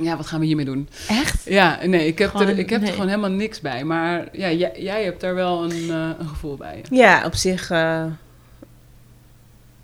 ja, 0.00 0.16
wat 0.16 0.26
gaan 0.26 0.40
we 0.40 0.46
hiermee 0.46 0.64
doen? 0.64 0.88
Echt? 1.08 1.44
Ja, 1.44 1.78
nee, 1.86 2.06
ik 2.06 2.18
heb, 2.18 2.32
er, 2.32 2.38
Gewoon, 2.38 2.58
ik 2.58 2.70
heb 2.70 2.78
nee. 2.80 2.88
er 2.88 2.94
gewoon 2.94 3.08
helemaal 3.08 3.30
niks 3.30 3.60
bij. 3.60 3.84
Maar 3.84 4.28
ja, 4.32 4.50
jij, 4.52 4.72
jij 4.76 5.04
hebt 5.04 5.20
daar 5.20 5.34
wel 5.34 5.64
een, 5.64 5.90
eh, 5.90 6.10
een 6.18 6.28
gevoel 6.28 6.56
bij. 6.56 6.82
Ja, 6.90 7.24
op 7.24 7.34
zich 7.34 7.70
eh, 7.70 8.04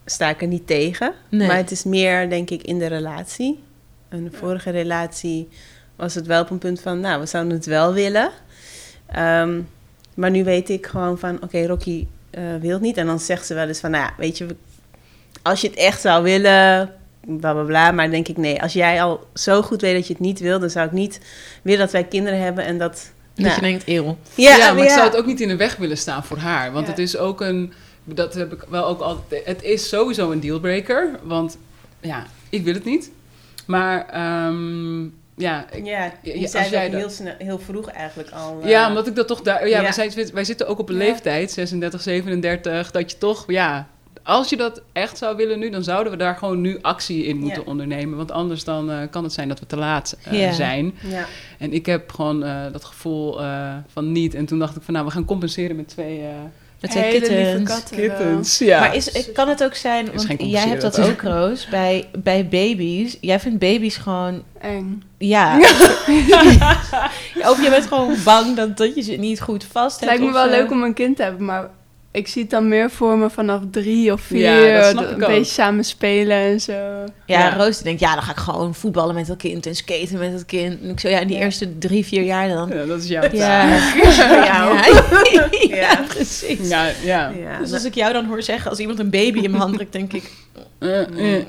sta 0.04 0.28
ik 0.28 0.40
er 0.42 0.48
niet 0.48 0.66
tegen. 0.66 1.12
Nee. 1.28 1.46
Maar 1.46 1.56
het 1.56 1.70
is 1.70 1.84
meer, 1.84 2.28
denk 2.30 2.50
ik, 2.50 2.62
in 2.62 2.78
de 2.78 2.86
relatie. 2.86 3.62
Een 4.14 4.32
vorige 4.32 4.70
relatie 4.70 5.48
was 5.96 6.14
het 6.14 6.26
wel 6.26 6.42
op 6.42 6.50
een 6.50 6.58
punt 6.58 6.80
van, 6.80 7.00
nou, 7.00 7.20
we 7.20 7.26
zouden 7.26 7.52
het 7.52 7.66
wel 7.66 7.92
willen. 7.92 8.30
Ehm, 9.06 9.60
maar 10.14 10.30
nu 10.30 10.44
weet 10.44 10.68
ik 10.68 10.86
gewoon 10.86 11.18
van, 11.18 11.42
oké, 11.42 11.66
Rocky 11.66 12.06
eh, 12.30 12.42
wil 12.60 12.72
het 12.72 12.80
niet. 12.80 12.96
En 12.96 13.06
dan 13.06 13.18
zegt 13.20 13.46
ze 13.46 13.54
wel 13.54 13.68
eens 13.68 13.80
van, 13.80 13.90
nou 13.90 14.04
ja, 14.04 14.14
weet 14.16 14.38
je, 14.38 14.46
als 15.42 15.60
je 15.60 15.68
het 15.68 15.76
echt 15.76 16.00
zou 16.00 16.22
willen, 16.22 16.92
bla 17.26 17.52
bla 17.52 17.62
bla. 17.62 17.90
Maar 17.90 18.04
dan 18.04 18.14
denk 18.14 18.28
ik, 18.28 18.36
nee, 18.36 18.62
als 18.62 18.72
jij 18.72 19.02
al 19.02 19.26
zo 19.34 19.62
goed 19.62 19.80
weet 19.80 19.94
dat 19.94 20.06
je 20.06 20.12
het 20.12 20.22
niet 20.22 20.40
wil, 20.40 20.58
dan 20.58 20.70
zou 20.70 20.86
ik 20.86 20.92
niet 20.92 21.20
willen 21.62 21.80
dat 21.80 21.92
wij 21.92 22.04
kinderen 22.04 22.40
hebben 22.40 22.64
en 22.64 22.78
dat... 22.78 23.12
Dat 23.34 23.44
nou, 23.44 23.54
je 23.54 23.60
denkt, 23.60 23.82
eeuw. 23.86 24.16
Ja, 24.34 24.72
maar 24.72 24.84
ik 24.84 24.90
zou 24.90 25.04
het 25.04 25.16
ook 25.16 25.26
niet 25.26 25.40
in 25.40 25.48
de 25.48 25.56
weg 25.56 25.76
willen 25.76 25.98
staan 25.98 26.24
voor 26.24 26.36
haar. 26.36 26.72
Want 26.72 26.84
Ja. 26.84 26.90
het 26.90 27.00
is 27.00 27.16
ook 27.16 27.40
een... 27.40 27.72
Dat 28.04 28.34
heb 28.34 28.52
ik 28.52 28.64
wel 28.68 28.84
ook 28.86 29.00
altijd... 29.00 29.46
Het 29.46 29.62
is 29.62 29.88
sowieso 29.88 30.30
een 30.30 30.40
dealbreaker. 30.40 31.10
Want 31.22 31.58
ja, 32.00 32.26
ik 32.48 32.64
wil 32.64 32.74
het 32.74 32.84
niet. 32.84 33.10
Maar 33.66 34.06
ehm, 34.08 35.02
ja... 35.36 35.66
ik- 35.70 35.84
Ja, 35.86 36.12
jij 36.70 36.90
dat 36.90 37.00
heel, 37.00 37.10
snel, 37.10 37.34
heel 37.38 37.58
vroeg 37.58 37.88
eigenlijk 37.88 38.30
al. 38.30 38.58
eh, 38.62 38.68
ja, 38.68 38.88
omdat 38.88 39.06
ik 39.06 39.14
dat 39.16 39.26
toch 39.28 39.40
daar... 39.42 39.68
Ja, 39.68 39.76
Ja. 39.76 39.82
Wij, 39.96 40.10
zijn, 40.10 40.30
wij 40.34 40.44
zitten 40.44 40.66
ook 40.68 40.78
op 40.78 40.88
een 40.88 40.94
Ja. 40.96 41.00
leeftijd, 41.00 41.50
36, 41.52 42.00
37, 42.02 42.90
dat 42.90 43.10
je 43.10 43.18
toch... 43.18 43.44
Ja, 43.46 43.86
als 44.22 44.48
je 44.48 44.56
dat 44.56 44.82
echt 44.92 45.18
zou 45.18 45.36
willen 45.36 45.58
nu, 45.58 45.70
dan 45.70 45.82
zouden 45.82 46.12
we 46.12 46.18
daar 46.18 46.36
gewoon 46.36 46.60
nu 46.60 46.78
actie 46.82 47.24
in 47.24 47.36
moeten 47.36 47.62
Ja. 47.62 47.68
ondernemen. 47.70 48.16
Want 48.16 48.30
anders 48.32 48.64
dan 48.64 48.90
eh, 48.90 48.98
kan 49.10 49.22
het 49.24 49.32
zijn 49.32 49.48
dat 49.48 49.60
we 49.60 49.66
te 49.66 49.76
laat 49.76 50.16
eh, 50.24 50.52
zijn. 50.52 50.94
Ja. 51.02 51.24
En 51.58 51.72
ik 51.72 51.86
heb 51.86 52.12
gewoon 52.12 52.42
eh, 52.44 52.62
dat 52.72 52.84
gevoel 52.84 53.42
eh, 53.42 53.74
van 53.86 54.12
niet. 54.12 54.34
En 54.34 54.46
toen 54.46 54.58
dacht 54.58 54.76
ik 54.76 54.82
van 54.82 54.94
nou, 54.94 55.06
we 55.06 55.12
gaan 55.12 55.24
compenseren 55.24 55.76
met 55.76 55.88
twee 55.88 56.22
Met 56.84 56.90
twee 56.92 57.04
Hele 57.04 57.18
lieve 57.28 57.34
kittens. 57.34 57.70
katten 57.70 57.96
kittens. 57.96 58.58
Ja. 58.58 58.80
Maar 58.80 58.94
is, 58.96 59.32
kan 59.32 59.48
het 59.48 59.64
ook 59.64 59.74
zijn, 59.74 60.06
want 60.14 60.34
jij 60.38 60.68
hebt 60.68 60.82
dat 60.82 61.00
ook, 61.00 61.22
Roos, 61.22 61.66
bij, 61.68 62.08
bij 62.18 62.48
baby's. 62.48 63.16
Jij 63.20 63.40
vindt 63.40 63.58
baby's 63.58 63.96
gewoon, 63.96 64.42
Eng. 64.60 65.02
ja. 65.18 65.56
of 67.50 67.62
je 67.62 67.66
bent 67.70 67.86
gewoon 67.86 68.14
bang 68.24 68.56
dat, 68.56 68.76
dat 68.76 68.94
je 68.94 69.02
ze 69.02 69.12
niet 69.12 69.40
goed 69.40 69.64
vast 69.72 70.00
Het 70.00 70.08
hebt. 70.08 70.20
lijkt 70.20 70.34
me 70.34 70.40
wel 70.42 70.50
zo. 70.54 70.60
leuk 70.62 70.70
om 70.70 70.82
een 70.82 70.94
kind 70.94 71.16
te 71.16 71.22
hebben, 71.22 71.44
maar 71.44 71.70
ik 72.14 72.28
zie 72.28 72.42
het 72.42 72.50
dan 72.50 72.68
meer 72.68 72.90
voor 72.90 73.18
me 73.18 73.30
vanaf 73.30 73.60
drie 73.70 74.12
of 74.12 74.20
vier. 74.20 74.66
Ja, 74.66 74.80
dat 74.80 74.90
snap 74.90 75.04
d- 75.04 75.10
ik 75.10 75.16
een 75.16 75.22
ook. 75.22 75.28
beetje 75.28 75.52
samen 75.52 75.84
spelen 75.84 76.36
en 76.36 76.60
zo. 76.60 76.72
Ja, 76.72 77.08
Ja. 77.26 77.56
Roos 77.56 77.78
denkt, 77.78 78.00
ja, 78.00 78.14
dan 78.14 78.22
ga 78.22 78.30
ik 78.30 78.36
gewoon 78.36 78.74
voetballen 78.74 79.14
met 79.14 79.26
dat 79.26 79.36
kind 79.36 79.66
en 79.66 79.74
skaten 79.74 80.18
met 80.18 80.32
dat 80.32 80.46
kind. 80.46 80.80
En 80.82 80.88
ik 80.90 81.00
zo, 81.00 81.08
ja, 81.08 81.18
in 81.18 81.26
die 81.26 81.36
Ja. 81.36 81.42
eerste 81.42 81.78
drie, 81.78 82.04
vier 82.04 82.22
jaar 82.22 82.48
dan. 82.48 82.68
Ja, 82.74 82.84
dat 82.84 83.02
is 83.02 83.08
jouw 83.08 83.22
taak. 83.22 83.32
Ja, 83.32 83.64
ja. 84.04 84.84
ja. 85.32 85.48
Ja. 85.68 86.00
precies. 86.08 86.68
Ja, 86.68 86.84
ja. 87.04 87.32
Ja, 87.38 87.58
Dus 87.58 87.72
als 87.72 87.84
ik 87.84 87.94
jou 87.94 88.12
dan 88.12 88.24
hoor 88.24 88.42
zeggen, 88.42 88.70
als 88.70 88.78
iemand 88.78 88.98
een 88.98 89.10
baby 89.10 89.38
in 89.38 89.50
mijn 89.50 89.62
hand 89.62 89.74
drukt, 89.74 89.92
denk 89.92 90.12
ik... 90.12 90.30
Eh, 90.78 91.00
eh. 91.36 91.46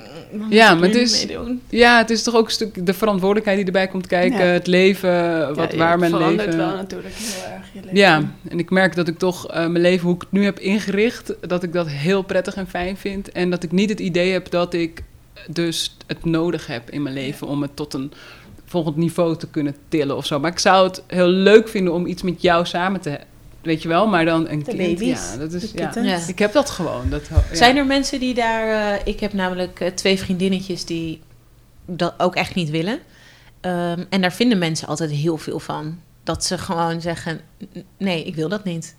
Ja, 0.49 0.71
moet 0.71 0.79
maar 0.79 0.89
het 0.89 0.97
is- 0.97 1.25
meedoen. 1.25 1.61
Ja, 1.69 1.97
het 1.97 2.09
is 2.09 2.23
toch 2.23 2.35
ook 2.35 2.45
een 2.45 2.51
stuk 2.51 2.85
de 2.85 2.93
verantwoordelijkheid 2.93 3.57
die 3.57 3.65
erbij 3.65 3.87
komt 3.87 4.07
kijken. 4.07 4.45
Ja. 4.45 4.51
Het 4.51 4.67
leven, 4.67 5.47
wat, 5.55 5.71
Ja, 5.71 5.77
waar 5.77 5.91
je 5.91 5.97
mijn 5.97 6.11
verandert 6.11 6.45
leven... 6.45 6.65
wel 6.67 6.75
natuurlijk 6.75 7.13
heel 7.15 7.53
erg 7.53 7.65
je 7.73 7.79
leven. 7.79 7.97
Ja, 7.97 8.31
en 8.49 8.59
ik 8.59 8.69
merk 8.69 8.95
dat 8.95 9.07
ik 9.07 9.17
toch 9.17 9.47
eh, 9.47 9.55
mijn 9.57 9.81
leven, 9.81 10.05
hoe 10.05 10.15
ik 10.15 10.21
het 10.21 10.31
nu 10.31 10.43
heb 10.43 10.59
ingericht, 10.59 11.33
dat 11.41 11.63
ik 11.63 11.73
dat 11.73 11.87
heel 11.87 12.21
prettig 12.21 12.55
en 12.55 12.67
fijn 12.67 12.97
vind. 12.97 13.31
En 13.31 13.49
dat 13.49 13.63
ik 13.63 13.71
niet 13.71 13.89
het 13.89 13.99
idee 13.99 14.31
heb 14.31 14.49
dat 14.49 14.73
ik 14.73 15.03
dus 15.47 15.97
het 16.07 16.25
nodig 16.25 16.67
heb 16.67 16.89
in 16.89 17.01
mijn 17.01 17.15
leven 17.15 17.47
om 17.47 17.61
het 17.61 17.75
tot 17.75 17.93
een 17.93 18.11
volgend 18.65 18.95
niveau 18.95 19.37
te 19.37 19.47
kunnen 19.47 19.75
tillen 19.89 20.17
of 20.17 20.25
zo. 20.25 20.39
Maar 20.39 20.51
ik 20.51 20.59
zou 20.59 20.87
het 20.87 21.03
heel 21.07 21.27
leuk 21.27 21.67
vinden 21.67 21.93
om 21.93 22.05
iets 22.05 22.21
met 22.21 22.41
jou 22.41 22.65
samen 22.65 23.01
te 23.01 23.09
hebben. 23.09 23.27
Weet 23.65 23.82
je 23.82 23.88
wel, 23.88 24.08
maar 24.08 24.25
dan 24.25 24.49
een 24.49 24.60
De 24.60 24.65
kind. 24.75 24.78
baby's, 24.78 25.32
Ja, 25.32 25.38
dat 25.38 25.54
is, 25.54 25.71
ja. 25.71 26.17
Ik 26.28 26.39
heb 26.39 26.54
dat 26.54 26.69
gewoon. 26.69 27.10
Dat, 27.10 27.21
ja. 27.28 27.56
Zijn 27.56 27.78
er 27.78 27.86
mensen 27.86 28.19
die 28.19 28.34
daar... 28.34 28.93
eh, 28.93 29.01
ik 29.06 29.19
heb 29.19 29.34
namelijk 29.34 29.80
eh, 29.80 29.91
twee 29.91 30.19
vriendinnetjes 30.19 30.86
die 30.86 31.21
dat 31.86 32.13
ook 32.17 32.36
echt 32.36 32.56
niet 32.56 32.69
willen. 32.69 32.99
Ehm, 33.62 34.04
en 34.10 34.21
daar 34.21 34.34
vinden 34.34 34.58
mensen 34.58 34.88
altijd 34.88 35.12
heel 35.12 35.38
veel 35.38 35.60
van. 35.60 35.99
Dat 36.23 36.43
ze 36.45 36.58
gewoon 36.58 37.01
zeggen, 37.01 37.41
"N- 37.78 37.84
nee, 37.97 38.23
ik 38.23 38.36
wil 38.36 38.49
dat 38.49 38.63
niet. 38.63 38.95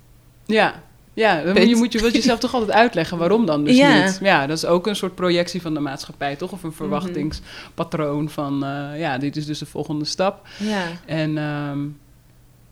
Ja, 0.47 0.83
ja 1.15 1.41
Punt. 1.53 1.69
je, 1.69 1.77
moet 1.77 1.93
je 1.93 2.01
wilt 2.01 2.15
jezelf 2.15 2.39
toch 2.39 2.55
altijd 2.55 2.71
uitleggen 2.73 3.19
waarom 3.19 3.47
dan 3.47 3.65
dus 3.65 3.77
Ja. 3.77 4.05
niet. 4.05 4.19
Ja, 4.23 4.47
dat 4.47 4.57
is 4.57 4.65
ook 4.65 4.87
een 4.87 4.97
soort 4.97 5.15
projectie 5.15 5.63
van 5.63 5.75
de 5.75 5.81
maatschappij, 5.81 6.37
toch? 6.37 6.53
Of 6.53 6.63
een 6.63 6.73
verwachtingspatroon 6.73 8.29
van, 8.31 8.65
eh, 8.65 8.99
ja, 9.01 9.19
dit 9.19 9.37
is 9.37 9.47
dus 9.47 9.59
de 9.59 9.67
volgende 9.67 10.05
stap. 10.05 10.47
Ja. 10.59 10.83
En 11.07 11.39
ehm, 11.39 11.79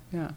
ja, 0.09 0.35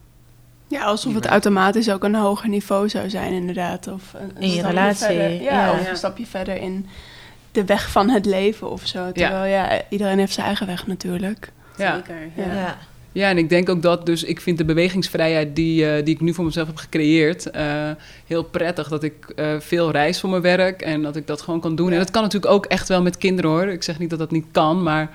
Ja, 0.67 0.83
alsof 0.83 1.13
het 1.13 1.25
automatisch 1.25 1.89
ook 1.91 2.03
een 2.03 2.15
hoger 2.15 2.49
niveau 2.49 2.89
zou 2.89 3.09
zijn, 3.09 3.33
inderdaad. 3.33 3.87
Of 3.87 4.13
een, 4.13 4.21
een 4.35 4.41
In 4.41 4.47
je 4.47 4.53
stapje 4.53 4.67
relatie, 4.69 5.05
verder- 5.05 5.41
ja, 5.41 5.65
ja. 5.65 5.71
of 5.71 5.83
Ja. 5.83 5.89
een 5.89 5.95
stapje 5.97 6.25
verder 6.25 6.55
in 6.57 6.85
de 7.51 7.65
weg 7.65 7.91
van 7.91 8.09
het 8.09 8.25
leven 8.25 8.71
of 8.71 8.87
zo. 8.87 9.11
Terwijl 9.11 9.45
ja, 9.51 9.81
iedereen 9.89 10.19
heeft 10.19 10.33
zijn 10.33 10.45
eigen 10.45 10.67
weg 10.67 10.87
natuurlijk. 10.87 11.51
ja. 11.77 11.95
Zeker. 11.95 12.15
Ja. 12.35 12.43
Ja. 12.45 12.53
ja. 12.53 12.77
ja, 13.11 13.29
en 13.29 13.37
ik 13.37 13.49
denk 13.49 13.69
ook 13.69 13.81
dat, 13.81 14.05
dus 14.05 14.23
ik 14.23 14.41
vind 14.41 14.57
de 14.57 14.65
bewegingsvrijheid 14.65 15.55
die, 15.55 15.89
eh, 15.91 16.05
die 16.05 16.13
ik 16.13 16.21
nu 16.21 16.33
voor 16.33 16.45
mezelf 16.45 16.67
heb 16.67 16.77
gecreëerd, 16.77 17.45
eh, 17.51 17.65
heel 18.27 18.43
prettig. 18.43 18.87
Dat 18.87 19.03
ik 19.03 19.29
eh, 19.35 19.55
veel 19.59 19.91
reis 19.91 20.19
voor 20.19 20.29
mijn 20.29 20.41
werk 20.41 20.81
en 20.81 21.01
dat 21.01 21.15
ik 21.15 21.27
dat 21.27 21.41
gewoon 21.41 21.59
kan 21.59 21.75
doen. 21.75 21.91
En 21.91 21.97
dat 21.97 22.11
kan 22.11 22.21
natuurlijk 22.21 22.51
ook 22.53 22.65
echt 22.65 22.87
wel 22.87 23.01
met 23.01 23.17
kinderen 23.17 23.51
hoor. 23.51 23.67
Ik 23.67 23.83
zeg 23.83 23.99
niet 23.99 24.09
dat 24.09 24.19
dat 24.19 24.31
niet 24.31 24.45
kan, 24.51 24.83
maar 24.83 25.09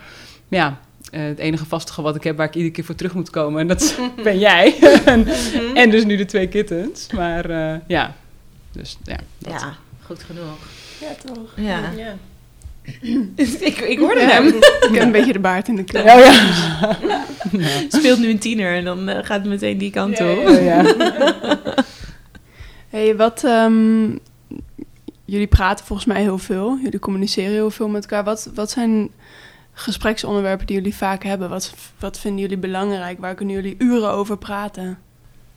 ja. 0.48 0.78
Eh, 1.10 1.22
het 1.22 1.38
enige 1.38 1.64
vastige 1.66 2.02
wat 2.02 2.16
ik 2.16 2.24
heb 2.24 2.36
waar 2.36 2.46
ik 2.46 2.54
iedere 2.54 2.72
keer 2.74 2.84
voor 2.84 2.94
terug 2.94 3.14
moet 3.14 3.30
komen. 3.30 3.60
En 3.60 3.66
dat 3.68 3.98
ben 4.24 4.38
jij. 4.38 4.78
en, 5.04 5.26
en 5.74 5.90
dus 5.90 6.04
nu 6.04 6.16
de 6.16 6.24
twee 6.24 6.48
kittens. 6.48 7.06
Maar 7.12 7.50
eh, 7.50 7.78
ja, 7.86 8.14
dus 8.72 8.98
ja. 9.04 9.18
dat. 9.38 9.52
Ja, 9.52 9.74
goed 10.02 10.22
genoeg. 10.22 10.56
Ja, 11.00 11.08
toch? 11.26 11.52
Ja. 11.56 11.80
Ja. 11.96 12.16
ik, 13.60 13.78
ik 13.78 13.98
hoorde 13.98 14.20
Ja. 14.20 14.28
hem. 14.28 14.46
Ik 14.46 14.88
heb 14.92 15.02
een 15.02 15.12
beetje 15.12 15.32
de 15.32 15.38
baard 15.38 15.68
in 15.68 15.76
de 15.76 15.84
keel. 15.84 16.02
Oh 16.02 16.06
ja. 16.86 16.96
Speelt 17.88 18.18
nu 18.18 18.30
een 18.30 18.38
tiener 18.38 18.74
en 18.76 18.84
dan 18.84 19.08
eh, 19.08 19.24
gaat 19.24 19.40
het 19.40 19.48
meteen 19.48 19.78
die 19.78 19.90
kant 19.90 20.20
op. 20.20 20.48
Ja. 20.48 20.94
Hey, 22.88 23.16
wat... 23.16 23.44
ehm, 23.44 24.10
jullie 25.24 25.46
praten 25.46 25.84
volgens 25.84 26.08
mij 26.08 26.20
heel 26.20 26.38
veel. 26.38 26.78
Jullie 26.82 26.98
communiceren 26.98 27.50
heel 27.52 27.70
veel 27.70 27.88
met 27.88 28.02
elkaar. 28.02 28.24
Wat, 28.24 28.50
wat 28.54 28.70
zijn 28.70 29.10
gespreksonderwerpen 29.72 30.66
die 30.66 30.76
jullie 30.76 30.94
vaak 30.94 31.22
hebben? 31.24 31.48
Wat, 31.48 31.74
wat 31.98 32.18
vinden 32.18 32.40
jullie 32.40 32.56
belangrijk? 32.56 33.18
Waar 33.18 33.35
kunnen 33.35 33.54
jullie 33.54 33.74
uren 33.78 34.11
over 34.11 34.38
praten? 34.38 34.98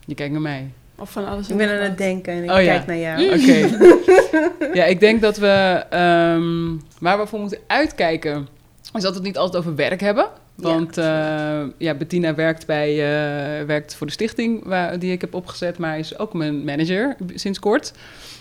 Je 0.06 0.16
kijkt 0.16 0.32
naar 0.32 0.42
mij. 0.42 0.72
Of 0.98 1.12
van 1.12 1.28
alles 1.28 1.46
Ik 1.46 1.52
en 1.52 1.58
ben 1.58 1.70
aan 1.70 1.84
het 1.84 1.98
denken 1.98 2.34
en 2.34 2.44
ik 2.44 2.52
Oh, 2.52 2.62
ja. 2.62 2.66
kijk 2.66 2.86
naar 2.86 2.98
jou. 2.98 3.42
Oké. 3.42 3.78
ja, 4.80 4.86
ik 4.86 5.00
denk 5.00 5.22
dat 5.22 5.38
we 5.38 5.84
ehm, 5.90 6.76
waar 7.00 7.20
we 7.20 7.28
voor 7.28 7.40
moeten 7.40 7.60
uitkijken, 7.68 8.48
is 8.94 9.02
dat 9.02 9.02
we 9.02 9.18
het 9.18 9.24
niet 9.24 9.38
altijd 9.38 9.64
over 9.64 9.76
werk 9.76 10.02
hebben. 10.02 10.28
Want 10.56 10.96
ja, 10.96 11.68
ja 11.78 11.94
Bettina 11.94 12.36
werkt, 12.36 12.66
bij, 12.66 12.90
eh, 12.90 13.66
werkt 13.66 13.96
voor 13.96 14.08
de 14.08 14.14
stichting 14.14 14.64
waar, 14.64 15.00
die 15.00 15.12
ik 15.12 15.22
heb 15.22 15.34
opgezet, 15.34 15.78
maar 15.78 16.00
is 16.00 16.18
ook 16.18 16.34
mijn 16.34 16.64
manager 16.64 17.16
sinds 17.34 17.60
kort. 17.60 17.94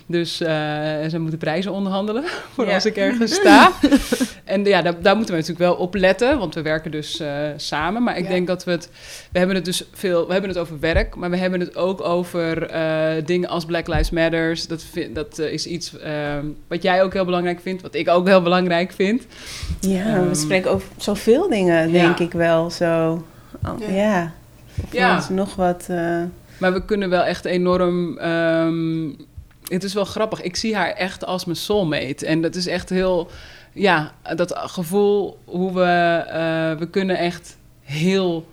Dus 0.07 0.41
eh 0.41 0.49
ze 1.11 1.19
moeten 1.19 1.39
prijzen 1.39 1.73
onderhandelen 1.73 2.25
voor 2.55 2.67
Ja. 2.67 2.75
als 2.75 2.85
ik 2.87 2.97
ergens 2.97 3.35
sta. 3.35 3.73
en 4.45 4.65
ja, 4.65 4.83
daar, 4.83 5.03
daar 5.03 5.17
moeten 5.17 5.35
we 5.35 5.41
natuurlijk 5.41 5.69
wel 5.71 5.75
op 5.79 5.95
letten, 5.95 6.39
want 6.39 6.55
we 6.55 6.63
werken 6.63 6.91
dus 6.91 7.21
eh, 7.21 7.29
samen. 7.57 8.03
Maar 8.03 8.17
ik 8.17 8.25
Ja. 8.25 8.31
denk 8.31 8.47
dat 8.47 8.65
we 8.65 8.71
het, 8.71 8.91
we 9.33 9.39
hebben 9.39 9.57
het 9.57 9.65
dus 9.65 9.85
veel, 9.93 10.27
we 10.27 10.33
hebben 10.33 10.51
het 10.51 10.59
over 10.59 10.81
werk, 10.81 11.15
maar 11.15 11.31
we 11.31 11.37
hebben 11.37 11.61
het 11.61 11.77
ook 11.77 12.01
over 12.01 12.63
eh, 12.67 13.25
dingen 13.25 13.49
als 13.49 13.65
Black 13.65 13.87
Lives 13.87 14.11
Matters. 14.11 14.67
Dat, 14.67 14.83
vind, 14.83 15.15
dat 15.15 15.39
is 15.39 15.67
iets 15.67 15.99
ehm, 15.99 16.45
wat 16.69 16.83
jij 16.83 17.03
ook 17.03 17.13
heel 17.13 17.25
belangrijk 17.25 17.61
vindt, 17.61 17.83
wat 17.83 17.95
ik 17.95 18.09
ook 18.09 18.27
heel 18.27 18.43
belangrijk 18.43 18.93
vind. 18.93 19.27
Ja, 19.81 20.05
Ehm, 20.07 20.29
we 20.29 20.35
spreken 20.35 20.71
over 20.71 20.89
zoveel 20.97 21.49
dingen, 21.49 21.93
denk 21.93 22.19
ja. 22.19 22.25
ik 22.25 22.33
wel. 22.33 22.71
Zo. 22.71 23.25
Oh, 23.67 23.79
Ja. 23.89 23.95
ja. 23.95 24.33
Of 24.85 24.93
Ja. 24.93 25.15
ons 25.17 25.29
nog 25.29 25.55
wat. 25.55 25.87
Maar 26.59 26.73
we 26.73 26.85
kunnen 26.85 27.11
wel 27.11 27.23
echt 27.23 27.45
enorm. 27.45 28.19
ehm, 28.19 29.09
het 29.69 29.85
is 29.85 29.95
wel 29.95 30.05
grappig. 30.05 30.43
Ik 30.43 30.57
zie 30.57 30.77
haar 30.77 30.91
echt 30.93 31.25
als 31.25 31.45
mijn 31.45 31.57
soulmate. 31.57 32.27
En 32.27 32.41
dat 32.43 32.55
is 32.55 32.67
echt 32.67 32.89
heel. 32.91 33.31
Ja, 33.73 34.13
dat 34.37 34.53
gevoel 34.57 35.39
hoe 35.45 35.73
we. 35.73 35.81
eh, 36.29 36.79
we 36.79 36.89
kunnen 36.91 37.17
echt 37.19 37.57
heel 37.81 38.47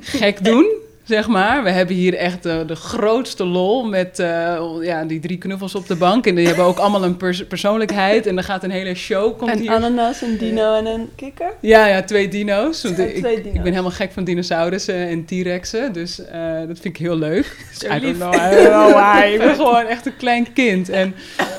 gek 0.00 0.44
doen. 0.50 0.66
Zeg 1.08 1.28
maar. 1.28 1.62
We 1.62 1.70
hebben 1.70 1.94
hier 1.96 2.14
echt 2.14 2.42
de, 2.42 2.64
de 2.66 2.74
grootste 2.74 3.44
lol 3.44 3.84
met 3.84 4.18
eh, 4.18 4.58
ja, 4.80 5.04
die 5.04 5.20
drie 5.20 5.38
knuffels 5.38 5.74
op 5.74 5.86
de 5.86 5.96
bank. 5.96 6.26
En 6.26 6.34
die 6.34 6.46
hebben 6.46 6.64
ook 6.64 6.78
allemaal 6.78 7.04
een 7.04 7.16
pers- 7.16 7.46
persoonlijkheid. 7.46 8.26
En 8.26 8.36
er 8.36 8.44
gaat 8.44 8.64
een 8.64 8.70
hele 8.70 8.94
show. 8.94 9.38
Komt 9.38 9.50
Een 9.52 9.58
hier. 9.58 9.70
ananas, 9.70 10.22
een 10.22 10.38
dino 10.38 10.74
en 10.74 10.86
een 10.86 11.08
kikker? 11.16 11.52
Ja, 11.60 11.86
ja, 11.86 12.02
twee 12.02 12.28
dino's. 12.28 12.82
Want 12.82 12.98
ik, 12.98 13.16
ik 13.16 13.52
ben 13.52 13.62
helemaal 13.62 13.90
gek 13.90 14.12
van 14.12 14.24
dinosaurussen 14.24 14.94
en 15.08 15.24
T-rexen. 15.24 15.92
Dus 15.92 16.24
eh, 16.24 16.58
dat 16.58 16.78
vind 16.78 16.84
ik 16.84 16.96
heel 16.96 17.16
leuk. 17.16 17.56
Zo 17.78 17.86
I 17.86 17.88
don't 17.88 18.02
lief. 18.02 18.16
know, 18.16 18.34
I 18.34 18.38
don't 18.54 18.68
know 18.68 18.92
why. 18.92 19.30
Ik 19.32 19.38
ben 19.38 19.54
gewoon 19.54 19.86
echt 19.86 20.06
een 20.06 20.16
klein 20.16 20.52
kind. 20.52 20.88
En 20.88 21.14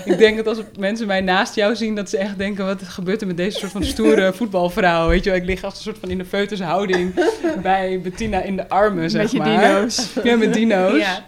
ik 0.06 0.18
denk 0.18 0.38
dat 0.38 0.48
als 0.48 0.58
mensen 0.80 1.08
mij 1.08 1.22
naast 1.22 1.56
jou 1.56 1.76
zien... 1.76 1.96
dat 1.96 2.10
ze 2.10 2.18
echt 2.18 2.38
denken... 2.38 2.66
wat 2.66 2.84
gebeurt 2.84 3.22
er 3.22 3.28
met 3.28 3.38
deze 3.38 3.60
soort 3.60 3.72
van 3.72 3.84
stoere 3.84 4.34
voetbalvrouw? 4.34 5.08
Weet 5.08 5.24
je 5.24 5.30
wel, 5.30 5.40
ik 5.40 5.46
lig 5.46 5.64
als 5.64 5.76
een 5.76 5.82
soort 5.82 5.98
van 6.00 6.10
in 6.10 6.18
de 6.18 6.26
foetushouding... 6.26 7.14
bij 7.62 8.00
Bettina 8.04 8.42
in 8.42 8.56
de 8.56 8.70
armen, 8.70 9.10
zeg 9.10 9.38
je 9.46 9.52
maar. 9.52 9.76
dino's. 9.76 10.14
Ja, 10.24 10.36
met 10.36 10.54
dino's. 10.54 11.00
Ja. 11.00 11.26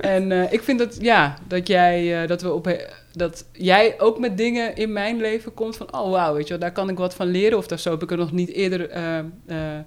En 0.00 0.32
eh, 0.32 0.52
ik 0.52 0.62
vind 0.62 0.78
dat, 0.78 0.96
ja, 1.00 1.38
dat 1.48 1.66
jij, 1.66 2.22
eh, 2.22 2.28
dat 2.28 2.42
we 2.42 2.52
op, 2.52 2.76
dat 3.12 3.44
jij 3.52 4.00
ook 4.00 4.18
met 4.18 4.36
dingen 4.36 4.76
in 4.76 4.92
mijn 4.92 5.16
leven 5.16 5.54
komt 5.54 5.76
van, 5.76 5.94
oh 5.94 6.10
wauw, 6.10 6.34
weet 6.34 6.42
je 6.42 6.48
wel, 6.48 6.58
daar 6.58 6.72
kan 6.72 6.88
ik 6.88 6.98
wat 6.98 7.14
van 7.14 7.26
leren. 7.26 7.58
Of 7.58 7.66
daar 7.66 7.78
zo 7.78 7.90
heb 7.90 8.02
ik 8.02 8.10
er 8.10 8.16
nog 8.16 8.32
niet 8.32 8.50
eerder 8.50 8.90
eh, 8.90 9.18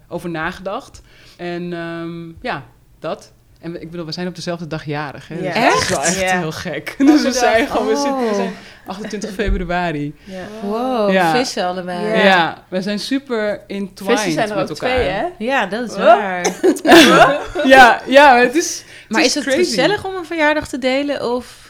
over 0.08 0.30
nagedacht. 0.30 1.02
En 1.38 1.74
ehm, 1.74 2.28
ja, 2.42 2.66
dat. 3.00 3.34
En 3.62 3.72
we- 3.72 3.80
ik 3.80 3.92
bedoel, 3.92 4.06
we 4.06 4.12
zijn 4.12 4.28
op 4.28 4.36
dezelfde 4.36 4.68
dag 4.68 4.86
jarig, 4.86 5.28
hè? 5.28 5.36
Ja. 5.36 5.42
Dus 5.54 5.54
dat 5.72 5.82
is 5.82 5.90
wel 5.90 6.00
Echt? 6.00 6.08
echt 6.08 6.20
Ja. 6.22 6.40
heel 6.40 6.52
gek. 6.52 6.96
Dus 6.98 7.22
we 7.22 7.32
zijn 7.32 7.68
gewoon, 7.68 7.88
we, 7.88 7.94
Oh. 7.94 8.02
zitten, 8.02 8.28
we 8.30 8.36
zijn 8.36 8.54
28 8.86 9.32
februari. 9.34 10.16
Ja. 10.24 10.44
Wow, 10.62 11.12
Ja. 11.12 11.36
vissen 11.36 11.66
allebei. 11.66 12.08
Ja. 12.08 12.24
Ja. 12.24 12.64
we 12.70 12.82
zijn 12.82 13.00
super 13.00 13.62
entwined 13.68 14.20
Vissen 14.20 14.32
zijn 14.32 14.50
er 14.50 14.56
met 14.56 14.72
ook 14.72 14.78
elkaar. 14.82 14.96
twee, 14.96 15.10
hè? 15.10 15.26
Ja, 15.38 15.66
dat 15.66 15.90
is 15.90 15.96
Oh. 15.96 16.04
waar. 16.04 16.46
Ja, 17.66 18.02
ja, 18.06 18.32
maar 18.34 18.42
het 18.42 18.56
is... 18.56 18.84
Maar 19.10 19.22
is 19.22 19.28
is 19.28 19.36
het 19.36 19.44
crazy. 19.44 19.60
gezellig 19.64 20.06
om 20.06 20.16
een 20.16 20.26
verjaardag 20.26 20.68
te 20.68 20.78
delen? 20.78 21.32
Of... 21.36 21.66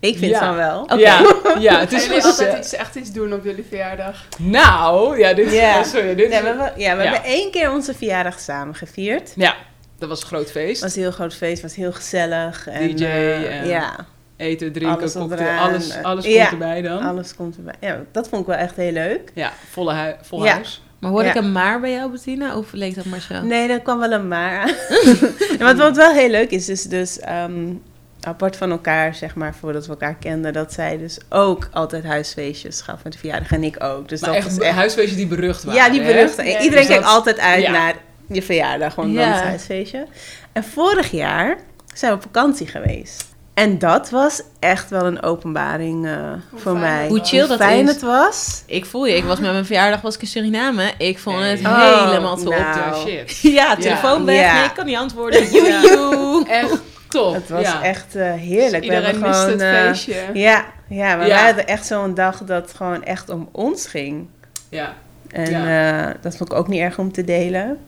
Ik 0.00 0.18
vind 0.18 0.30
Ja. 0.30 0.38
het 0.38 0.46
van 0.46 0.56
wel. 0.56 0.80
Oké. 0.82 0.94
Ja, 0.94 1.20
ja, 1.58 1.78
het 1.78 1.92
is 1.92 2.06
jullie 2.06 2.22
altijd 2.24 2.58
iets, 2.58 2.74
echt 2.74 2.94
iets 2.94 3.12
doen 3.12 3.32
op 3.32 3.44
jullie 3.44 3.64
verjaardag? 3.68 4.24
Nou, 4.38 5.18
ja, 5.18 5.34
dit, 5.34 5.52
Ja. 5.52 5.78
oh, 5.78 5.84
sorry, 5.84 6.14
dit 6.14 6.32
Ja, 6.32 6.40
we, 6.40 6.46
hebben, 6.46 6.72
ja, 6.76 6.96
we 6.96 7.02
Ja. 7.02 7.10
hebben 7.12 7.30
één 7.30 7.50
keer 7.50 7.70
onze 7.72 7.94
verjaardag 7.94 8.40
samen 8.40 8.74
gevierd. 8.74 9.32
Ja, 9.36 9.54
dat 9.98 10.08
was 10.08 10.20
een 10.20 10.26
groot 10.26 10.50
feest. 10.50 10.72
Het 10.72 10.80
was 10.80 10.96
een 10.96 11.02
heel 11.02 11.10
groot 11.10 11.34
feest, 11.34 11.62
was 11.62 11.74
heel 11.74 11.92
gezellig. 11.92 12.66
En, 12.68 12.96
DJ 12.96 13.04
eh, 13.04 13.60
en- 13.60 13.66
Ja, 13.68 14.06
eten, 14.36 14.72
drinken, 14.72 14.96
Alles 14.98 15.12
cocktail, 15.12 15.40
eraan, 15.40 15.68
alles, 15.70 16.02
alles 16.02 16.24
ja. 16.26 16.40
komt 16.48 16.52
erbij 16.62 16.82
dan. 16.82 16.98
Alles 17.02 17.34
komt 17.34 17.56
erbij. 17.56 17.74
Ja, 17.80 18.00
dat 18.12 18.28
vond 18.28 18.40
ik 18.40 18.46
wel 18.46 18.56
echt 18.56 18.76
heel 18.76 18.92
leuk. 18.92 19.30
Ja, 19.34 19.52
volle 19.70 19.92
hui 19.92 20.14
vol 20.22 20.44
Ja. 20.44 20.52
huis. 20.52 20.82
Maar 20.98 21.10
hoorde 21.10 21.26
Ja. 21.28 21.34
ik 21.34 21.40
een 21.40 21.52
maar 21.52 21.80
bij 21.80 21.92
jou, 21.92 22.10
Bettina? 22.10 22.56
Of 22.58 22.72
leek 22.72 22.94
dat 22.94 23.04
maar 23.04 23.20
zo? 23.20 23.42
Nee, 23.42 23.68
dat 23.68 23.82
kwam 23.82 23.98
wel 23.98 24.12
een 24.12 24.28
maar 24.28 24.58
aan. 24.58 24.68
En 25.58 25.64
wat, 25.64 25.76
wat 25.76 25.96
wel 25.96 26.12
heel 26.12 26.28
leuk 26.30 26.50
is, 26.50 26.68
is 26.68 26.82
dus 26.82 27.20
ehm, 27.20 27.72
apart 28.20 28.56
van 28.56 28.70
elkaar, 28.70 29.14
zeg 29.14 29.34
maar, 29.34 29.54
voordat 29.54 29.84
we 29.84 29.90
elkaar 29.90 30.14
kenden, 30.14 30.52
dat 30.52 30.72
zij 30.72 30.98
dus 30.98 31.18
ook 31.28 31.68
altijd 31.72 32.04
huisfeestjes 32.04 32.80
gaf 32.80 33.04
met 33.04 33.12
de 33.12 33.18
verjaardag 33.18 33.52
en 33.52 33.64
ik 33.64 33.82
ook. 33.82 34.08
Dus 34.08 34.20
Maar 34.20 34.30
dat 34.30 34.38
echt, 34.38 34.56
was 34.56 34.66
echt... 34.66 34.74
huisfeestjes 34.74 35.16
die 35.16 35.26
berucht 35.26 35.64
waren. 35.64 35.80
Ja, 35.82 35.90
die 35.90 36.00
hè? 36.00 36.20
Ja. 36.20 36.28
Iedereen 36.44 36.70
Dus 36.70 36.86
kijkt 36.86 36.88
dat- 37.02 37.04
altijd 37.12 37.38
uit 37.38 37.62
ja. 37.62 37.70
naar 37.70 37.94
je 38.28 38.42
verjaardag, 38.42 38.94
gewoon 38.94 39.12
Ja. 39.12 39.20
het 39.32 39.42
huisfeestje. 39.44 40.06
En 40.52 40.64
vorig 40.64 41.10
jaar 41.10 41.56
zijn 41.94 42.10
we 42.10 42.16
op 42.16 42.22
vakantie 42.22 42.66
geweest. 42.66 43.34
En 43.54 43.78
dat 43.78 44.10
was 44.10 44.42
echt 44.58 44.90
wel 44.90 45.04
een 45.06 45.22
openbaring 45.22 46.06
eh, 46.06 46.32
voor 46.54 46.76
mij. 46.76 47.08
Hoe 47.08 47.20
chill 47.24 47.46
dat 47.46 47.58
fijn 47.58 47.82
is. 47.84 47.92
het 47.92 48.02
was. 48.02 48.62
Ik 48.66 48.84
voel 48.84 49.06
je. 49.06 49.16
Ik 49.16 49.24
was 49.24 49.38
met 49.40 49.50
mijn 49.52 49.64
verjaardag 49.66 50.00
was 50.00 50.14
ik 50.14 50.20
in 50.20 50.26
Suriname. 50.26 50.92
Ik 50.98 51.18
vond 51.18 51.38
het. 51.42 51.60
Oh, 51.60 52.06
helemaal 52.08 52.36
top. 52.36 52.54
nou. 52.58 53.08
Shit. 53.08 53.38
Ja, 53.52 53.76
telefoon 53.76 54.18
Ja. 54.20 54.24
weg. 54.24 54.40
Ja. 54.40 54.54
Nee, 54.54 54.64
ik 54.64 54.74
kan 54.74 54.86
niet 54.86 54.96
antwoorden. 54.96 55.50
Joe. 55.52 56.44
Echt 56.48 56.80
top. 57.08 57.34
Het 57.34 57.48
was 57.48 57.62
ja. 57.62 57.82
echt 57.82 58.14
eh, 58.16 58.32
heerlijk. 58.32 58.82
Iedereen 58.84 59.02
we 59.04 59.10
hebben 59.10 59.22
mist 59.28 59.38
gewoon, 59.40 59.50
het 59.50 59.60
eh, 59.60 59.86
feestje. 59.86 60.14
Ja, 60.32 60.64
ja, 60.88 61.18
we 61.18 61.24
Ja. 61.26 61.44
hadden 61.44 61.66
echt 61.66 61.86
zo'n 61.86 62.14
dag 62.14 62.38
dat 62.44 62.72
gewoon 62.76 63.04
echt 63.04 63.28
om 63.28 63.48
ons 63.52 63.86
ging. 63.86 64.28
Ja. 64.68 64.94
En 65.30 65.50
Ja. 65.50 66.06
eh, 66.08 66.14
dat 66.20 66.36
vond 66.36 66.52
ik 66.52 66.58
ook 66.58 66.68
niet 66.68 66.80
erg 66.80 66.98
om 66.98 67.12
te 67.12 67.24
delen. 67.24 67.78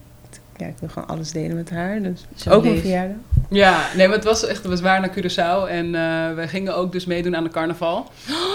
Ja, 0.59 0.67
ik 0.67 0.75
wil 0.81 0.89
gewoon 0.89 1.09
alles 1.09 1.31
delen 1.33 1.57
met 1.57 1.71
haar. 1.71 2.03
Dus 2.03 2.25
Zo 2.37 2.51
ook 2.51 2.63
mijn 2.63 2.73
lief. 2.75 2.83
verjaardag. 2.83 3.17
Ja, 3.51 3.81
nee, 3.97 4.07
maar 4.09 4.17
het 4.17 4.25
was 4.25 4.47
echt, 4.47 4.63
we 4.67 4.81
waren 4.81 5.01
naar 5.01 5.11
Curaçao 5.11 5.71
en 5.71 5.95
eh 5.95 6.35
we 6.35 6.49
gingen 6.49 6.77
ook 6.77 6.93
dus 6.93 7.05
meedoen 7.07 7.37
aan 7.37 7.45
de 7.45 7.51
carnaval. 7.51 8.11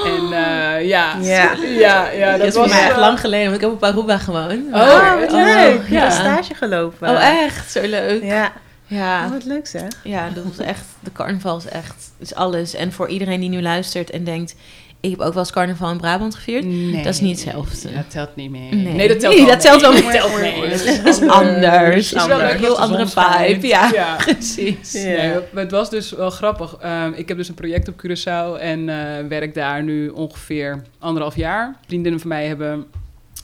En 0.05 0.23
eh, 0.23 0.87
ja, 0.87 1.15
Ja. 1.21 1.51
ja, 1.79 2.09
ja, 2.11 2.29
dat 2.31 2.39
Dat 2.39 2.47
is 2.47 2.53
was 2.55 2.69
mij 2.69 2.79
echt 2.81 2.89
wel- 2.91 2.99
lang 2.99 3.19
geleden, 3.19 3.43
want 3.49 3.55
ik 3.55 3.61
heb 3.61 3.71
op 3.71 3.83
Aruba 3.83 4.17
gewoond. 4.17 4.65
Oh, 4.73 4.81
Oh, 4.81 5.19
wat 5.19 5.33
oh, 5.33 5.43
leuk. 5.43 5.81
ja. 5.89 6.09
Stage 6.09 6.53
gelopen. 6.53 7.09
Oh, 7.09 7.23
echt? 7.43 7.71
Zo 7.71 7.81
leuk. 7.81 8.23
Ja. 8.23 8.51
Ja. 8.87 9.25
Oh, 9.25 9.31
wat 9.31 9.43
leuk 9.45 9.67
zeg. 9.67 9.87
Ja, 10.03 10.29
dat 10.29 10.43
was 10.43 10.57
echt, 10.65 10.83
de 10.99 11.11
carnaval 11.11 11.57
is 11.57 11.65
echt, 11.65 12.11
is 12.19 12.35
alles. 12.35 12.73
En 12.75 12.91
voor 12.91 13.07
iedereen 13.09 13.39
die 13.39 13.49
nu 13.49 13.61
luistert 13.61 14.09
en 14.09 14.23
denkt, 14.23 14.55
ik 15.03 15.09
heb 15.09 15.19
ook 15.19 15.33
wel 15.33 15.43
eens 15.43 15.51
carnaval 15.51 15.91
in 15.91 15.97
Brabant 15.97 16.35
gevierd. 16.35 16.65
Nee, 16.65 17.03
Dat 17.03 17.13
is 17.13 17.19
niet 17.19 17.43
hetzelfde. 17.43 17.93
Dat 17.93 18.09
telt 18.11 18.35
niet 18.35 18.49
meer. 18.51 18.75
Nee. 18.75 18.93
Nee, 18.93 19.07
dat 19.07 19.19
telt 19.19 19.33
Nee, 19.35 19.45
wel 19.45 19.53
dat 19.53 19.63
telt 19.63 19.81
wel 19.81 19.91
mee. 19.93 20.03
mee. 20.03 20.11
Dat 20.11 20.21
telt 20.21 20.39
mee. 20.41 21.03
Dat 21.03 21.21
is 21.21 21.29
anders. 21.29 22.09
Het 22.09 22.21
is 22.21 22.27
wel 22.27 22.41
Een 22.41 22.57
heel 22.57 22.79
andere 22.79 23.07
vibe. 23.07 23.67
Ja, 23.67 23.89
Ja. 23.93 24.15
precies. 24.25 24.91
Ja. 24.91 24.99
Nee, 25.01 25.39
het 25.55 25.71
was 25.71 25.89
dus 25.89 26.11
wel 26.11 26.29
grappig. 26.29 26.75
Ehm, 26.79 27.11
ik 27.15 27.27
heb 27.27 27.37
dus 27.37 27.47
een 27.47 27.53
project 27.53 27.87
op 27.87 27.95
Curaçao 28.05 28.59
en 28.59 28.89
eh, 28.89 29.27
werk 29.27 29.53
daar 29.53 29.83
nu 29.83 30.09
ongeveer 30.09 30.81
anderhalf 30.99 31.35
jaar. 31.35 31.75
Vriendinnen 31.87 32.19
van 32.19 32.29
mij 32.29 32.45
hebben 32.47 32.85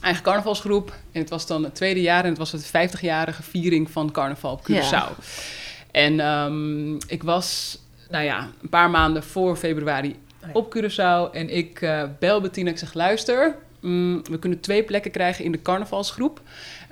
eigen 0.02 0.22
carnavalsgroep. 0.22 0.92
En 1.12 1.20
het 1.20 1.30
was 1.30 1.46
dan 1.46 1.64
het 1.64 1.74
tweede 1.74 2.00
jaar 2.00 2.22
en 2.24 2.28
het 2.28 2.38
was 2.38 2.52
het 2.52 2.66
50-jarige 2.66 3.42
viering 3.42 3.90
van 3.90 4.10
carnaval 4.10 4.52
op 4.52 4.62
Curaçao. 4.70 4.90
Ja. 4.90 5.08
En 5.90 6.20
ehm, 6.20 6.94
ik 6.94 7.22
was, 7.22 7.78
nou 8.10 8.24
ja, 8.24 8.48
een 8.62 8.68
paar 8.68 8.90
maanden 8.90 9.22
voor 9.22 9.56
februari 9.56 10.16
op 10.52 10.76
Curaçao. 10.76 11.34
En 11.34 11.56
ik 11.56 11.82
eh, 11.82 12.02
bel 12.18 12.40
Bettina, 12.40 12.70
ik 12.70 12.78
zeg, 12.78 12.94
luister, 12.94 13.56
mm, 13.80 14.22
we 14.30 14.38
kunnen 14.38 14.60
twee 14.60 14.82
plekken 14.82 15.10
krijgen 15.10 15.44
in 15.44 15.52
de 15.52 15.62
carnavalsgroep. 15.62 16.40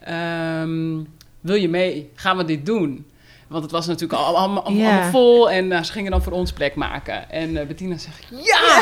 Ehm, 0.00 1.02
wil 1.40 1.54
je 1.54 1.68
mee? 1.68 2.10
Gaan 2.14 2.36
we 2.36 2.44
dit 2.44 2.66
doen? 2.66 3.06
Want 3.48 3.62
het 3.62 3.72
was 3.72 3.86
natuurlijk 3.86 4.20
al, 4.20 4.36
allemaal, 4.36 4.62
allemaal, 4.64 5.10
vol 5.10 5.50
en 5.50 5.68
nou, 5.68 5.84
ze 5.84 5.92
gingen 5.92 6.10
dan 6.10 6.22
voor 6.22 6.32
ons 6.32 6.52
plek 6.52 6.74
maken. 6.74 7.30
En 7.30 7.56
eh, 7.56 7.66
Bettina 7.66 7.96
zegt, 7.98 8.24
ja! 8.28 8.80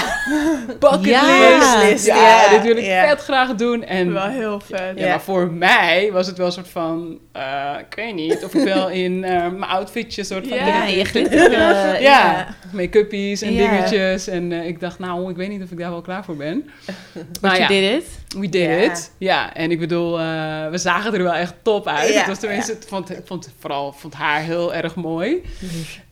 Bucket 0.79 1.05
Ja. 1.07 1.83
list! 1.83 2.07
Ja, 2.07 2.17
Ja, 2.17 2.49
dit 2.51 2.62
wil 2.62 2.77
ik 2.77 2.85
vet 2.85 3.21
graag 3.21 3.55
doen. 3.55 3.85
En 3.85 4.12
Wel 4.12 4.27
heel 4.27 4.61
vet. 4.61 4.99
ja, 4.99 5.09
maar 5.09 5.21
voor 5.21 5.51
mij 5.51 6.11
was 6.12 6.27
het 6.27 6.37
wel 6.37 6.47
een 6.47 6.53
soort 6.53 6.69
van... 6.69 7.19
eh, 7.33 7.73
ik 7.89 7.95
weet 7.97 8.14
niet 8.14 8.45
of 8.45 8.55
ik 8.55 8.64
wel 8.64 8.89
in 9.05 9.25
eh, 9.25 9.31
mijn 9.41 9.71
outfitje 9.71 10.25
soort 10.25 10.49
van... 10.49 10.57
Ja, 10.57 10.85
je 10.85 11.05
glitter. 11.05 12.01
ja, 12.11 12.47
make-uppies 12.73 13.43
en 13.43 13.57
dingetjes. 13.57 14.27
En 14.29 14.53
eh, 14.53 14.67
ik 14.67 14.81
dacht, 14.81 14.99
nou, 14.99 15.31
ik 15.31 15.37
weet 15.37 15.49
niet 15.49 15.62
of 15.62 15.71
ik 15.71 15.79
daar 15.79 15.91
wel 15.91 16.01
klaar 16.01 16.25
voor 16.25 16.37
ben. 16.37 16.71
Maar 17.41 17.59
you 17.59 17.62
ja, 17.75 17.81
did 17.81 18.03
it. 18.03 18.07
we 18.41 18.49
did 18.49 18.91
it. 18.91 19.12
Ja, 19.19 19.55
en 19.55 19.71
ik 19.71 19.79
bedoel, 19.79 20.19
eh, 20.21 20.25
we 20.71 20.79
zagen 20.79 21.14
er 21.14 21.23
wel 21.23 21.35
echt 21.35 21.55
top 21.62 21.87
uit. 21.89 22.14
Het 22.14 22.27
was 22.27 22.39
tenminste, 22.39 22.73
ik 22.73 22.79
vond, 22.87 23.11
ik 23.11 23.23
vond 23.25 23.51
vooral 23.59 23.93
vond 23.93 24.14
haar 24.14 24.41
heel 24.41 24.55
erg 24.65 24.95
mooi. 24.95 25.43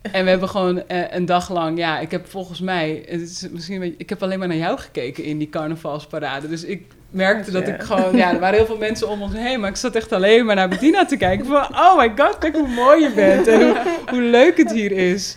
En 0.03 0.25
we 0.25 0.31
hebben 0.31 0.49
gewoon 0.49 0.89
eh, 0.89 0.99
een 1.11 1.27
dag 1.27 1.51
lang, 1.53 1.79
ja, 1.79 1.99
ik 1.99 2.11
heb 2.11 2.27
volgens 2.31 2.61
mij, 2.61 3.05
het 3.09 3.21
is 3.21 3.47
misschien 3.51 3.75
een 3.75 3.81
beetje, 3.81 3.95
ik 3.99 4.09
heb 4.09 4.23
alleen 4.23 4.39
maar 4.39 4.49
naar 4.49 4.57
jou 4.57 4.79
gekeken 4.79 5.25
in 5.25 5.39
die 5.39 5.49
carnavalsparade. 5.49 6.49
Dus 6.49 6.65
ik 6.65 6.83
merkte 7.11 7.51
dat 7.51 7.67
Ja. 7.67 7.75
ik 7.75 7.83
gewoon, 7.83 8.17
ja, 8.17 8.33
er 8.33 8.41
waren 8.41 8.57
heel 8.57 8.67
veel 8.67 8.77
mensen 8.79 9.09
om 9.09 9.23
ons 9.23 9.33
heen, 9.35 9.61
maar 9.61 9.71
ik 9.71 9.77
zat 9.77 9.95
echt 9.95 10.13
alleen 10.13 10.45
maar 10.45 10.55
naar 10.55 10.69
Bettina 10.69 11.05
te 11.05 11.17
kijken. 11.17 11.47
Van, 11.47 11.57
oh 11.77 11.97
my 11.99 12.13
god, 12.17 12.39
kijk 12.39 12.55
hoe 12.55 12.69
mooi 12.69 13.03
je 13.03 13.11
bent 13.15 13.47
en 13.47 13.63
hoe, 13.63 13.77
hoe 14.11 14.23
leuk 14.23 14.57
het 14.57 14.73
hier 14.73 14.93
is. 14.93 15.37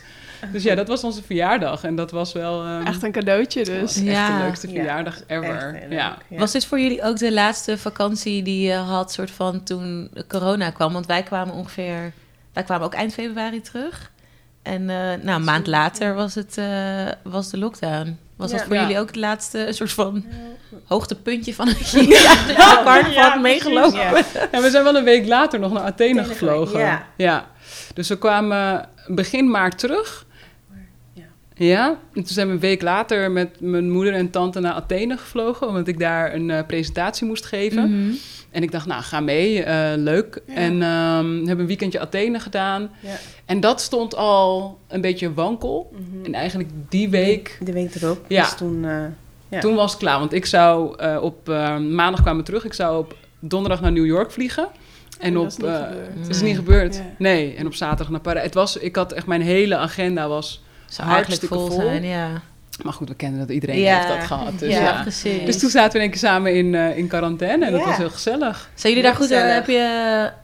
Dus 0.52 0.62
ja, 0.62 0.74
dat 0.74 0.88
was 0.88 1.04
onze 1.04 1.22
verjaardag 1.22 1.84
en 1.84 1.94
dat 1.96 2.10
was 2.10 2.32
wel 2.32 2.62
ehm, 2.64 2.86
Echt 2.86 3.02
een 3.02 3.12
cadeautje 3.12 3.64
dus. 3.64 3.96
echt 3.96 4.06
Ja. 4.06 4.38
de 4.38 4.44
leukste 4.44 4.66
Ja, 4.66 4.72
verjaardag 4.74 5.20
ever. 5.26 5.82
Ja. 5.90 6.16
leuk, 6.28 6.38
Was 6.40 6.52
dit 6.52 6.64
voor 6.66 6.80
jullie 6.80 7.02
ook 7.02 7.18
de 7.18 7.32
laatste 7.32 7.78
vakantie 7.78 8.42
die 8.42 8.66
je 8.68 8.74
had, 8.74 9.12
soort 9.12 9.30
van 9.30 9.62
toen 9.62 10.10
corona 10.28 10.70
kwam? 10.70 10.92
Want 10.92 11.06
wij 11.06 11.22
kwamen 11.22 11.54
ongeveer, 11.54 12.12
wij 12.58 12.66
kwamen 12.66 12.86
ook 12.86 12.94
eind 12.94 13.12
februari 13.12 13.60
terug. 13.60 14.10
En 14.62 14.90
eh, 14.90 14.96
nou, 15.22 15.38
een 15.38 15.44
maand 15.44 15.66
later 15.66 16.14
was, 16.14 16.34
het, 16.34 16.58
eh, 16.58 17.06
was 17.22 17.50
de 17.50 17.58
lockdown. 17.58 18.18
Was 18.36 18.50
dat 18.50 18.62
voor 18.62 18.74
Ja. 18.74 18.80
jullie 18.80 18.98
ook 18.98 19.06
het 19.06 19.16
laatste 19.16 19.66
soort 19.70 19.92
van 19.92 20.24
hoogtepuntje 20.84 21.54
van 21.54 21.68
het 21.72 21.90
jaar? 21.90 22.46
De 22.46 23.10
Ja, 23.12 23.34
meegelopen. 23.36 23.98
Ja. 23.98 24.22
En 24.50 24.62
we 24.62 24.70
zijn 24.70 24.84
wel 24.84 24.96
een 24.96 25.04
week 25.04 25.26
later 25.26 25.58
nog 25.60 25.72
naar 25.72 25.82
Athene 25.82 26.24
gevlogen. 26.24 27.00
ja. 27.16 27.46
Dus 27.94 28.08
we 28.08 28.18
kwamen 28.18 28.88
begin 29.06 29.50
maart 29.50 29.78
terug. 29.78 30.26
Ja. 31.12 31.24
Ja, 31.54 31.86
en 31.88 31.98
toen 32.12 32.26
zijn 32.26 32.46
we 32.46 32.52
een 32.52 32.60
week 32.60 32.82
later 32.82 33.30
met 33.30 33.60
mijn 33.60 33.90
moeder 33.90 34.14
en 34.14 34.30
tante 34.30 34.60
naar 34.60 34.72
Athene 34.74 35.16
gevlogen, 35.16 35.68
omdat 35.68 35.88
ik 35.88 35.98
daar 35.98 36.34
een 36.34 36.50
eh, 36.50 36.66
presentatie 36.66 37.26
moest 37.26 37.46
geven. 37.46 38.04
Mhm. 38.04 38.14
En 38.50 38.62
ik 38.62 38.70
dacht, 38.72 38.86
nou, 38.86 39.02
ga 39.02 39.20
mee, 39.20 39.62
eh, 39.62 39.92
leuk. 39.96 40.40
Ja. 40.46 40.54
En 40.54 40.82
ehm, 40.82 41.26
we 41.30 41.36
hebben 41.46 41.58
een 41.58 41.66
weekendje 41.66 42.00
Athene 42.00 42.40
gedaan. 42.40 42.90
Ja. 43.00 43.14
En 43.44 43.60
dat 43.60 43.80
stond 43.80 44.14
al 44.16 44.78
een 44.88 45.00
beetje 45.00 45.34
wankel. 45.34 45.92
Mhm. 45.92 46.24
En 46.24 46.34
eigenlijk 46.34 46.70
die 46.88 47.08
week, 47.08 47.58
De 47.64 47.72
week 47.72 47.94
erop. 47.94 48.24
Ja. 48.28 48.42
Dus 48.42 48.54
toen... 48.54 48.84
eh, 48.84 48.96
Ja. 49.48 49.60
toen 49.60 49.74
was 49.74 49.90
het 49.90 50.00
klaar. 50.00 50.18
Want 50.18 50.32
ik 50.32 50.46
zou 50.46 50.96
eh, 50.98 51.18
op 51.22 51.48
eh, 51.48 51.78
maandag 51.78 52.20
kwamen 52.20 52.40
we 52.40 52.46
terug. 52.46 52.64
Ik 52.64 52.72
zou 52.74 52.98
op 52.98 53.16
donderdag 53.38 53.80
naar 53.80 53.92
New 53.92 54.06
York 54.06 54.30
vliegen. 54.30 54.68
En 55.18 55.32
dat 55.32 55.42
op, 55.42 55.48
is 55.48 55.56
niet 55.56 55.66
eh, 55.66 55.76
gebeurd. 55.82 56.08
het 56.18 56.28
is 56.28 56.36
Nee. 56.40 56.48
niet 56.48 56.58
gebeurd. 56.58 56.96
Ja. 56.96 57.02
Nee. 57.18 57.54
En 57.54 57.66
op 57.66 57.74
zaterdag 57.74 58.08
naar 58.10 58.20
Parijs. 58.20 58.44
Het 58.44 58.54
was, 58.54 58.76
ik 58.76 58.96
had 58.96 59.12
echt 59.12 59.26
mijn 59.26 59.42
hele 59.42 59.76
agenda 59.76 60.28
was. 60.28 60.62
Zou 60.86 61.08
Hartstikke 61.08 61.54
vol 61.54 61.66
vol. 61.66 61.80
zijn, 61.80 62.04
ja. 62.04 62.42
Maar 62.82 62.92
goed, 62.92 63.08
we 63.08 63.14
kennen 63.14 63.38
dat 63.40 63.48
iedereen 63.50 63.78
Ja. 63.80 63.96
heeft 63.96 64.08
dat 64.08 64.26
gehad. 64.26 64.58
Dus, 64.58 64.72
ja, 64.72 64.80
ja. 64.80 65.02
precies. 65.02 65.44
dus 65.44 65.58
toen 65.58 65.70
zaten 65.70 65.90
we 65.92 65.96
in 65.96 66.02
één 66.02 66.10
keer 66.10 66.18
samen 66.20 66.54
in, 66.54 66.74
eh, 66.74 66.96
in 66.98 67.06
quarantaine. 67.08 67.66
En 67.66 67.72
dat 67.72 67.84
was 67.84 67.96
heel 67.96 68.10
gezellig. 68.10 68.70
Zijn 68.74 68.92
jullie 68.92 69.08
daar 69.08 69.16
goed 69.18 69.26
Gezellig. 69.26 69.54
Heb 69.54 69.66
je, 69.66 69.78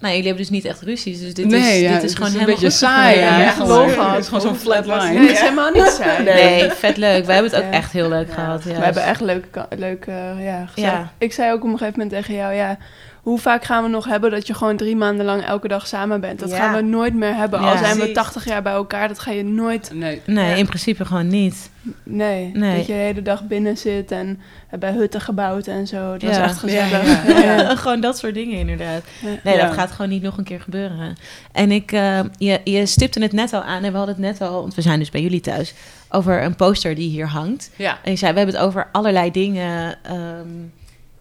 nou, 0.01 0.15
jullie 0.15 0.27
hebben 0.29 0.37
dus 0.37 0.51
niet 0.51 0.65
echt 0.65 0.81
ruzies, 0.81 1.21
dus 1.21 1.35
dit 1.35 1.47
nee, 1.47 1.75
is, 1.75 1.81
ja, 1.81 1.93
dit 1.93 2.03
is 2.03 2.11
het 2.11 2.13
gewoon 2.13 2.27
een 2.33 2.39
helemaal 2.39 2.61
beetje 2.61 2.71
goed 2.71 2.89
saai. 2.89 3.19
Ja, 3.19 3.39
het 3.39 4.19
is 4.21 4.27
gewoon 4.29 4.41
zo'n 4.41 4.57
flat 4.57 4.87
line. 4.87 5.09
Nee, 5.09 5.19
het 5.19 5.31
is 5.31 5.41
helemaal 5.41 5.71
niet 5.71 5.97
saai. 6.01 6.23
Nee, 6.25 6.71
vet 6.71 6.97
leuk. 6.97 7.25
Wij 7.25 7.35
hebben 7.35 7.53
het 7.53 7.63
ook 7.63 7.73
echt 7.73 7.93
heel 7.93 8.09
leuk 8.09 8.29
Ja. 8.29 8.35
gehad. 8.35 8.65
We 8.65 8.73
hebben 8.73 9.05
echt 9.05 9.21
leuk, 9.21 9.47
leuk 9.77 10.07
eh, 10.07 10.45
ja, 10.45 10.67
gezellig. 10.67 10.93
Ja. 10.93 11.13
Ik 11.19 11.33
zei 11.33 11.53
ook 11.53 11.63
op 11.65 11.71
een 11.71 11.79
gegeven 11.79 12.01
moment 12.01 12.11
tegen 12.23 12.35
jou, 12.35 12.55
ja, 12.55 12.79
hoe 13.25 13.39
vaak 13.39 13.65
gaan 13.65 13.83
we 13.83 13.89
nog 13.89 14.05
hebben 14.05 14.31
dat 14.31 14.47
je 14.47 14.55
gewoon 14.55 14.77
drie 14.77 14.97
maanden 14.97 15.27
lang 15.27 15.43
elke 15.45 15.69
dag 15.69 15.87
samen 15.87 16.21
bent? 16.21 16.39
Dat 16.41 16.51
Ja. 16.51 16.57
gaan 16.57 16.75
we 16.75 16.81
nooit 16.83 17.15
meer 17.15 17.35
hebben. 17.35 17.61
Ja. 17.61 17.71
Al 17.71 17.77
zijn 17.79 17.91
we 17.93 17.97
Precies. 17.97 18.15
80 18.15 18.45
jaar 18.45 18.63
bij 18.63 18.73
elkaar, 18.73 19.09
dat 19.09 19.19
ga 19.19 19.31
je 19.31 19.45
nooit, 19.45 19.91
Nee. 19.95 20.21
Nee, 20.27 20.49
Ja. 20.49 20.55
in 20.55 20.67
principe 20.67 21.05
gewoon 21.05 21.27
niet. 21.29 21.71
nee. 22.03 22.51
Nee. 22.55 22.77
Dat 22.77 22.87
je 22.87 22.93
de 22.93 22.99
hele 22.99 23.23
dag 23.23 23.47
binnen 23.47 23.77
zit 23.77 24.11
en 24.11 24.41
bij 24.79 24.93
hutten 24.93 25.21
gebouwd 25.21 25.67
en 25.67 25.87
zo. 25.87 26.13
Dat 26.13 26.31
is 26.31 26.37
Ja. 26.37 26.43
echt 26.43 26.59
gezellig. 26.59 26.91
Ja, 27.27 27.33
ja, 27.41 27.57
Ja. 27.63 27.77
gewoon 27.83 28.01
dat 28.01 28.19
soort 28.19 28.35
dingen 28.35 28.59
inderdaad. 28.59 29.03
Ja. 29.21 29.29
Nee, 29.45 29.57
Ja. 29.57 29.67
dat 29.67 29.75
gaat 29.75 29.91
gewoon 29.91 30.11
niet 30.11 30.23
nog 30.23 30.39
een 30.39 30.45
keer 30.45 30.61
gebeuren. 30.61 31.17
En 31.53 31.71
ik, 31.73 31.93
eh, 31.93 32.21
je, 32.39 32.61
je 32.65 32.87
stipte 32.87 33.21
het 33.23 33.33
net 33.33 33.53
al 33.53 33.63
aan 33.63 33.83
en 33.85 33.91
we 33.93 33.97
hadden 33.97 34.15
het 34.15 34.25
net 34.25 34.41
al, 34.49 34.61
want 34.61 34.75
we 34.75 34.83
zijn 34.83 34.99
dus 34.99 35.11
bij 35.11 35.23
jullie 35.23 35.41
thuis, 35.41 35.75
over 36.09 36.43
een 36.43 36.57
poster 36.57 36.95
die 36.95 37.09
hier 37.11 37.27
hangt. 37.29 37.71
Ja. 37.77 37.99
En 38.03 38.11
je 38.11 38.17
zei, 38.17 38.33
we 38.33 38.39
hebben 38.39 38.57
het 38.57 38.65
over 38.65 38.89
allerlei 38.93 39.31
dingen. 39.31 39.97
ehm, 40.03 40.49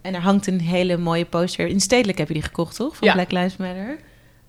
en 0.04 0.14
er 0.14 0.22
hangt 0.22 0.48
een 0.48 0.60
hele 0.62 0.98
mooie 0.98 1.26
poster. 1.26 1.68
In 1.68 1.80
Stedelijk 1.80 2.18
heb 2.18 2.28
je 2.28 2.34
die 2.34 2.44
gekocht, 2.44 2.76
toch? 2.76 2.96
Van 2.98 3.08
Ja. 3.08 3.14
Black 3.14 3.32
Lives 3.32 3.58
Matter. 3.58 3.98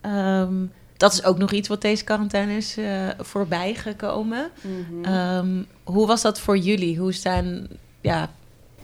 Ehm, 0.00 0.54
dat 0.96 1.12
is 1.12 1.24
ook 1.24 1.38
nog 1.38 1.52
iets 1.52 1.68
wat 1.68 1.80
deze 1.80 2.04
quarantaine 2.04 2.56
is 2.56 2.76
eh, 2.76 3.08
voorbij 3.18 3.74
gekomen. 3.74 4.50
Mhm. 4.60 5.04
Ehm, 5.04 5.62
hoe 5.84 6.06
was 6.06 6.22
dat 6.22 6.40
voor 6.40 6.58
jullie? 6.58 6.98
Hoe 6.98 7.12
staan, 7.12 7.66
ja, 8.00 8.30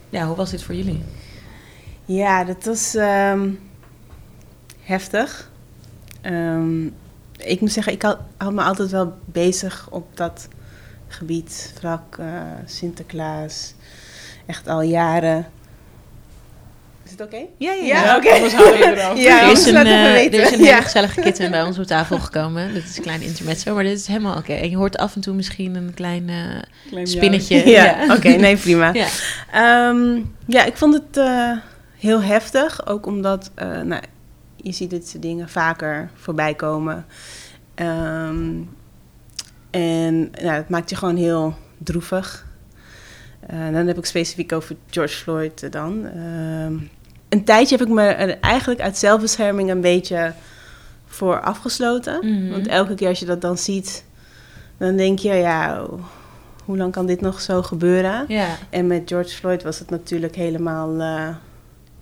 ja, 0.09 0.25
hoe 0.27 0.35
was 0.35 0.49
dit 0.51 0.63
voor 0.63 0.75
jullie? 0.75 1.01
Ja, 2.05 2.43
dat 2.43 2.65
was 2.65 2.95
ehm, 2.95 3.49
heftig. 4.81 5.49
Ik 7.37 7.61
moet 7.61 7.71
zeggen, 7.71 7.93
ik 7.93 8.01
had, 8.01 8.19
had 8.37 8.53
me 8.53 8.61
altijd 8.63 8.89
wel 8.91 9.13
bezig 9.25 9.87
op 9.91 10.17
dat 10.17 10.47
gebied, 11.07 11.73
vlak 11.79 12.17
eh, 12.17 12.41
Sinterklaas. 12.65 13.73
Echt 14.45 14.67
al 14.67 14.81
jaren. 14.81 15.45
Is 17.11 17.17
het 17.17 17.27
oké? 17.27 17.45
Ja, 17.57 17.71
ja, 17.71 17.83
Ja, 17.83 18.03
ja. 18.03 18.15
oké. 18.17 18.27
Eraf. 18.29 19.17
Ja, 19.27 19.41
er, 19.43 19.51
is 19.51 19.65
een, 19.65 19.73
laat 19.73 19.85
het 19.85 19.95
me 19.95 20.07
eh, 20.07 20.13
weten. 20.13 20.39
er 20.39 20.45
is 20.45 20.51
een 20.51 20.65
hele 20.65 20.81
gezellige 20.81 21.21
kitten 21.21 21.51
bij 21.51 21.63
ons 21.63 21.79
op 21.79 21.85
tafel 21.85 22.19
gekomen. 22.19 22.73
Dit 22.73 22.83
is 22.83 22.97
een 22.97 23.03
klein 23.03 23.21
intermezzo, 23.21 23.73
maar 23.73 23.83
dit 23.83 23.99
is 23.99 24.07
helemaal 24.07 24.37
oké. 24.37 24.53
En 24.53 24.69
je 24.69 24.75
hoort 24.75 24.97
af 24.97 25.15
en 25.15 25.21
toe 25.21 25.33
misschien 25.33 25.75
een 25.75 25.93
klein 25.93 26.29
eh, 26.29 26.61
Klein 26.89 27.07
spinnetje. 27.07 27.69
Ja, 27.69 28.15
oké, 28.15 28.29
nee, 28.29 28.57
prima. 28.65 28.93
Ja. 28.93 29.07
Ehm, 29.51 30.21
ja, 30.45 30.65
ik 30.65 30.77
vond 30.77 30.93
het 30.93 31.17
eh, 31.17 31.51
heel 31.97 32.21
heftig. 32.21 32.87
Ook 32.87 33.05
omdat 33.05 33.51
eh, 33.55 33.81
nou, 33.81 34.01
je 34.55 34.71
ziet 34.71 34.89
dit 34.89 35.07
soort 35.07 35.21
dingen 35.21 35.49
vaker 35.49 36.09
voorbij 36.15 36.53
komen. 36.53 37.05
Ehm, 37.75 38.49
en 39.69 40.31
nou, 40.41 40.53
het 40.53 40.69
maakt 40.69 40.89
je 40.89 40.95
gewoon 40.95 41.17
heel 41.17 41.55
droevig. 41.77 42.49
Eh, 43.47 43.71
dan 43.71 43.87
heb 43.87 43.97
ik 43.97 44.05
specifiek 44.05 44.51
over 44.51 44.75
George 44.89 45.15
Floyd 45.15 45.63
eh, 45.63 45.71
dan. 45.71 46.05
Ehm, 46.05 46.73
een 47.31 47.43
tijdje 47.43 47.77
heb 47.77 47.87
ik 47.87 47.93
me 47.93 48.01
er 48.03 48.39
eigenlijk 48.39 48.81
uit 48.81 48.97
zelfbescherming 48.97 49.69
een 49.69 49.81
beetje 49.81 50.33
voor 51.05 51.41
afgesloten. 51.41 52.17
Mhm. 52.21 52.51
Want 52.51 52.67
elke 52.67 52.95
keer 52.95 53.07
als 53.07 53.19
je 53.19 53.25
dat 53.25 53.41
dan 53.41 53.57
ziet, 53.57 54.03
dan 54.77 54.95
denk 54.95 55.19
je, 55.19 55.33
ja, 55.33 55.85
hoe 56.65 56.77
lang 56.77 56.91
kan 56.91 57.05
dit 57.05 57.21
nog 57.21 57.41
zo 57.41 57.61
gebeuren? 57.61 58.25
Ja, 58.27 58.47
En 58.69 58.87
met 58.87 59.01
George 59.05 59.29
Floyd 59.35 59.63
was 59.63 59.79
het 59.79 59.89
natuurlijk 59.89 60.35
helemaal, 60.35 60.99
eh, 60.99 61.27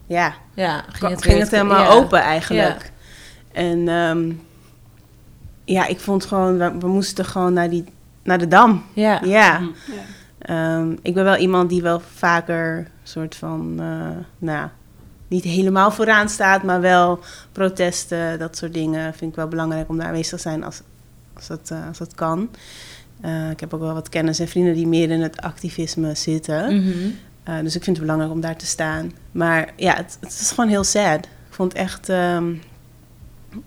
ja, 0.07 0.33
ja. 0.53 0.83
ging 0.89 1.11
het, 1.11 1.23
weer- 1.25 1.47
helemaal 1.49 1.83
ja. 1.83 1.89
open 1.89 2.19
eigenlijk. 2.19 2.91
En 3.51 3.87
ehm, 3.87 4.31
ja, 5.65 5.87
ik 5.87 5.99
vond 5.99 6.25
gewoon, 6.25 6.57
we, 6.57 6.77
we 6.79 6.87
moesten 6.87 7.25
gewoon 7.25 7.53
naar, 7.53 7.69
die, 7.69 7.83
naar 8.23 8.37
de 8.37 8.47
Dam. 8.47 8.83
Ja. 8.93 9.21
Ja. 9.23 9.57
Hm. 9.57 9.63
Ja. 9.91 10.01
Ehm, 10.39 10.95
ik 11.01 11.13
ben 11.13 11.23
wel 11.23 11.35
iemand 11.35 11.69
die 11.69 11.81
wel 11.81 12.01
vaker 12.15 12.87
soort 13.03 13.35
van, 13.35 13.75
eh, 13.79 14.25
nou, 14.37 14.69
niet 15.29 15.43
helemaal 15.43 15.91
vooraan 15.91 16.29
staat, 16.29 16.63
maar 16.63 16.81
wel 16.81 17.19
protesten, 17.51 18.39
dat 18.39 18.57
soort 18.57 18.73
dingen 18.73 19.13
vind 19.13 19.31
ik 19.31 19.37
wel 19.37 19.47
belangrijk 19.47 19.89
om 19.89 19.97
daar 19.97 20.07
aanwezig 20.07 20.29
te 20.29 20.49
zijn 20.49 20.63
als, 20.63 20.81
als, 21.33 21.47
dat, 21.47 21.69
eh, 21.71 21.87
als 21.87 21.97
dat 21.97 22.15
kan. 22.15 22.49
Eh, 23.21 23.49
ik 23.49 23.59
heb 23.59 23.73
ook 23.73 23.81
wel 23.81 23.93
wat 23.93 24.09
kennis 24.09 24.39
en 24.39 24.47
vrienden 24.47 24.73
die 24.73 24.87
meer 24.87 25.09
in 25.09 25.21
het 25.21 25.41
activisme 25.41 26.15
zitten. 26.15 26.75
Mhm. 26.75 27.09
Uh, 27.49 27.59
dus 27.59 27.75
ik 27.75 27.83
vind 27.83 27.97
het 27.97 28.05
belangrijk 28.05 28.31
om 28.31 28.41
daar 28.41 28.55
te 28.55 28.65
staan. 28.65 29.11
Maar 29.31 29.73
ja, 29.75 29.95
het, 29.95 30.17
het 30.19 30.31
is 30.41 30.49
gewoon 30.49 30.69
heel 30.69 30.83
sad. 30.83 31.25
Ik 31.25 31.55
vond 31.55 31.71
het 31.71 31.81
echt 31.81 32.09
ehm, 32.09 32.53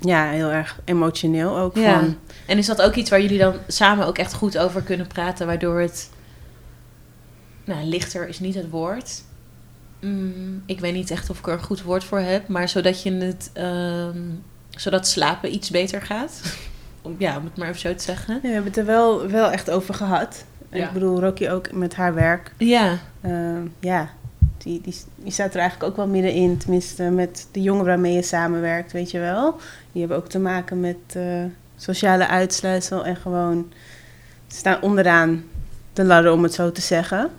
ja, 0.01 0.31
heel 0.31 0.51
erg 0.51 0.81
emotioneel 0.85 1.59
ook. 1.59 1.77
Ja. 1.77 1.99
Van, 1.99 2.17
En 2.47 2.59
is 2.59 2.67
dat 2.67 2.83
ook 2.83 2.95
iets 2.95 3.11
waar 3.11 3.21
jullie 3.21 3.39
dan 3.39 3.55
samen 3.67 4.07
ook 4.07 4.19
echt 4.19 4.35
goed 4.35 4.59
over 4.59 4.83
kunnen 4.83 5.07
praten, 5.07 5.47
waardoor 5.47 5.81
het... 5.81 6.11
Nou, 7.65 7.85
lichter 7.85 8.29
is 8.29 8.41
niet 8.41 8.55
het 8.55 8.71
woord. 8.71 9.23
Mm, 10.03 10.63
ik 10.67 10.81
weet 10.81 10.95
niet 10.95 11.11
echt 11.11 11.31
of 11.31 11.39
ik 11.39 11.47
er 11.47 11.53
een 11.53 11.63
goed 11.63 11.83
woord 11.83 12.05
voor 12.05 12.19
heb, 12.21 12.49
maar 12.49 12.69
zodat 12.69 13.03
je 13.03 13.13
het... 13.13 13.51
ehm, 13.53 14.19
zodat 14.71 15.07
slapen 15.07 15.55
iets 15.55 15.71
beter 15.71 16.03
gaat. 16.03 16.41
Om, 17.03 17.15
ja, 17.19 17.37
om 17.37 17.45
het 17.45 17.57
maar 17.57 17.69
even 17.69 17.81
zo 17.81 17.95
te 17.95 18.03
zeggen. 18.03 18.35
ja, 18.35 18.41
we 18.41 18.47
hebben 18.49 18.67
het 18.71 18.77
er 18.77 18.87
wel, 18.87 19.27
wel 19.29 19.51
echt 19.51 19.71
over 19.71 19.95
gehad. 19.95 20.45
En 20.71 20.79
Ja. 20.79 20.87
ik 20.87 20.93
bedoel, 20.93 21.21
Rocky 21.21 21.49
ook 21.49 21.73
met 21.73 21.95
haar 21.95 22.15
werk. 22.15 22.53
Ja, 22.59 22.99
Ehm, 23.21 23.67
ja, 23.81 24.09
die, 24.59 24.81
die, 24.81 24.95
die 25.17 25.33
staat 25.33 25.55
er 25.55 25.61
eigenlijk 25.61 25.91
ook 25.91 25.97
wel 25.97 26.07
middenin. 26.07 26.59
Tenminste, 26.59 27.03
met 27.03 27.47
de 27.53 27.63
jongen 27.63 27.85
waarmee 27.85 28.13
je 28.15 28.23
samenwerkt, 28.23 28.93
weet 28.93 29.11
je 29.11 29.19
wel. 29.19 29.57
Die 29.93 30.01
hebben 30.01 30.19
ook 30.19 30.29
te 30.29 30.39
maken 30.39 30.81
met 30.81 30.97
eh, 31.13 31.45
sociale 31.77 32.27
uitsluitsel 32.29 33.05
en 33.05 33.17
gewoon 33.17 33.73
staan 34.49 34.83
onderaan 34.83 35.45
de 35.93 36.05
ladder, 36.05 36.33
om 36.33 36.43
het 36.43 36.55
zo 36.55 36.73
te 36.73 36.81
zeggen. 36.81 37.31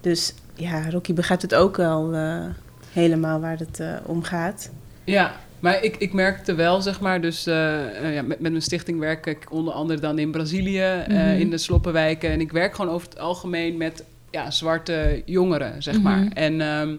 Dus 0.00 0.34
ja, 0.54 0.90
Rocky 0.90 1.12
begrijpt 1.12 1.42
het 1.42 1.54
ook 1.54 1.76
wel 1.76 2.14
eh, 2.14 2.44
helemaal 2.92 3.40
waar 3.40 3.58
het 3.58 3.80
eh, 3.80 3.94
om 4.06 4.22
gaat. 4.22 4.70
Ja, 5.04 5.34
maar 5.60 5.82
ik, 5.82 5.96
ik 5.96 6.12
merkte 6.12 6.54
wel, 6.54 6.82
zeg 6.82 7.00
maar, 7.00 7.20
dus 7.20 7.46
eh, 7.46 8.14
ja, 8.14 8.22
met, 8.22 8.40
met 8.40 8.50
mijn 8.50 8.62
stichting 8.62 8.98
werk 8.98 9.26
ik 9.26 9.46
onder 9.50 9.74
andere 9.74 10.00
dan 10.00 10.18
in 10.18 10.30
Brazilië, 10.30 11.04
Mhm. 11.08 11.18
in 11.18 11.50
de 11.50 11.58
sloppenwijken. 11.58 12.30
En 12.30 12.40
ik 12.40 12.52
werk 12.52 12.74
gewoon 12.74 12.94
over 12.94 13.08
het 13.08 13.18
algemeen 13.18 13.76
met 13.76 14.04
ja, 14.30 14.50
zwarte 14.50 15.22
jongeren, 15.24 15.82
zeg 15.82 16.00
maar. 16.00 16.18
Mhm. 16.18 16.32
En 16.32 16.60
ehm, 16.60 16.96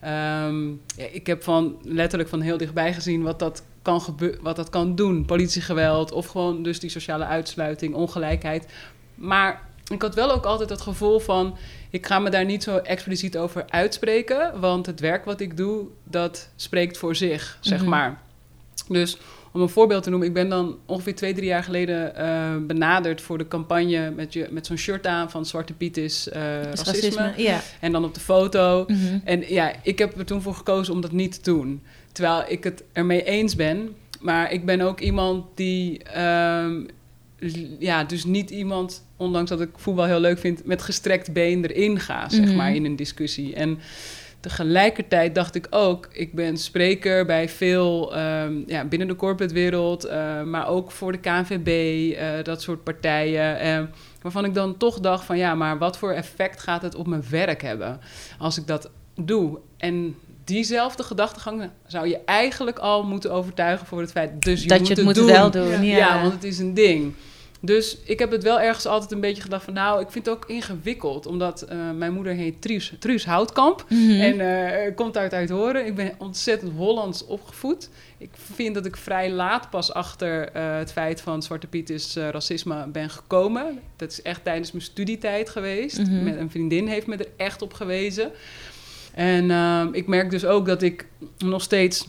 ehm, 0.00 0.68
ja, 0.96 1.06
ik 1.12 1.26
heb 1.26 1.42
van 1.42 1.76
letterlijk 1.82 2.30
van 2.30 2.40
heel 2.40 2.56
dichtbij 2.56 2.94
gezien 2.94 3.22
wat 3.22 3.38
dat 3.38 3.62
kan 3.82 4.02
wat 4.42 4.56
dat 4.56 4.70
kan 4.70 4.94
doen. 4.94 5.24
Politiegeweld 5.24 6.12
of 6.12 6.26
gewoon 6.26 6.62
dus 6.62 6.80
die 6.80 6.90
sociale 6.90 7.24
uitsluiting, 7.24 7.94
ongelijkheid. 7.94 8.66
Maar 9.14 9.60
ik 9.92 10.02
had 10.02 10.14
wel 10.14 10.30
ook 10.32 10.44
altijd 10.44 10.70
het 10.70 10.80
gevoel 10.80 11.18
van, 11.18 11.56
ik 11.90 12.06
ga 12.06 12.18
me 12.18 12.30
daar 12.30 12.44
niet 12.44 12.62
zo 12.62 12.76
expliciet 12.76 13.38
over 13.38 13.64
uitspreken, 13.68 14.60
want 14.60 14.86
het 14.86 15.00
werk 15.00 15.24
wat 15.24 15.40
ik 15.40 15.56
doe, 15.56 15.86
dat 16.04 16.48
spreekt 16.56 16.98
voor 16.98 17.16
zich, 17.16 17.58
zeg 17.60 17.80
Mhm. 17.80 17.88
maar. 17.88 18.20
Dus 18.88 19.18
om 19.52 19.62
een 19.62 19.68
voorbeeld 19.68 20.02
te 20.02 20.10
noemen, 20.10 20.28
ik 20.28 20.34
ben 20.34 20.48
dan 20.48 20.76
ongeveer 20.86 21.14
twee, 21.14 21.34
drie 21.34 21.46
jaar 21.46 21.62
geleden 21.64 22.16
eh, 22.16 22.56
benaderd 22.66 23.20
voor 23.20 23.38
de 23.38 23.48
campagne 23.48 24.10
met, 24.10 24.32
je, 24.32 24.46
met 24.50 24.66
zo'n 24.66 24.76
shirt 24.76 25.06
aan 25.06 25.30
van 25.30 25.46
Zwarte 25.46 25.72
Piet 25.72 25.96
is 25.96 26.28
eh, 26.28 26.72
is 26.72 26.82
racisme. 26.82 27.32
Ja. 27.36 27.60
En 27.80 27.92
dan 27.92 28.04
op 28.04 28.14
de 28.14 28.20
foto. 28.20 28.84
Mhm. 28.88 29.18
En 29.24 29.44
ja, 29.48 29.72
ik 29.82 29.98
heb 29.98 30.18
er 30.18 30.24
toen 30.24 30.42
voor 30.42 30.54
gekozen 30.54 30.94
om 30.94 31.00
dat 31.00 31.12
niet 31.12 31.32
te 31.42 31.50
doen. 31.50 31.82
Terwijl 32.12 32.44
ik 32.48 32.64
het 32.64 32.82
ermee 32.92 33.24
eens 33.24 33.56
ben. 33.56 33.96
Maar 34.20 34.52
ik 34.52 34.64
ben 34.64 34.80
ook 34.80 35.00
iemand 35.00 35.44
die... 35.54 36.02
ehm, 36.02 36.84
ja, 37.78 38.04
dus 38.04 38.24
niet 38.24 38.50
iemand, 38.50 39.06
ondanks 39.16 39.50
dat 39.50 39.60
ik 39.60 39.68
voetbal 39.76 40.04
heel 40.04 40.20
leuk 40.20 40.38
vind... 40.38 40.64
met 40.64 40.82
gestrekt 40.82 41.32
been 41.32 41.64
erin 41.64 42.00
ga, 42.00 42.28
zeg 42.28 42.44
Mhm. 42.46 42.56
maar, 42.56 42.74
in 42.74 42.84
een 42.84 42.96
discussie. 42.96 43.54
En 43.54 43.78
tegelijkertijd 44.40 45.34
dacht 45.34 45.54
ik 45.54 45.66
ook... 45.70 46.08
ik 46.12 46.34
ben 46.34 46.56
spreker 46.56 47.26
bij 47.26 47.48
veel... 47.48 48.16
ehm, 48.16 48.54
ja, 48.66 48.84
binnen 48.84 49.08
de 49.08 49.16
corporate 49.16 49.54
wereld... 49.54 50.04
eh, 50.04 50.42
maar 50.42 50.68
ook 50.68 50.90
voor 50.90 51.12
de 51.12 51.18
KNVB, 51.18 51.68
eh, 52.16 52.28
dat 52.42 52.62
soort 52.62 52.84
partijen... 52.84 53.58
eh, 53.60 53.82
waarvan 54.22 54.44
ik 54.44 54.54
dan 54.54 54.76
toch 54.76 55.00
dacht 55.00 55.24
van... 55.24 55.36
ja, 55.38 55.54
maar 55.54 55.78
wat 55.78 55.98
voor 55.98 56.12
effect 56.12 56.60
gaat 56.60 56.82
het 56.82 56.94
op 56.94 57.06
mijn 57.06 57.24
werk 57.30 57.62
hebben... 57.62 58.00
als 58.38 58.58
ik 58.58 58.66
dat 58.66 58.90
doe? 59.14 59.58
En 59.76 60.14
diezelfde 60.46 61.02
gedachtegang 61.02 61.70
zou 61.86 62.08
je 62.08 62.20
eigenlijk 62.24 62.78
al 62.78 63.02
moeten 63.02 63.32
overtuigen 63.32 63.86
voor 63.86 64.00
het 64.00 64.10
feit... 64.10 64.42
dus 64.42 64.62
je 64.62 64.68
dat 64.68 64.78
moet 64.78 64.88
je 64.88 64.94
het 64.94 65.04
moet 65.04 65.14
doen. 65.14 65.26
wel 65.26 65.50
doen. 65.50 65.84
Ja, 65.84 65.96
Ja. 65.96 66.20
want 66.20 66.32
het 66.32 66.44
is 66.44 66.58
een 66.58 66.74
ding. 66.74 67.14
Dus 67.60 67.96
ik 68.04 68.18
heb 68.18 68.30
het 68.30 68.42
wel 68.42 68.60
ergens 68.60 68.86
altijd 68.86 69.12
een 69.12 69.20
beetje 69.20 69.42
gedacht 69.42 69.64
van... 69.64 69.74
nou, 69.74 70.00
ik 70.00 70.10
vind 70.10 70.26
het 70.26 70.34
ook 70.34 70.44
ingewikkeld. 70.46 71.26
Omdat 71.26 71.62
eh, 71.62 71.76
mijn 71.94 72.12
moeder 72.12 72.32
heet 72.34 72.62
Truus, 72.62 72.92
Truus 72.98 73.24
Houtkamp. 73.24 73.84
Mhm. 73.88 74.20
En 74.20 74.40
eh, 74.40 74.94
komt 74.94 75.16
uit 75.16 75.32
Uithoren. 75.32 75.86
Ik 75.86 75.94
ben 75.94 76.12
ontzettend 76.18 76.72
Hollands 76.76 77.26
opgevoed. 77.26 77.88
Ik 78.18 78.30
vind 78.54 78.74
dat 78.74 78.86
ik 78.86 78.96
vrij 78.96 79.30
laat 79.30 79.70
pas 79.70 79.92
achter 79.92 80.48
eh, 80.48 80.76
het 80.76 80.92
feit 80.92 81.20
van 81.20 81.42
Zwarte 81.42 81.66
Piet 81.66 81.90
is 81.90 82.16
racisme 82.16 82.86
ben 82.86 83.10
gekomen. 83.10 83.78
Dat 83.96 84.10
is 84.10 84.22
echt 84.22 84.44
tijdens 84.44 84.72
mijn 84.72 84.84
studietijd 84.84 85.50
geweest. 85.50 85.98
Mhm. 85.98 86.24
Met 86.24 86.36
een 86.36 86.50
vriendin 86.50 86.86
heeft 86.86 87.06
me 87.06 87.16
er 87.16 87.28
echt 87.36 87.62
op 87.62 87.72
gewezen. 87.72 88.30
En 89.16 89.50
ehm, 89.50 89.88
ik 89.92 90.06
merk 90.06 90.30
dus 90.30 90.44
ook 90.44 90.66
dat 90.66 90.82
ik 90.82 91.06
nog 91.38 91.62
steeds 91.62 92.08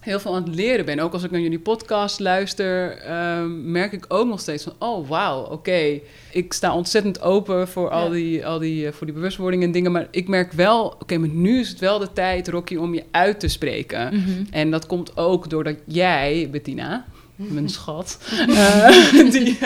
heel 0.00 0.20
veel 0.20 0.34
aan 0.34 0.42
het 0.42 0.54
leren 0.54 0.84
ben. 0.84 1.00
Ook 1.00 1.12
als 1.12 1.22
ik 1.22 1.30
naar 1.30 1.40
jullie 1.40 1.58
podcast 1.58 2.20
luister, 2.20 2.96
ehm, 2.96 3.70
merk 3.70 3.92
ik 3.92 4.04
ook 4.08 4.28
nog 4.28 4.40
steeds 4.40 4.64
van... 4.64 4.72
oh, 4.78 5.08
wauw, 5.08 5.42
oké. 5.42 6.00
Ik 6.32 6.52
sta 6.52 6.74
ontzettend 6.74 7.20
open 7.20 7.68
voor, 7.68 7.90
al 7.90 8.08
die, 8.08 8.46
al 8.46 8.58
die, 8.58 8.86
eh, 8.86 8.92
voor 8.92 9.06
die 9.06 9.14
bewustwording 9.14 9.62
en 9.62 9.72
dingen. 9.72 9.92
Maar 9.92 10.08
ik 10.10 10.28
merk 10.28 10.52
wel, 10.52 10.96
oké, 11.00 11.18
maar 11.18 11.28
nu 11.28 11.60
is 11.60 11.68
het 11.68 11.78
wel 11.78 11.98
de 11.98 12.12
tijd, 12.12 12.48
Rocky, 12.48 12.76
om 12.76 12.94
je 12.94 13.04
uit 13.10 13.40
te 13.40 13.48
spreken. 13.48 14.14
Mhm. 14.14 14.42
En 14.50 14.70
dat 14.70 14.86
komt 14.86 15.16
ook 15.16 15.50
doordat 15.50 15.76
jij, 15.86 16.48
Bettina, 16.50 17.04
mijn 17.36 17.68
schat, 17.68 18.18
eh, 18.48 19.30
die, 19.30 19.58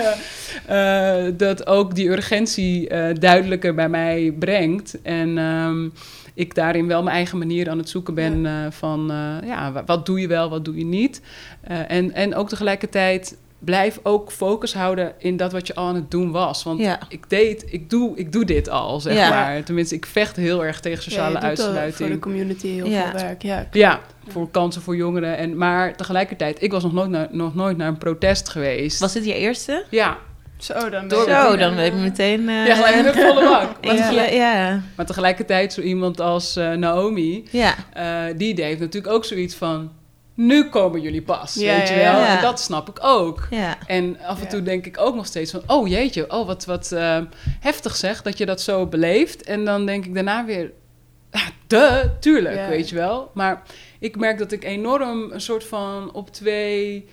eh, 0.67 1.25
dat 1.37 1.67
ook 1.67 1.95
die 1.95 2.09
urgentie 2.09 2.89
duidelijker 3.19 3.75
bij 3.75 3.89
mij 3.89 4.35
brengt. 4.39 5.03
En 5.03 5.39
ehm, 5.39 5.89
ik 6.35 6.55
daarin 6.55 6.87
wel 6.87 7.03
mijn 7.03 7.17
eigen 7.17 7.39
manier 7.39 7.71
aan 7.71 7.79
het 7.79 7.89
zoeken 7.89 8.15
ben 8.15 8.47
eh, 8.47 8.53
van, 8.71 9.11
eh, 9.11 9.49
ja, 9.49 9.73
wa- 9.73 9.85
wat 9.85 10.07
doe 10.07 10.21
je 10.21 10.27
wel, 10.27 10.51
wat 10.51 10.65
doe 10.65 10.79
je 10.79 10.85
niet. 10.85 11.21
Eh, 11.61 11.91
en, 11.91 12.13
en 12.13 12.35
ook 12.35 12.49
tegelijkertijd 12.49 13.37
blijf 13.59 14.01
ook 14.03 14.33
focus 14.33 14.75
houden 14.75 15.13
in 15.19 15.37
dat 15.37 15.53
wat 15.53 15.67
je 15.67 15.75
al 15.75 15.87
aan 15.87 15.95
het 15.95 16.11
doen 16.11 16.31
was. 16.31 16.63
Want 16.63 16.81
Ja. 16.81 16.99
ik 17.09 17.31
deed, 17.31 17.65
ik 17.73 17.91
doe, 17.91 18.17
ik 18.17 18.33
doe 18.33 18.45
dit 18.45 18.69
al, 18.69 19.01
zeg 19.01 19.15
Ja. 19.17 19.29
maar. 19.29 19.63
Tenminste, 19.65 19.95
ik 19.95 20.07
vecht 20.07 20.37
heel 20.37 20.65
erg 20.65 20.81
tegen 20.81 21.03
sociale 21.03 21.39
ja, 21.41 21.49
je 21.49 21.55
doet 21.55 21.59
al 21.59 21.65
uitsluiting. 21.65 21.97
voor 22.09 22.09
de 22.09 22.19
community 22.19 22.69
heel 22.69 22.87
Ja. 22.87 23.11
veel 23.11 23.21
werk. 23.21 23.43
Ja, 23.43 23.67
Ja, 23.73 24.01
voor 24.29 24.51
kansen 24.51 24.83
voor 24.83 24.97
jongeren. 24.97 25.37
En, 25.37 25.57
maar 25.57 25.97
tegelijkertijd, 25.97 26.63
ik 26.63 26.71
was 26.73 26.83
nog 26.83 26.93
nooit, 26.93 27.11
naar, 27.11 27.29
nog 27.31 27.55
nooit 27.55 27.77
naar 27.77 27.89
een 27.89 27.99
protest 27.99 28.49
geweest. 28.49 28.99
Was 29.01 29.13
dit 29.13 29.25
je 29.25 29.35
eerste? 29.35 29.85
Ja, 29.91 30.19
Zo, 30.65 30.91
dan 30.91 31.09
Door- 31.09 31.29
Zo, 31.29 31.57
dan 31.57 31.75
weet 31.75 31.93
ik 31.93 31.99
meteen... 31.99 32.49
eh, 32.49 32.67
ja 32.67 32.75
gelijk 32.75 33.07
een 33.17 33.23
volle 33.23 33.49
bak. 33.49 33.85
Maar, 33.85 33.95
ja. 33.97 34.03
tegelijk- 34.03 34.33
ja. 34.33 34.81
maar 34.97 35.07
tegelijkertijd 35.07 35.73
zo 35.73 35.81
iemand 35.81 36.21
als 36.21 36.57
eh, 36.57 36.73
Naomi, 36.73 37.45
Ja. 37.51 37.75
eh, 37.93 38.37
die 38.37 38.63
heeft 38.65 38.81
natuurlijk 38.81 39.15
ook 39.15 39.25
zoiets 39.25 39.55
van... 39.55 39.93
nu 40.35 40.69
komen 40.69 41.01
jullie 41.01 41.23
pas, 41.23 41.55
Ja, 41.55 41.77
weet 41.77 41.89
je 41.89 41.95
wel. 41.95 42.03
ja. 42.03 42.37
En 42.37 42.43
dat 42.43 42.61
snap 42.61 42.89
ik 42.89 42.99
ook. 43.03 43.47
Ja. 43.51 43.77
En 43.87 44.19
af 44.27 44.37
en 44.39 44.45
Ja. 44.45 44.49
toe 44.51 44.63
denk 44.63 44.87
ik 44.87 45.01
ook 45.01 45.15
nog 45.15 45.27
steeds 45.27 45.51
van... 45.51 45.63
oh 45.67 45.89
jeetje, 45.89 46.31
oh 46.31 46.47
wat, 46.47 46.65
wat 46.65 46.93
eh, 46.93 47.19
heftig 47.61 47.97
zeg 47.97 48.23
dat 48.23 48.39
je 48.39 48.47
dat 48.47 48.61
zo 48.61 48.87
beleeft. 48.87 49.43
En 49.43 49.65
dan 49.65 49.87
denk 49.87 50.05
ik 50.05 50.15
daarna 50.15 50.45
weer... 50.45 50.71
Ja, 51.33 51.41
de, 51.67 52.11
tuurlijk, 52.21 52.55
Ja. 52.57 52.69
weet 52.69 52.89
je 52.89 52.95
wel. 52.95 53.31
Maar 53.35 53.63
ik 53.99 54.17
merk 54.17 54.39
dat 54.39 54.53
ik 54.53 54.65
enorm 54.65 55.33
een 55.33 55.41
soort 55.41 55.65
van 55.65 56.13
op 56.13 56.31
twee 56.33 57.09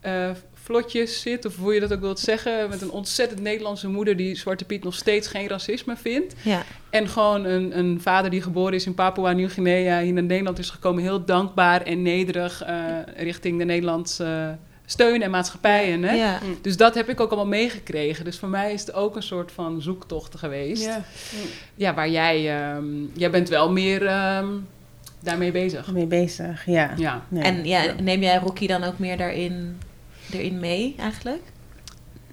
eh, 0.00 0.30
vlotjes 0.66 1.20
zit... 1.20 1.44
of 1.44 1.56
hoe 1.56 1.74
je 1.74 1.80
dat 1.80 1.92
ook 1.92 2.00
wilt 2.00 2.18
zeggen... 2.18 2.68
met 2.68 2.82
een 2.82 2.90
ontzettend 2.90 3.40
Nederlandse 3.40 3.88
moeder... 3.88 4.16
die 4.16 4.34
Zwarte 4.36 4.64
Piet 4.64 4.84
nog 4.84 4.94
steeds 4.94 5.28
geen 5.28 5.48
racisme 5.48 5.96
vindt. 5.96 6.34
Ja. 6.42 6.62
En 6.90 7.08
gewoon 7.08 7.44
een, 7.44 7.78
een 7.78 8.00
vader 8.00 8.30
die 8.30 8.42
geboren 8.42 8.74
is 8.74 8.86
in 8.86 8.94
Papua 8.94 9.32
Nieuw-Guinea, 9.32 10.00
hier 10.00 10.12
naar 10.12 10.22
Nederland 10.22 10.58
is 10.58 10.70
gekomen, 10.70 11.02
heel 11.02 11.24
dankbaar 11.24 11.82
en 11.82 12.02
nederig 12.02 12.62
eh, 12.62 12.76
richting 13.16 13.58
de 13.58 13.64
Nederlandse 13.64 14.56
steun 14.86 15.22
en 15.22 15.30
maatschappijen. 15.30 16.02
Hè? 16.02 16.14
Ja. 16.14 16.38
Dus 16.60 16.76
dat 16.76 16.94
heb 16.94 17.08
ik 17.08 17.20
ook 17.20 17.28
allemaal 17.28 17.46
meegekregen. 17.46 18.24
Dus 18.24 18.38
voor 18.38 18.48
mij 18.48 18.72
is 18.72 18.80
het 18.80 18.92
ook 18.94 19.16
een 19.16 19.22
soort 19.22 19.52
van 19.52 19.82
zoektocht 19.82 20.36
geweest. 20.38 20.84
Ja, 20.84 21.02
Ja. 21.74 21.94
waar 21.94 22.10
jij, 22.10 22.60
ehm, 22.60 22.84
jij 23.12 23.30
bent 23.30 23.48
wel 23.48 23.72
meer 23.72 24.06
ehm, 24.06 24.46
daarmee 25.20 25.52
bezig. 25.52 25.92
mee 25.92 26.06
bezig, 26.06 26.66
ja. 26.66 26.92
Ja. 26.96 27.22
Nee. 27.28 27.42
En 27.42 27.64
ja, 27.64 27.94
neem 28.02 28.22
jij 28.22 28.38
Rocky 28.38 28.66
dan 28.66 28.84
ook 28.84 28.98
meer 28.98 29.16
daarin, 29.16 29.78
erin 30.32 30.60
mee 30.60 30.94
eigenlijk? 30.98 31.42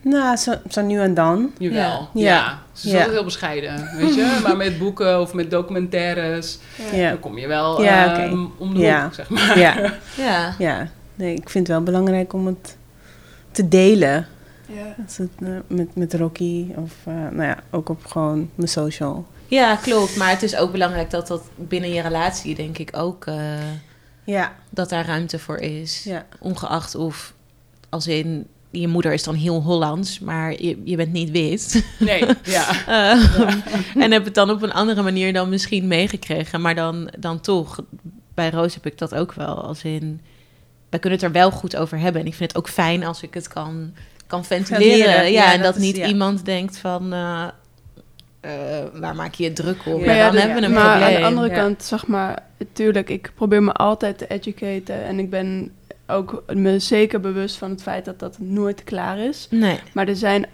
Nou, 0.01 0.35
zo, 0.37 0.53
zo 0.69 0.81
nu 0.81 0.99
en 0.99 1.13
dan. 1.13 1.51
Jawel. 1.57 2.09
Ja. 2.13 2.21
Ja. 2.23 2.59
Ze 2.73 2.85
is 2.87 2.91
Ja. 2.91 2.97
altijd 2.97 3.15
heel 3.15 3.23
bescheiden, 3.23 3.89
weet 3.97 4.15
je. 4.15 4.39
Maar 4.43 4.57
met 4.57 4.77
boeken 4.79 5.21
of 5.21 5.33
met 5.33 5.51
documentaires, 5.51 6.57
Ja, 6.91 7.09
dan 7.09 7.19
kom 7.19 7.37
je 7.37 7.47
wel 7.47 7.83
Ja, 7.83 8.17
ehm, 8.19 8.45
om 8.57 8.73
de 8.73 8.79
Ja. 8.79 9.03
hoek, 9.03 9.13
zeg 9.13 9.29
maar. 9.29 9.59
ja, 9.59 9.93
Ja. 10.17 10.55
ja. 10.59 10.87
Nee, 11.15 11.33
ik 11.35 11.49
vind 11.49 11.67
het 11.67 11.75
wel 11.77 11.85
belangrijk 11.85 12.33
om 12.33 12.45
het 12.45 12.77
te 13.51 13.67
delen. 13.67 14.27
Ja. 14.67 14.95
Als 15.05 15.17
het, 15.17 15.29
eh, 15.39 15.49
met, 15.67 15.95
met 15.95 16.13
Rocky 16.13 16.65
of 16.75 16.91
eh, 17.03 17.13
nou 17.13 17.43
ja, 17.43 17.57
ook 17.71 17.89
op 17.89 18.05
gewoon 18.05 18.49
mijn 18.55 18.69
social. 18.69 19.25
ja, 19.47 19.75
klopt. 19.75 20.15
Maar 20.15 20.29
het 20.29 20.43
is 20.43 20.55
ook 20.55 20.71
belangrijk 20.71 21.09
dat 21.09 21.27
dat 21.27 21.43
binnen 21.55 21.93
je 21.93 22.01
relatie, 22.01 22.55
denk 22.55 22.77
ik, 22.77 22.89
ook... 22.97 23.25
eh, 23.25 23.35
Ja, 24.23 24.51
dat 24.69 24.89
daar 24.89 25.05
ruimte 25.05 25.39
voor 25.39 25.57
is. 25.57 26.03
ja. 26.03 26.25
Ongeacht 26.39 26.95
of, 26.95 27.33
als 27.93 28.07
in, 28.07 28.47
je 28.71 28.87
moeder 28.87 29.13
is 29.13 29.23
dan 29.23 29.35
heel 29.35 29.61
Hollands, 29.61 30.19
maar 30.19 30.51
je, 30.51 30.81
je 30.83 30.95
bent 30.95 31.11
niet 31.11 31.31
wit. 31.31 31.85
Nee, 31.99 32.25
ja. 32.43 32.85
Eh, 32.87 33.55
En 34.03 34.11
heb 34.11 34.25
het 34.25 34.35
dan 34.35 34.49
op 34.49 34.61
een 34.61 34.73
andere 34.73 35.01
manier 35.01 35.33
dan 35.33 35.49
misschien 35.49 35.87
meegekregen. 35.87 36.61
Maar 36.61 36.75
dan, 36.75 37.09
dan 37.19 37.39
toch, 37.41 37.79
bij 38.33 38.49
Roos 38.49 38.73
heb 38.73 38.85
ik 38.85 38.97
dat 38.97 39.15
ook 39.15 39.33
wel. 39.33 39.63
Als 39.63 39.83
in, 39.83 40.21
wij 40.89 40.99
kunnen 40.99 41.19
het 41.19 41.27
er 41.27 41.33
wel 41.33 41.51
goed 41.51 41.75
over 41.75 41.99
hebben. 41.99 42.21
En 42.21 42.27
ik 42.27 42.33
vind 42.35 42.51
het 42.53 42.59
ook 42.61 42.69
fijn 42.69 43.03
als 43.05 43.21
ik 43.23 43.33
het 43.33 43.47
kan, 43.47 43.93
kan 44.27 44.45
ventileren. 44.45 45.13
Ja, 45.13 45.21
ja, 45.21 45.51
en 45.53 45.57
dat 45.61 45.65
dat 45.65 45.75
is- 45.75 45.81
niet 45.81 45.95
ja. 45.97 46.07
iemand 46.07 46.45
denkt 46.45 46.77
van... 46.77 47.13
eh, 47.13 47.47
eh, 48.41 48.51
waar 48.93 49.15
maak 49.15 49.33
je 49.33 49.43
je 49.43 49.53
druk 49.53 49.85
om? 49.85 50.03
Ja, 50.03 50.31
dan 50.31 50.35
hebben 50.41 50.59
we 50.59 50.65
een 50.65 50.71
maar 50.73 50.97
probleem. 50.97 51.15
aan 51.15 51.21
de 51.21 51.27
andere 51.27 51.55
ja. 51.55 51.61
kant, 51.61 51.83
zeg 51.83 52.07
maar, 52.07 52.43
tuurlijk, 52.73 53.09
ik 53.09 53.31
probeer 53.35 53.63
me 53.63 53.71
altijd 53.71 54.17
te 54.17 54.27
educaten. 54.27 55.03
En 55.05 55.19
ik 55.19 55.29
ben 55.29 55.71
ook 56.07 56.43
me 56.53 56.79
zeker 56.79 57.19
bewust 57.19 57.55
van 57.57 57.69
het 57.69 57.81
feit 57.81 58.05
dat 58.05 58.19
dat 58.19 58.39
nooit 58.39 58.83
klaar 58.83 59.17
is. 59.17 59.47
Nee, 59.49 59.79
Maar 59.93 60.07
er 60.07 60.15
zijn 60.15 60.45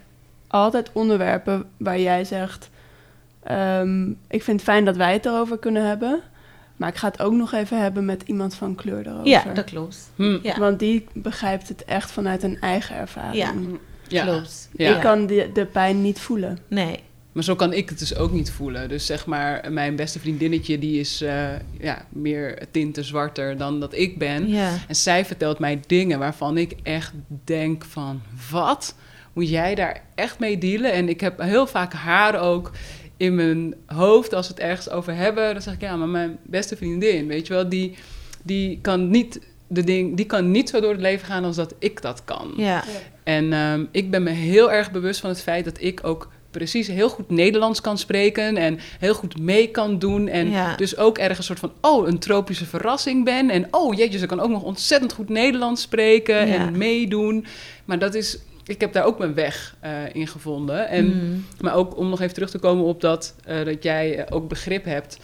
altijd 0.48 0.90
onderwerpen 0.94 1.64
waar 1.78 2.00
jij 2.00 2.24
zegt... 2.24 2.70
ehm, 3.44 4.10
ik 4.10 4.44
vind 4.44 4.60
het 4.60 4.62
fijn 4.70 4.86
dat 4.86 4.96
wij 4.96 5.14
het 5.14 5.26
erover 5.26 5.58
kunnen 5.58 5.88
hebben. 5.88 6.20
Maar 6.76 6.90
ik 6.90 6.96
ga 6.96 7.08
het 7.08 7.22
ook 7.22 7.34
nog 7.34 7.54
even 7.54 7.82
hebben 7.82 8.06
met 8.06 8.24
iemand 8.26 8.56
van 8.56 8.76
kleur 8.76 9.08
erover. 9.08 9.28
ja, 9.28 9.44
dat 9.54 9.66
klopt. 9.66 10.12
Hm. 10.16 10.38
Ja. 10.44 10.60
Want 10.60 10.80
die 10.80 11.06
begrijpt 11.14 11.68
het 11.68 11.86
echt 11.86 12.12
vanuit 12.12 12.44
een 12.44 12.58
eigen 12.62 12.96
ervaring. 12.96 13.36
Ja. 13.36 13.54
Ja. 14.08 14.24
Klopt. 14.24 14.70
Ja. 14.78 14.96
Ik 14.96 15.02
kan 15.02 15.26
de, 15.28 15.50
de 15.54 15.66
pijn 15.66 16.02
niet 16.02 16.20
voelen. 16.20 16.58
Nee, 16.68 17.00
Maar 17.32 17.44
zo 17.44 17.56
kan 17.56 17.74
ik 17.74 17.90
het 17.90 18.00
dus 18.00 18.16
ook 18.16 18.32
niet 18.32 18.52
voelen. 18.52 18.90
Dus 18.90 19.06
zeg 19.06 19.26
maar, 19.26 19.72
mijn 19.72 19.96
beste 19.96 20.20
vriendinnetje, 20.20 20.80
die 20.80 21.00
is 21.00 21.22
eh, 21.22 21.48
ja, 21.80 22.06
meer 22.10 22.64
tinten 22.72 23.06
zwarter 23.06 23.58
dan 23.58 23.80
dat 23.80 23.94
ik 23.94 24.18
ben. 24.18 24.48
ja. 24.48 24.78
En 24.88 24.96
zij 24.96 25.26
vertelt 25.26 25.60
mij 25.60 25.80
dingen 25.88 26.20
waarvan 26.20 26.58
ik 26.58 26.76
echt 26.84 27.14
denk 27.44 27.86
van, 27.86 28.22
wat? 28.52 28.96
Moet 29.34 29.50
jij 29.50 29.76
daar 29.76 30.02
echt 30.16 30.40
mee 30.40 30.58
dealen? 30.58 30.92
En 30.92 31.10
ik 31.10 31.22
heb 31.22 31.42
heel 31.42 31.68
vaak 31.68 31.94
haar 31.94 32.40
ook 32.40 32.72
in 33.18 33.36
mijn 33.36 33.76
hoofd 33.86 34.34
als 34.34 34.48
we 34.48 34.54
het 34.54 34.64
ergens 34.64 34.90
over 34.90 35.16
hebben. 35.16 35.54
Dan 35.54 35.62
zeg 35.62 35.74
ik, 35.74 35.82
ja, 35.82 35.96
maar 35.96 36.08
mijn 36.08 36.38
beste 36.44 36.76
vriendin, 36.76 37.28
weet 37.28 37.48
je 37.48 37.54
wel, 37.54 37.70
die, 37.70 37.96
die 38.44 38.80
kan 38.82 39.10
niet... 39.10 39.40
De 39.72 39.84
ding, 39.84 40.18
die 40.18 40.26
kan 40.26 40.52
niet 40.52 40.70
zo 40.70 40.80
door 40.80 40.92
het 40.92 41.02
leven 41.02 41.26
gaan 41.26 41.44
als 41.44 41.56
dat 41.56 41.74
ik 41.80 42.02
dat 42.02 42.24
kan. 42.26 42.54
ja. 42.58 42.84
En 43.24 43.54
ehm, 43.54 43.86
ik 43.92 44.12
ben 44.12 44.24
me 44.24 44.30
heel 44.30 44.72
erg 44.72 44.92
bewust 44.92 45.20
van 45.20 45.30
het 45.30 45.42
feit 45.42 45.66
dat 45.66 45.82
ik 45.82 46.00
ook 46.04 46.30
precies 46.52 46.88
heel 46.88 47.10
goed 47.10 47.30
Nederlands 47.30 47.82
kan 47.82 47.98
spreken 47.98 48.58
en 48.58 48.80
heel 49.00 49.14
goed 49.14 49.40
mee 49.40 49.68
kan 49.68 50.00
doen. 50.00 50.28
En 50.28 50.50
Ja. 50.50 50.76
dus 50.76 50.98
ook 50.98 51.18
ergens 51.18 51.38
een 51.38 51.44
soort 51.44 51.60
van, 51.60 51.92
oh, 51.92 52.08
een 52.08 52.20
tropische 52.20 52.66
verrassing 52.66 53.26
ben. 53.26 53.50
En 53.50 53.68
oh, 53.72 53.94
jeetje, 53.98 54.18
ze 54.18 54.26
kan 54.26 54.40
ook 54.40 54.50
nog 54.50 54.64
ontzettend 54.64 55.14
goed 55.14 55.30
Nederlands 55.30 55.82
spreken 55.82 56.48
Ja. 56.48 56.54
en 56.56 56.78
meedoen. 56.78 57.46
Maar 57.86 58.00
dat 58.00 58.16
is, 58.16 58.38
ik 58.66 58.82
heb 58.82 58.94
daar 58.94 59.04
ook 59.06 59.18
mijn 59.20 59.34
weg 59.34 59.76
eh, 59.80 59.92
in 60.14 60.28
gevonden. 60.28 60.88
En, 60.90 61.06
Mm. 61.06 61.46
Maar 61.62 61.74
ook 61.76 61.98
om 61.98 62.10
nog 62.10 62.22
even 62.22 62.34
terug 62.34 62.50
te 62.50 62.60
komen 62.60 62.86
op 62.86 63.02
dat, 63.02 63.36
eh, 63.46 63.66
dat 63.66 63.84
jij 63.84 64.18
eh, 64.18 64.36
ook 64.36 64.48
begrip 64.48 64.86
hebt 64.86 65.18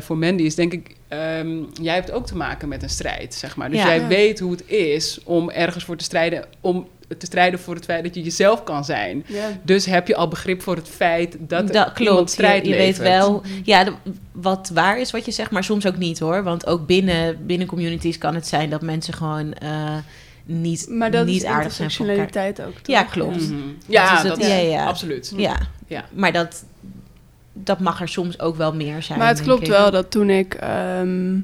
voor 0.00 0.18
Mandy, 0.18 0.42
is 0.42 0.54
denk 0.54 0.72
ik, 0.72 0.96
ehm, 1.08 1.58
jij 1.82 1.94
hebt 1.94 2.10
ook 2.10 2.26
te 2.26 2.36
maken 2.36 2.68
met 2.68 2.82
een 2.82 2.88
strijd, 2.90 3.34
zeg 3.34 3.56
maar. 3.56 3.70
Dus 3.70 3.78
Ja. 3.78 3.86
jij 3.86 4.06
weet 4.06 4.38
hoe 4.40 4.50
het 4.50 4.68
is 4.68 5.20
om 5.24 5.50
ergens 5.50 5.84
voor 5.84 5.96
te 5.96 6.04
strijden, 6.04 6.44
om 6.60 6.88
te 7.18 7.26
strijden 7.26 7.60
voor 7.60 7.74
het 7.74 7.84
feit 7.84 8.04
dat 8.04 8.14
je 8.14 8.22
jezelf 8.22 8.62
kan 8.64 8.84
zijn. 8.84 9.24
Ja. 9.26 9.48
Dus 9.62 9.86
heb 9.86 10.06
je 10.08 10.16
al 10.16 10.28
begrip 10.28 10.62
voor 10.62 10.76
het 10.76 10.88
feit 10.88 11.36
dat, 11.38 11.66
dat 11.66 11.68
iemand 11.76 11.92
klopt. 11.94 12.30
strijd 12.30 12.64
je, 12.64 12.70
je 12.70 12.76
weet 12.76 12.96
wel, 12.98 13.42
ja, 13.64 13.84
de- 13.84 13.92
wat 14.32 14.70
waar 14.74 15.00
is 15.00 15.10
wat 15.10 15.24
je 15.24 15.30
zegt, 15.30 15.50
maar 15.50 15.64
soms 15.64 15.86
ook 15.86 15.96
niet 15.96 16.18
hoor. 16.18 16.42
Want 16.42 16.66
ook 16.66 16.86
binnen, 16.86 17.46
binnen 17.46 17.66
communities 17.66 18.18
kan 18.18 18.34
het 18.34 18.46
zijn 18.46 18.70
dat 18.70 18.82
mensen 18.82 19.14
gewoon 19.14 19.52
eh, 19.52 19.96
niet, 20.44 20.86
Maar 20.88 21.10
dat 21.10 21.26
niet 21.26 21.42
is 21.42 21.48
aardig 21.48 21.72
zijn 21.72 21.90
voor 21.90 22.08
elkaar. 22.08 22.48
ook, 22.48 22.54
toch? 22.54 22.70
Ja, 22.82 23.02
klopt. 23.02 23.50
Mhm. 23.50 23.54
Ja, 23.86 24.12
is 24.12 24.18
het- 24.18 24.28
dat 24.28 24.38
is 24.38 24.46
ja, 24.48 24.54
ja. 24.56 24.84
absoluut. 24.86 25.32
Ja. 25.36 25.56
Ja. 25.86 26.04
maar 26.12 26.32
dat, 26.32 26.64
dat 27.52 27.80
mag 27.80 28.00
er 28.00 28.08
soms 28.08 28.40
ook 28.40 28.56
wel 28.56 28.74
meer 28.74 29.02
zijn. 29.02 29.18
Maar 29.18 29.28
het 29.28 29.42
klopt 29.42 29.62
ik. 29.62 29.68
wel 29.68 29.90
dat 29.90 30.10
toen 30.10 30.30
ik 30.30 30.54
ehm, 30.54 31.38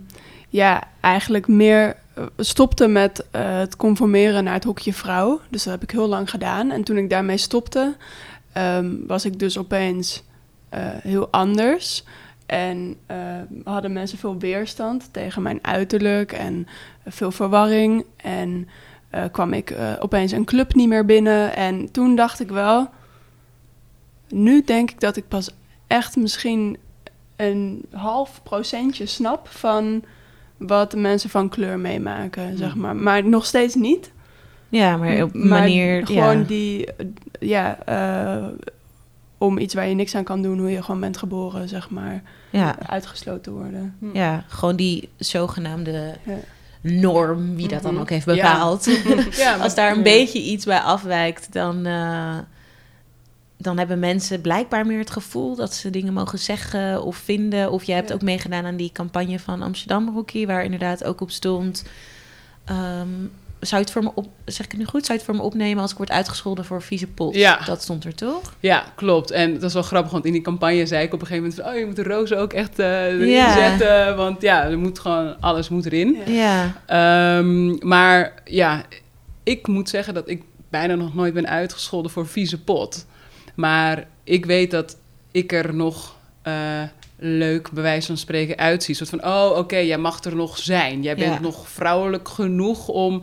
ja, 0.48 0.82
eigenlijk 1.00 1.48
meer 1.48 1.96
stopte 2.38 2.86
met 2.86 3.24
eh, 3.30 3.58
het 3.58 3.76
conformeren 3.76 4.44
naar 4.44 4.54
het 4.54 4.64
hokje 4.64 4.92
vrouw. 4.92 5.40
Dus 5.48 5.62
dat 5.62 5.72
heb 5.72 5.82
ik 5.82 5.90
heel 5.90 6.08
lang 6.08 6.30
gedaan. 6.30 6.70
En 6.70 6.84
toen 6.84 6.96
ik 6.96 7.10
daarmee 7.10 7.36
stopte, 7.36 7.96
ehm, 8.52 8.94
was 9.06 9.24
ik 9.24 9.38
dus 9.38 9.58
opeens 9.58 10.22
eh, 10.68 10.80
heel 11.02 11.28
anders. 11.30 12.04
En 12.46 12.96
eh, 13.06 13.16
hadden 13.64 13.92
mensen 13.92 14.18
veel 14.18 14.38
weerstand 14.38 15.08
tegen 15.12 15.42
mijn 15.42 15.58
uiterlijk 15.62 16.32
en 16.32 16.66
veel 17.06 17.30
verwarring. 17.30 18.04
En 18.16 18.68
eh, 19.10 19.24
kwam 19.32 19.52
ik 19.52 19.70
eh, 19.70 19.92
opeens 19.98 20.32
een 20.32 20.44
club 20.44 20.74
niet 20.74 20.88
meer 20.88 21.04
binnen. 21.04 21.56
En 21.56 21.90
toen 21.90 22.16
dacht 22.16 22.40
ik 22.40 22.48
wel, 22.48 22.88
nu 24.28 24.62
denk 24.64 24.90
ik 24.90 25.00
dat 25.00 25.16
ik 25.16 25.28
pas 25.28 25.50
echt 25.86 26.16
misschien 26.16 26.76
een 27.36 27.84
half 27.92 28.42
procentje 28.42 29.06
snap 29.06 29.48
van 29.48 30.02
wat 30.56 30.94
mensen 30.94 31.30
van 31.30 31.48
kleur 31.48 31.78
meemaken, 31.78 32.56
zeg 32.58 32.74
maar. 32.74 32.96
Maar 32.96 33.24
nog 33.28 33.46
steeds 33.46 33.74
niet. 33.74 34.10
Ja, 34.68 34.96
maar 34.96 35.22
op 35.22 35.34
een 35.34 35.48
Maar 35.48 35.58
manier... 35.58 36.06
gewoon 36.06 36.38
ja. 36.38 36.44
die, 36.44 36.86
eh, 36.94 37.06
ja, 37.40 37.78
eh, 37.84 38.46
om 39.38 39.58
iets 39.58 39.74
waar 39.74 39.88
je 39.88 39.94
niks 39.94 40.14
aan 40.14 40.24
kan 40.24 40.42
doen, 40.42 40.58
hoe 40.58 40.70
je 40.70 40.82
gewoon 40.82 41.00
bent 41.00 41.16
geboren, 41.16 41.68
zeg 41.68 41.90
maar, 41.90 42.22
Ja, 42.50 42.76
uitgesloten 42.86 43.52
worden. 43.52 43.96
ja, 44.12 44.44
gewoon 44.48 44.76
die 44.76 45.08
zogenaamde 45.16 46.14
Ja. 46.22 46.34
norm, 46.80 47.56
wie 47.56 47.68
dat 47.68 47.82
dan 47.82 47.92
Mhm. 47.92 48.00
ook 48.00 48.10
heeft 48.10 48.24
Ja. 48.26 48.34
bepaald. 48.34 48.84
Ja, 49.36 49.56
Als 49.56 49.74
daar 49.74 49.90
een 49.90 49.96
ja. 49.96 50.02
beetje 50.02 50.42
iets 50.42 50.64
bij 50.64 50.80
afwijkt, 50.80 51.52
dan, 51.52 51.86
eh, 51.86 52.36
dan 53.58 53.78
hebben 53.78 53.98
mensen 53.98 54.40
blijkbaar 54.40 54.86
meer 54.86 54.98
het 54.98 55.10
gevoel 55.10 55.56
dat 55.56 55.74
ze 55.74 55.90
dingen 55.90 56.12
mogen 56.12 56.38
zeggen 56.38 57.02
of 57.02 57.16
vinden. 57.16 57.70
Of 57.70 57.84
jij 57.84 57.96
hebt 57.96 58.08
Ja. 58.08 58.14
ook 58.14 58.22
meegedaan 58.22 58.64
aan 58.66 58.76
die 58.76 58.92
campagne 58.92 59.38
van 59.38 59.62
Amsterdam 59.62 60.10
Rookie, 60.14 60.46
waar 60.46 60.64
inderdaad 60.64 61.04
ook 61.04 61.20
op 61.20 61.30
stond. 61.30 61.84
ehm, 62.64 63.08
zou 63.60 63.80
je 63.80 63.86
het 63.86 63.90
voor 63.90 64.02
me 64.02 64.10
op, 64.14 64.28
zeg 64.44 64.64
ik 64.64 64.70
het 64.70 64.80
nu 64.80 64.86
goed? 64.86 65.06
Zou 65.06 65.18
je 65.18 65.24
het 65.24 65.24
voor 65.24 65.34
me 65.34 65.50
opnemen 65.50 65.82
als 65.82 65.90
ik 65.90 65.96
word 65.96 66.10
uitgescholden 66.10 66.64
voor 66.64 66.82
vieze 66.82 67.06
pot? 67.06 67.34
Ja. 67.34 67.58
Dat 67.64 67.82
stond 67.82 68.04
er 68.04 68.14
toch? 68.14 68.54
Ja, 68.60 68.84
klopt. 68.96 69.30
En 69.30 69.52
dat 69.54 69.62
is 69.62 69.72
wel 69.72 69.82
grappig, 69.82 70.12
want 70.12 70.24
in 70.24 70.32
die 70.32 70.40
campagne 70.42 70.86
zei 70.86 71.04
ik 71.04 71.12
op 71.12 71.20
een 71.20 71.26
gegeven 71.26 71.48
moment... 71.48 71.62
van, 71.62 71.72
oh, 71.72 71.78
je 71.78 71.86
moet 71.86 71.96
de 71.96 72.02
rozen 72.02 72.38
ook 72.38 72.52
echt 72.52 72.78
eh 72.78 73.04
erin 73.06 73.28
Ja. 73.28 73.54
zetten. 73.54 74.16
Want 74.16 74.42
ja, 74.42 74.64
er 74.64 74.78
moet 74.78 74.98
gewoon, 74.98 75.40
alles 75.40 75.68
moet 75.68 75.86
erin. 75.86 76.16
Ja. 76.26 76.32
Ja. 76.32 76.72
Ehm, 77.38 77.86
maar 77.88 78.34
ja, 78.44 78.82
ik 79.42 79.66
moet 79.66 79.88
zeggen 79.88 80.14
dat 80.14 80.28
ik 80.28 80.42
bijna 80.70 80.94
nog 80.94 81.14
nooit 81.14 81.34
ben 81.34 81.48
uitgescholden 81.48 82.10
voor 82.10 82.26
vieze 82.26 82.60
pot. 82.60 83.06
Maar 83.56 84.06
ik 84.24 84.46
weet 84.46 84.70
dat 84.70 84.96
ik 85.32 85.52
er 85.52 85.74
nog 85.74 86.16
eh, 86.42 86.52
leuk, 87.18 87.70
bij 87.70 87.82
wijze 87.82 88.06
van 88.06 88.16
spreken, 88.16 88.56
uitziet. 88.56 89.00
Een 89.00 89.06
soort 89.06 89.20
van, 89.22 89.30
oh, 89.32 89.58
oké, 89.58 89.76
jij 89.76 89.98
mag 89.98 90.24
er 90.24 90.36
nog 90.36 90.58
zijn. 90.58 91.02
Jij 91.02 91.16
bent 91.16 91.34
Ja. 91.34 91.40
nog 91.40 91.68
vrouwelijk 91.68 92.28
genoeg 92.28 92.88
om, 92.88 93.22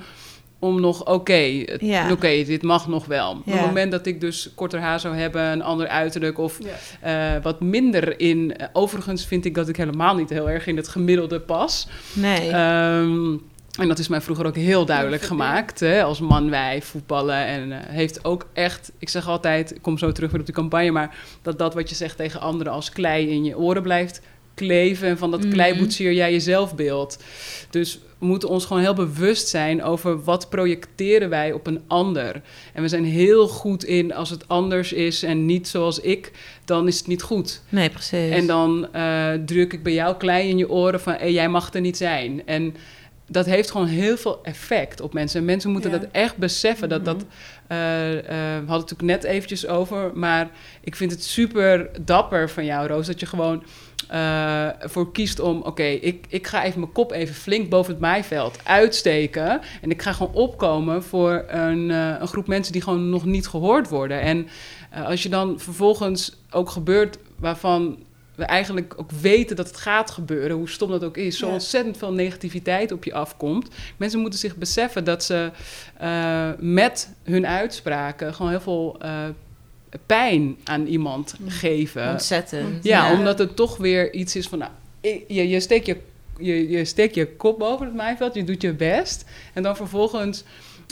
om 0.59 0.81
nog, 0.81 1.05
oké, 1.05 1.63
Ja. 1.79 2.11
oké, 2.11 2.43
dit 2.43 2.61
mag 2.63 2.87
nog 2.87 3.05
wel. 3.05 3.31
Op 3.31 3.45
het 3.45 3.61
moment 3.61 3.91
dat 3.91 4.05
ik 4.05 4.21
dus 4.21 4.49
korter 4.55 4.79
haar 4.79 4.99
zou 4.99 5.15
hebben, 5.15 5.41
een 5.41 5.61
ander 5.61 5.87
uiterlijk 5.87 6.37
of 6.37 6.59
Ja. 7.01 7.35
eh, 7.35 7.43
wat 7.43 7.59
minder 7.61 8.19
in... 8.19 8.55
overigens 8.73 9.25
vind 9.25 9.45
ik 9.45 9.55
dat 9.55 9.67
ik 9.69 9.75
helemaal 9.75 10.15
niet 10.15 10.29
heel 10.29 10.49
erg 10.49 10.67
in 10.67 10.77
het 10.77 10.87
gemiddelde 10.87 11.39
pas. 11.39 11.87
Nee. 12.13 12.49
Ehm, 12.49 13.35
en 13.79 13.87
dat 13.87 13.99
is 13.99 14.07
mij 14.07 14.21
vroeger 14.21 14.45
ook 14.45 14.55
heel 14.55 14.85
duidelijk 14.85 15.21
gemaakt. 15.21 15.79
Hè, 15.79 16.03
als 16.03 16.19
man, 16.19 16.49
wij, 16.49 16.81
voetballen. 16.81 17.45
En 17.45 17.71
eh, 17.71 17.79
heeft 17.87 18.25
ook 18.25 18.45
echt, 18.53 18.91
ik 18.99 19.09
zeg 19.09 19.27
altijd, 19.27 19.75
ik 19.75 19.81
kom 19.81 19.97
zo 19.97 20.11
terug 20.11 20.31
weer 20.31 20.39
op 20.39 20.45
die 20.45 20.55
campagne, 20.55 20.91
maar 20.91 21.15
dat 21.41 21.59
dat 21.59 21.73
wat 21.73 21.89
je 21.89 21.95
zegt 21.95 22.17
tegen 22.17 22.39
anderen 22.39 22.73
als 22.73 22.89
klei 22.89 23.29
in 23.29 23.43
je 23.43 23.57
oren 23.57 23.81
blijft 23.81 24.21
kleven. 24.55 25.07
En 25.07 25.17
van 25.17 25.31
dat 25.31 25.39
Mhm. 25.43 25.51
klei 25.51 25.77
boetseer 25.77 26.13
jij 26.13 26.33
je 26.33 26.39
zelfbeeld. 26.39 27.23
Dus 27.69 27.99
we 28.19 28.25
moeten 28.25 28.49
ons 28.49 28.65
gewoon 28.65 28.81
heel 28.81 28.93
bewust 28.93 29.47
zijn 29.47 29.83
over 29.83 30.23
wat 30.23 30.49
projecteren 30.49 31.29
wij 31.29 31.51
op 31.51 31.67
een 31.67 31.81
ander. 31.87 32.41
En 32.73 32.81
we 32.81 32.87
zijn 32.87 33.05
heel 33.05 33.47
goed 33.47 33.83
in 33.83 34.13
als 34.13 34.29
het 34.29 34.47
anders 34.47 34.93
is 34.93 35.23
en 35.23 35.45
niet 35.45 35.67
zoals 35.67 35.99
ik, 35.99 36.31
dan 36.65 36.87
is 36.87 36.97
het 36.97 37.07
niet 37.07 37.21
goed. 37.21 37.61
nee, 37.69 37.89
precies. 37.89 38.29
En 38.29 38.47
dan 38.47 38.93
eh, 38.93 39.31
druk 39.45 39.73
ik 39.73 39.83
bij 39.83 39.93
jou 39.93 40.15
klei 40.17 40.49
in 40.49 40.57
je 40.57 40.69
oren 40.69 40.99
van 40.99 41.13
hey, 41.13 41.31
jij 41.31 41.49
mag 41.49 41.73
er 41.73 41.81
niet 41.81 41.97
zijn. 41.97 42.41
En 42.45 42.75
dat 43.33 43.45
heeft 43.45 43.71
gewoon 43.71 43.87
heel 43.87 44.17
veel 44.17 44.39
effect 44.43 45.01
op 45.01 45.13
mensen. 45.13 45.39
En 45.39 45.45
mensen 45.45 45.71
moeten 45.71 45.91
Ja. 45.91 45.97
dat 45.97 46.07
echt 46.11 46.37
beseffen. 46.37 46.89
Dat, 46.89 47.05
dat, 47.05 47.17
Mhm. 47.17 47.25
eh, 47.67 48.17
eh, 48.17 48.23
we 48.25 48.33
hadden 48.51 48.59
het 48.59 48.89
natuurlijk 48.89 49.01
net 49.01 49.23
eventjes 49.23 49.67
over. 49.67 50.11
Maar 50.13 50.49
ik 50.81 50.95
vind 50.95 51.11
het 51.11 51.23
super 51.23 51.89
dapper 52.01 52.49
van 52.49 52.65
jou, 52.65 52.87
Roos. 52.87 53.07
Dat 53.07 53.19
je 53.19 53.25
gewoon 53.25 53.63
eh, 54.07 54.67
voor 54.79 55.11
kiest 55.11 55.39
om... 55.39 55.61
Oké, 55.61 55.83
ik, 55.83 56.25
ik 56.29 56.47
ga 56.47 56.63
even 56.63 56.79
mijn 56.79 56.91
kop 56.91 57.11
even 57.11 57.35
flink 57.35 57.69
boven 57.69 57.91
het 57.91 58.01
maaiveld 58.01 58.59
uitsteken. 58.63 59.61
En 59.81 59.91
ik 59.91 60.01
ga 60.01 60.13
gewoon 60.13 60.33
opkomen 60.33 61.03
voor 61.03 61.43
een, 61.47 61.89
een 61.89 62.27
groep 62.27 62.47
mensen... 62.47 62.73
die 62.73 62.81
gewoon 62.81 63.09
nog 63.09 63.25
niet 63.25 63.47
gehoord 63.47 63.89
worden. 63.89 64.21
En 64.21 64.47
als 65.05 65.23
je 65.23 65.29
dan 65.29 65.59
vervolgens 65.59 66.35
ook 66.51 66.69
gebeurt 66.69 67.17
waarvan 67.39 67.97
we 68.35 68.43
eigenlijk 68.43 68.93
ook 68.97 69.11
weten 69.11 69.55
dat 69.55 69.67
het 69.67 69.77
gaat 69.77 70.11
gebeuren, 70.11 70.57
hoe 70.57 70.69
stom 70.69 70.89
dat 70.89 71.03
ook 71.03 71.17
is, 71.17 71.37
zo 71.37 71.47
Ja. 71.47 71.53
ontzettend 71.53 71.97
veel 71.97 72.13
negativiteit 72.13 72.91
op 72.91 73.03
je 73.03 73.13
afkomt. 73.13 73.67
Mensen 73.97 74.19
moeten 74.19 74.39
zich 74.39 74.55
beseffen 74.55 75.03
dat 75.03 75.23
ze 75.23 75.51
eh, 75.97 76.49
met 76.59 77.09
hun 77.23 77.47
uitspraken 77.47 78.33
gewoon 78.33 78.51
heel 78.51 78.61
veel 78.61 78.95
eh, 78.99 79.23
pijn 80.05 80.55
aan 80.63 80.85
iemand 80.85 81.35
geven. 81.47 82.09
Ontzettend. 82.11 82.83
Ja, 82.83 83.13
omdat 83.13 83.39
het 83.39 83.55
toch 83.55 83.77
weer 83.77 84.13
iets 84.13 84.35
is 84.35 84.47
van, 84.47 84.59
nou, 84.59 84.71
je, 85.27 85.49
je 85.49 85.59
steekt 85.59 85.85
je, 85.85 85.97
je, 86.37 86.69
je 86.69 86.85
steekt 86.85 87.15
je 87.15 87.27
kop 87.27 87.59
boven 87.59 87.85
het 87.85 87.95
maaiveld, 87.95 88.33
je 88.33 88.43
doet 88.43 88.61
je 88.61 88.73
best. 88.73 89.25
En 89.53 89.63
dan 89.63 89.75
vervolgens 89.75 90.43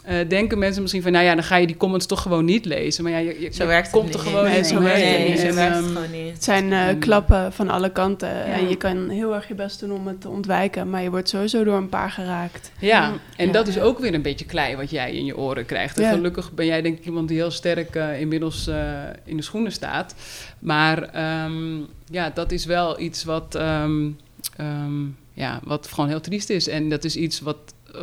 eh, 0.03 0.29
denken 0.29 0.59
mensen 0.59 0.81
misschien 0.81 1.01
van, 1.03 1.11
nou 1.11 1.25
ja, 1.25 1.33
dan 1.35 1.43
ga 1.43 1.55
je 1.55 1.67
die 1.67 1.77
comments 1.77 2.05
toch 2.05 2.21
gewoon 2.21 2.45
niet 2.45 2.65
lezen. 2.65 3.03
Maar 3.03 3.11
ja, 3.13 3.17
je, 3.17 3.41
je, 3.41 3.53
Zo 3.53 3.63
je 3.63 3.69
werkt 3.69 3.91
het 3.91 3.95
komt 4.01 4.13
er 4.13 4.19
gewoon 4.19 4.43
Nee, 4.43 4.63
zo 4.63 4.79
Nee, 4.79 5.29
niet. 5.29 5.39
zo 5.39 5.45
En, 5.45 5.55
werkt 5.55 5.75
het 5.75 5.83
ehm, 5.85 5.93
gewoon 5.95 6.11
niet. 6.23 6.33
Het 6.33 6.43
zijn 6.43 6.71
eh, 6.71 6.87
En- 6.87 6.99
klappen 6.99 7.53
van 7.53 7.69
alle 7.69 7.91
kanten. 7.91 8.43
En 8.45 8.69
je 8.69 8.75
kan 8.75 9.09
heel 9.09 9.35
erg 9.35 9.47
je 9.47 9.53
best 9.55 9.79
doen 9.79 9.91
om 9.91 10.07
het 10.07 10.21
te 10.21 10.29
ontwijken. 10.29 10.89
Maar 10.89 11.01
je 11.03 11.09
wordt 11.09 11.29
sowieso 11.29 11.63
door 11.63 11.77
een 11.77 11.89
paar 11.89 12.11
geraakt. 12.11 12.71
Ja, 12.79 13.11
en 13.37 13.45
Ja. 13.45 13.51
dat 13.51 13.67
is 13.67 13.79
ook 13.79 13.99
weer 13.99 14.13
een 14.13 14.21
beetje 14.21 14.45
klei 14.45 14.75
wat 14.75 14.89
jij 14.89 15.11
in 15.13 15.25
je 15.25 15.37
oren 15.37 15.65
krijgt. 15.65 15.97
En 15.97 16.03
Ja. 16.03 16.11
gelukkig 16.11 16.51
ben 16.51 16.65
jij 16.65 16.81
denk 16.81 16.97
ik 16.97 17.05
iemand 17.05 17.27
die 17.27 17.37
heel 17.37 17.51
sterk 17.51 17.95
eh, 17.95 18.19
inmiddels 18.19 18.67
eh, 18.67 18.75
in 19.25 19.37
de 19.37 19.43
schoenen 19.43 19.71
staat. 19.71 20.15
Maar 20.59 21.03
ehm, 21.03 21.77
ja, 22.09 22.29
dat 22.33 22.51
is 22.51 22.65
wel 22.65 22.99
iets 22.99 23.23
wat, 23.23 23.55
ehm, 23.55 24.09
ehm, 24.57 25.03
ja, 25.33 25.59
wat 25.63 25.87
gewoon 25.87 26.09
heel 26.09 26.21
triest 26.21 26.49
is. 26.49 26.67
En 26.67 26.89
dat 26.89 27.03
is 27.03 27.15
iets 27.15 27.39
wat, 27.39 27.57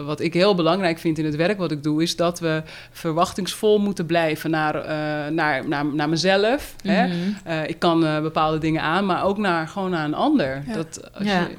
wat 0.04 0.20
ik 0.20 0.34
heel 0.34 0.54
belangrijk 0.54 0.98
vind 0.98 1.18
in 1.18 1.24
het 1.24 1.36
werk 1.36 1.58
wat 1.58 1.70
ik 1.70 1.82
doe... 1.82 2.02
is 2.02 2.16
dat 2.16 2.40
we 2.40 2.62
verwachtingsvol 2.90 3.78
moeten 3.78 4.06
blijven 4.06 4.50
naar, 4.50 4.74
eh, 4.74 5.32
naar, 5.32 5.68
naar, 5.68 5.94
naar 5.94 6.08
mezelf. 6.08 6.74
hè? 6.82 7.06
Mhm. 7.06 7.14
Eh, 7.44 7.68
ik 7.68 7.78
kan 7.78 8.06
eh, 8.06 8.20
bepaalde 8.20 8.58
dingen 8.58 8.82
aan, 8.82 9.06
maar 9.06 9.24
ook 9.24 9.38
naar, 9.38 9.68
gewoon 9.68 9.90
naar 9.90 10.04
een 10.04 10.14
ander. 10.14 10.62
Ja. 10.66 10.72
Dat 10.74 11.10
als 11.14 11.26
Ja. 11.26 11.40
je 11.40 11.54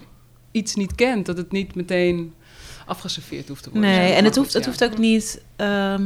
iets 0.51 0.75
niet 0.75 0.95
kent, 0.95 1.25
dat 1.25 1.37
het 1.37 1.51
niet 1.51 1.75
meteen 1.75 2.33
afgeserveerd 2.85 3.47
hoeft 3.47 3.63
te 3.63 3.69
worden. 3.71 3.89
Nee, 3.89 4.13
en 4.13 4.23
het 4.25 4.35
hoeft, 4.35 4.53
het 4.53 4.65
hoeft 4.65 4.83
ook 4.83 4.97
niet... 4.97 5.41
ehm, 5.55 6.03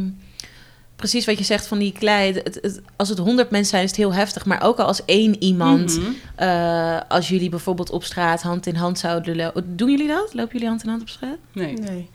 precies 1.10 1.26
wat 1.26 1.38
je 1.38 1.44
zegt 1.44 1.68
van 1.68 1.78
die 1.80 1.92
klei. 1.92 2.34
Het, 2.34 2.60
het- 2.62 2.82
als 2.96 3.10
het 3.10 3.18
honderd 3.18 3.50
mensen 3.50 3.70
zijn, 3.70 3.84
is 3.84 3.90
het 3.90 4.00
heel 4.00 4.14
heftig. 4.14 4.46
Maar 4.46 4.62
ook 4.64 4.80
al 4.80 4.86
als 4.86 5.06
één 5.06 5.44
iemand... 5.44 5.98
Mhm. 6.00 6.12
eh, 6.36 7.00
als 7.08 7.28
jullie 7.28 7.50
bijvoorbeeld 7.50 7.90
op 7.90 8.04
straat 8.04 8.42
hand 8.42 8.66
in 8.66 8.76
hand 8.76 9.00
zouden 9.00 9.36
lopen... 9.36 9.76
Doen 9.78 9.90
jullie 9.92 10.08
dat? 10.08 10.34
Lopen 10.34 10.52
jullie 10.54 10.68
hand 10.68 10.84
in 10.84 10.90
hand 10.90 11.02
op 11.02 11.10
straat? 11.10 11.38
Nee. 11.52 11.74
Nee. 11.74 12.10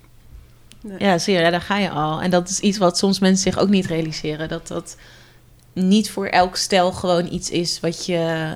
Ja, 0.99 1.19
zie 1.19 1.35
je, 1.35 1.41
ja, 1.41 1.51
daar 1.51 1.61
ga 1.61 1.79
je 1.79 1.91
al. 1.91 2.21
En 2.23 2.31
dat 2.31 2.49
is 2.49 2.61
iets 2.61 2.79
wat 2.79 2.99
soms 2.99 3.19
mensen 3.19 3.53
zich 3.53 3.63
ook 3.63 3.69
niet 3.69 3.87
realiseren. 3.87 4.49
Dat 4.49 4.67
dat 4.69 4.97
niet 5.73 6.11
voor 6.11 6.27
elk 6.27 6.57
stel 6.57 6.93
gewoon 6.93 7.33
iets 7.33 7.51
is 7.51 7.81
wat 7.81 8.07
je... 8.07 8.53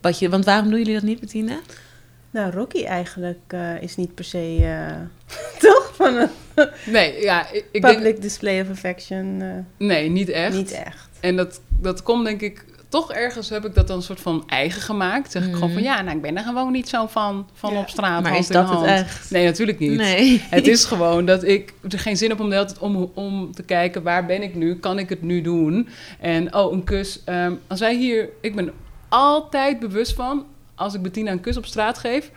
Wat 0.00 0.18
je 0.18 0.28
want 0.28 0.44
waarom 0.44 0.68
doen 0.70 0.78
jullie 0.78 0.94
dat 0.94 1.02
niet, 1.02 1.20
Bettina? 1.20 1.58
Nou, 2.30 2.50
Rocky 2.52 2.84
eigenlijk 2.84 3.38
eh, 3.46 3.82
is 3.82 3.96
niet 3.96 4.14
per 4.14 4.24
se... 4.24 4.58
eh, 4.62 4.96
toch? 5.70 5.92
Van 5.94 6.14
een 6.16 6.28
Nee, 6.86 7.22
ja, 7.22 7.50
ik, 7.52 7.64
ik 7.72 7.80
public 7.80 8.02
denk... 8.02 8.20
display 8.22 8.60
of 8.60 8.70
affection. 8.70 9.40
eh, 9.42 9.86
Nee, 9.86 10.10
niet 10.10 10.28
echt. 10.28 10.54
Niet 10.56 10.70
echt. 10.72 11.08
En 11.20 11.36
dat, 11.36 11.60
dat 11.68 12.02
komt 12.02 12.24
denk 12.24 12.40
ik... 12.40 12.64
Toch 12.88 13.12
ergens 13.12 13.48
heb 13.48 13.64
ik 13.64 13.74
dat 13.74 13.86
dan 13.86 13.96
een 13.96 14.02
soort 14.02 14.20
van 14.20 14.44
eigen 14.46 14.82
gemaakt. 14.82 15.32
Zeg 15.32 15.46
ik 15.46 15.52
gewoon 15.54 15.72
van, 15.72 15.82
ja, 15.82 16.02
nou, 16.02 16.16
ik 16.16 16.22
ben 16.22 16.36
er 16.36 16.42
gewoon 16.42 16.72
niet 16.72 16.88
zo 16.88 17.06
van, 17.06 17.48
van 17.54 17.72
Ja. 17.72 17.78
op 17.80 17.88
straat, 17.88 18.22
maar 18.22 18.30
hand 18.32 18.42
is 18.44 18.50
in 18.50 18.54
dat 18.56 18.68
het 18.68 18.74
hand. 18.78 18.88
echt? 18.88 19.30
Nee, 19.30 19.44
natuurlijk 19.44 19.78
niet. 19.78 19.96
Nee. 19.96 20.42
Het 20.50 20.66
is 20.66 20.84
gewoon 20.84 21.24
dat 21.26 21.44
ik 21.44 21.74
er 21.90 21.98
geen 21.98 22.16
zin 22.16 22.28
heb 22.28 22.40
om 22.40 22.48
de 22.48 22.54
hele 22.54 22.66
tijd 22.66 22.78
om, 22.78 23.10
om 23.14 23.52
te 23.54 23.62
kijken 23.62 24.02
waar 24.02 24.26
ben 24.26 24.42
ik 24.42 24.54
nu, 24.54 24.74
kan 24.78 24.98
ik 24.98 25.08
het 25.08 25.22
nu 25.22 25.40
doen? 25.40 25.88
En 26.20 26.54
oh, 26.54 26.72
een 26.72 26.84
kus. 26.84 27.22
ehm, 27.24 27.52
als 27.66 27.80
wij 27.80 27.96
hier, 27.96 28.28
ik 28.40 28.54
ben 28.54 28.72
altijd 29.08 29.78
bewust 29.78 30.14
van 30.14 30.44
als 30.78 30.94
ik 30.94 31.02
Bettina 31.02 31.30
een 31.30 31.40
kus 31.40 31.56
op 31.56 31.66
straat 31.66 31.98
geef, 31.98 32.30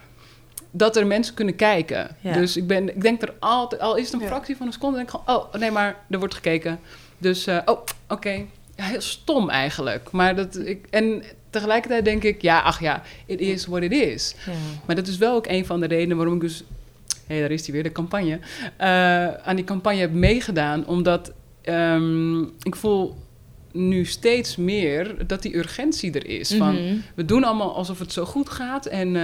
dat 0.72 0.96
er 0.96 1.08
mensen 1.08 1.34
kunnen 1.34 1.56
kijken. 1.56 2.16
Ja. 2.22 2.34
Dus 2.34 2.58
ik 2.58 2.68
ben, 2.68 2.96
ik 2.96 3.02
denk 3.02 3.22
er 3.22 3.34
altijd, 3.40 3.82
al 3.82 3.96
is 3.96 4.06
het 4.06 4.14
een 4.14 4.20
Ja. 4.20 4.28
fractie 4.28 4.58
van 4.58 4.68
een 4.68 4.74
seconde, 4.74 4.96
denk 4.98 5.10
ik 5.10 5.16
gewoon, 5.20 5.38
oh 5.46 5.54
nee, 5.54 5.72
maar 5.72 5.96
er 6.10 6.20
wordt 6.20 6.34
gekeken. 6.34 6.80
Dus 7.18 7.48
eh, 7.48 7.58
oh, 7.66 7.80
oké. 8.08 8.46
Ja, 8.76 8.84
heel 8.84 9.02
stom 9.02 9.50
eigenlijk. 9.50 10.12
Maar 10.12 10.36
dat 10.36 10.58
ik 10.58 10.88
en 10.90 11.24
tegelijkertijd 11.50 12.06
denk 12.06 12.24
ik, 12.24 12.42
ja, 12.42 12.60
ach 12.62 12.80
ja, 12.80 13.02
it 13.26 13.40
is 13.40 13.66
what 13.66 13.82
it 13.84 13.92
is. 13.92 14.36
Ja. 14.46 14.52
Maar 14.86 14.96
dat 14.96 15.08
is 15.08 15.18
wel 15.18 15.36
ook 15.36 15.48
een 15.48 15.66
van 15.66 15.80
de 15.80 15.88
redenen 15.88 16.18
waarom 16.18 16.36
ik 16.36 16.42
dus... 16.42 16.64
Hé, 17.28 17.40
daar 17.40 17.52
is 17.52 17.64
die 17.64 17.74
weer, 17.74 17.84
de 17.84 17.92
campagne. 17.92 18.40
eh, 18.78 19.34
aan 19.34 19.56
die 19.56 19.66
campagne 19.66 20.00
heb 20.00 20.12
meegedaan. 20.12 20.86
Omdat 20.88 21.32
ehm, 21.62 22.42
ik 22.42 22.76
voel 22.76 23.16
nu 23.74 24.06
steeds 24.06 24.56
meer 24.56 25.16
dat 25.28 25.42
die 25.42 25.58
urgentie 25.58 26.12
er 26.14 26.28
is. 26.28 26.54
Van, 26.58 26.74
Mhm. 26.74 26.96
we 27.16 27.26
doen 27.26 27.44
allemaal 27.44 27.76
alsof 27.76 28.00
het 28.00 28.14
zo 28.14 28.26
goed 28.26 28.50
gaat. 28.50 28.86
En 28.86 29.16
eh, 29.16 29.24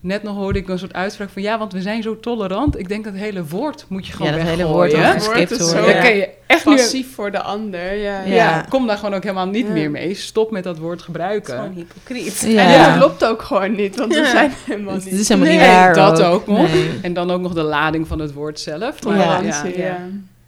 net 0.00 0.22
nog 0.22 0.36
hoorde 0.36 0.58
ik 0.58 0.68
een 0.68 0.78
soort 0.78 0.92
uitspraak 0.94 1.28
van... 1.30 1.42
ja, 1.42 1.58
want 1.58 1.72
we 1.72 1.80
zijn 1.80 2.02
zo 2.02 2.20
tolerant. 2.20 2.78
Ik 2.78 2.88
denk 2.88 3.04
dat 3.04 3.14
hele 3.14 3.44
woord 3.46 3.84
moet 3.88 4.06
je 4.06 4.12
gewoon 4.12 4.32
Ja, 4.32 4.38
dat 4.38 4.46
hele 4.46 4.66
woord 4.66 4.90
Ja, 4.92 5.12
geskipt 5.12 5.48
woord 5.48 5.50
is 5.60 5.68
zo- 5.70 5.74
worden. 5.76 5.92
Dan 5.94 6.02
kan 6.02 6.16
je 6.16 6.28
echt 6.46 6.66
nu... 6.66 6.74
Passief 6.76 7.14
voor 7.14 7.30
de 7.30 7.40
ander, 7.42 7.94
ja. 7.94 8.20
Ja. 8.22 8.34
Ja, 8.34 8.66
kom 8.68 8.86
daar 8.86 8.96
gewoon 8.96 9.14
ook 9.14 9.22
helemaal 9.22 9.46
niet 9.46 9.66
Ja. 9.66 9.72
meer 9.72 9.90
mee. 9.90 10.14
Stop 10.14 10.50
met 10.50 10.64
dat 10.64 10.78
woord 10.78 10.90
Het 10.90 11.00
is 11.00 11.04
gebruiken. 11.04 11.54
gewoon 11.54 11.72
hypocriet. 11.74 12.44
Ja. 12.46 12.62
En 12.74 12.88
dat 12.90 12.98
klopt 12.98 13.24
ook 13.24 13.42
gewoon 13.42 13.74
niet, 13.74 13.96
want 13.96 14.14
we 14.14 14.26
zijn 14.32 14.52
helemaal 14.66 14.94
Het 14.94 15.04
niet. 15.04 15.14
is 15.14 15.28
helemaal 15.28 15.50
niet 15.50 15.60
Nee, 15.60 15.68
waar 15.70 15.94
dat 15.94 16.22
ook 16.22 16.46
nog. 16.46 16.72
Nee. 16.72 16.88
En 17.02 17.12
dan 17.12 17.30
ook 17.30 17.40
nog 17.40 17.52
de 17.54 17.62
lading 17.62 18.06
van 18.08 18.18
het 18.18 18.32
woord 18.32 18.60
zelf. 18.60 19.02
Maar 19.04 19.44
Ja. 19.76 19.98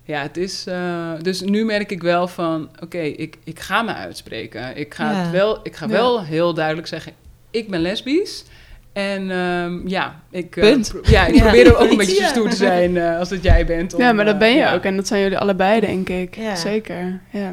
Ja, 0.06 0.22
het 0.22 0.36
is. 0.36 0.66
eh, 0.66 1.12
dus 1.22 1.40
nu 1.40 1.64
merk 1.64 1.90
ik 1.90 2.02
wel 2.02 2.28
van: 2.28 2.68
oké, 2.80 2.98
ik, 2.98 3.36
ik 3.44 3.60
ga 3.60 3.82
me 3.82 3.94
uitspreken. 3.94 4.76
Ik 4.76 4.94
ga, 4.94 5.10
Ja. 5.10 5.16
het 5.22 5.30
wel, 5.30 5.58
ik 5.62 5.76
ga 5.76 5.86
Ja. 5.86 5.92
wel 5.92 6.22
heel 6.24 6.54
duidelijk 6.54 6.86
zeggen: 6.86 7.12
ik 7.50 7.70
ben 7.70 7.80
lesbisch. 7.80 8.44
En 8.92 9.30
ehm, 9.30 9.88
ja, 9.88 10.20
ik, 10.30 10.56
eh, 10.56 10.82
ja, 11.02 11.26
ik 11.26 11.34
Ja. 11.34 11.42
probeer 11.42 11.76
ook 11.78 11.90
een 11.90 11.96
beetje 12.06 12.24
stoer 12.26 12.50
te 12.50 12.56
zijn 12.56 12.96
eh, 12.96 13.18
als 13.18 13.28
dat 13.28 13.42
jij 13.42 13.66
bent. 13.66 13.94
om, 13.94 14.00
Ja, 14.00 14.12
maar 14.12 14.24
dat 14.24 14.38
ben 14.38 14.54
je 14.54 14.66
ook. 14.70 14.82
En 14.84 14.96
dat 14.96 15.06
zijn 15.06 15.22
jullie 15.22 15.38
allebei, 15.38 15.80
denk 15.80 16.08
ik. 16.08 16.36
Ja. 16.36 16.54
Zeker, 16.56 17.20
ja. 17.30 17.48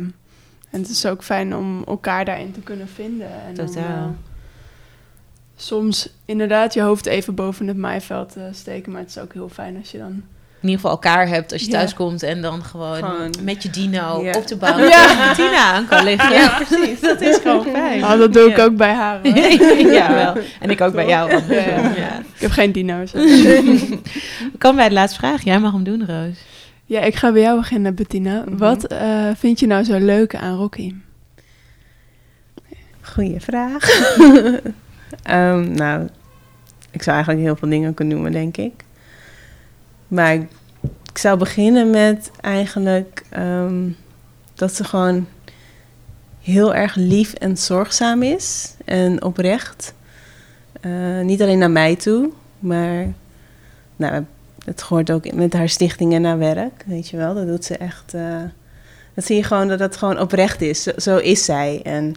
En 0.69 0.79
het 0.81 0.89
is 0.89 1.05
ook 1.05 1.23
fijn 1.23 1.55
om 1.55 1.83
elkaar 1.87 2.25
daarin 2.25 2.51
te 2.51 2.59
kunnen 2.59 2.87
vinden. 2.87 3.27
En 3.27 3.59
om, 3.59 3.65
Totaal. 3.65 4.15
soms 5.55 6.09
inderdaad 6.25 6.73
je 6.73 6.81
hoofd 6.81 7.05
even 7.05 7.35
boven 7.35 7.67
het 7.67 7.77
maaiveld 7.77 8.31
te 8.31 8.49
steken. 8.51 8.91
Maar 8.91 9.01
het 9.01 9.09
is 9.09 9.17
ook 9.17 9.33
heel 9.33 9.49
fijn 9.49 9.77
als 9.77 9.91
je 9.91 9.97
dan... 9.97 10.23
in 10.61 10.67
ieder 10.69 10.75
geval 10.75 10.91
elkaar 10.91 11.27
hebt 11.27 11.51
als 11.51 11.61
je 11.61 11.71
Ja. 11.71 11.77
thuis 11.77 11.93
komt 11.93 12.23
en 12.23 12.41
dan 12.41 12.63
gewoon, 12.63 12.95
Gewoon- 12.95 13.33
met 13.43 13.63
je 13.63 13.69
dino 13.69 14.23
Ja. 14.23 14.31
op 14.37 14.47
de 14.47 14.55
bank 14.57 14.89
Ja. 14.89 15.27
Bettina 15.27 15.71
aan 15.73 15.87
kan 15.87 16.03
liggen. 16.03 16.33
Ja, 16.33 16.59
precies. 16.67 16.99
Dat 16.99 17.21
is 17.21 17.37
gewoon 17.37 17.63
fijn. 17.65 18.03
Oh, 18.03 18.17
dat 18.17 18.33
doe 18.33 18.49
ik 18.49 18.57
Ja. 18.57 18.63
ook 18.63 18.75
bij 18.75 18.93
haar. 18.93 19.27
ja, 19.99 20.13
wel. 20.13 20.43
En 20.59 20.69
ik 20.69 20.81
ook 20.81 20.93
bij 20.93 21.07
jou. 21.07 21.31
Ja, 21.31 21.41
ja. 21.47 21.91
Ja. 21.95 22.19
Ik 22.35 22.39
heb 22.41 22.51
geen 22.51 22.71
dino's. 22.71 23.11
Kan 24.57 24.75
bij 24.75 24.87
de 24.87 24.93
laatste 24.93 25.19
vraag. 25.19 25.43
Jij 25.43 25.59
mag 25.59 25.71
hem 25.71 25.83
doen, 25.83 26.05
Roos. 26.05 26.37
Ja, 26.85 27.01
ik 27.01 27.15
ga 27.15 27.31
bij 27.31 27.41
jou 27.41 27.57
beginnen, 27.59 27.95
Bettina. 27.95 28.43
Mhm. 28.45 28.57
Wat 28.57 28.83
eh, 28.85 29.27
vind 29.37 29.59
je 29.59 29.67
nou 29.67 29.83
zo 29.83 29.97
leuk 29.97 30.35
aan 30.35 30.57
Rocky? 30.57 30.93
Goeie 33.01 33.39
vraag. 33.39 33.89
Ehm, 35.23 35.71
nou, 35.73 36.07
ik 36.91 37.01
zou 37.03 37.15
eigenlijk 37.15 37.45
heel 37.45 37.55
veel 37.55 37.69
dingen 37.69 37.93
kunnen 37.93 38.13
noemen, 38.13 38.31
denk 38.31 38.57
ik. 38.57 38.71
Maar 40.11 40.33
ik, 40.33 40.47
zou 41.17 41.37
beginnen 41.37 41.89
met 41.89 42.31
eigenlijk 42.41 43.23
ehm, 43.29 43.89
dat 44.53 44.73
ze 44.75 44.83
gewoon 44.83 45.27
heel 46.41 46.73
erg 46.75 46.95
lief 46.95 47.33
en 47.33 47.57
zorgzaam 47.57 48.23
is 48.23 48.75
en 48.85 49.23
oprecht. 49.23 49.93
Eh, 50.81 51.19
niet 51.21 51.41
alleen 51.41 51.57
naar 51.57 51.71
mij 51.71 51.95
toe, 51.95 52.31
maar 52.59 53.13
nou, 53.95 54.25
het 54.65 54.81
hoort 54.81 55.11
ook 55.11 55.33
met 55.33 55.53
haar 55.53 55.69
stichting 55.69 56.13
en 56.13 56.23
haar 56.23 56.37
werk, 56.37 56.83
weet 56.85 57.09
je 57.09 57.17
wel. 57.17 57.33
Dat 57.33 57.47
doet 57.47 57.65
ze 57.65 57.77
echt. 57.77 58.13
eh, 58.13 58.41
dat 59.13 59.25
zie 59.25 59.35
je 59.35 59.43
gewoon 59.43 59.67
dat 59.67 59.79
dat 59.79 59.95
gewoon 59.95 60.19
oprecht 60.19 60.61
is. 60.61 60.83
Zo, 60.83 60.91
zo 60.97 61.17
is 61.17 61.45
zij. 61.45 61.79
En 61.83 62.15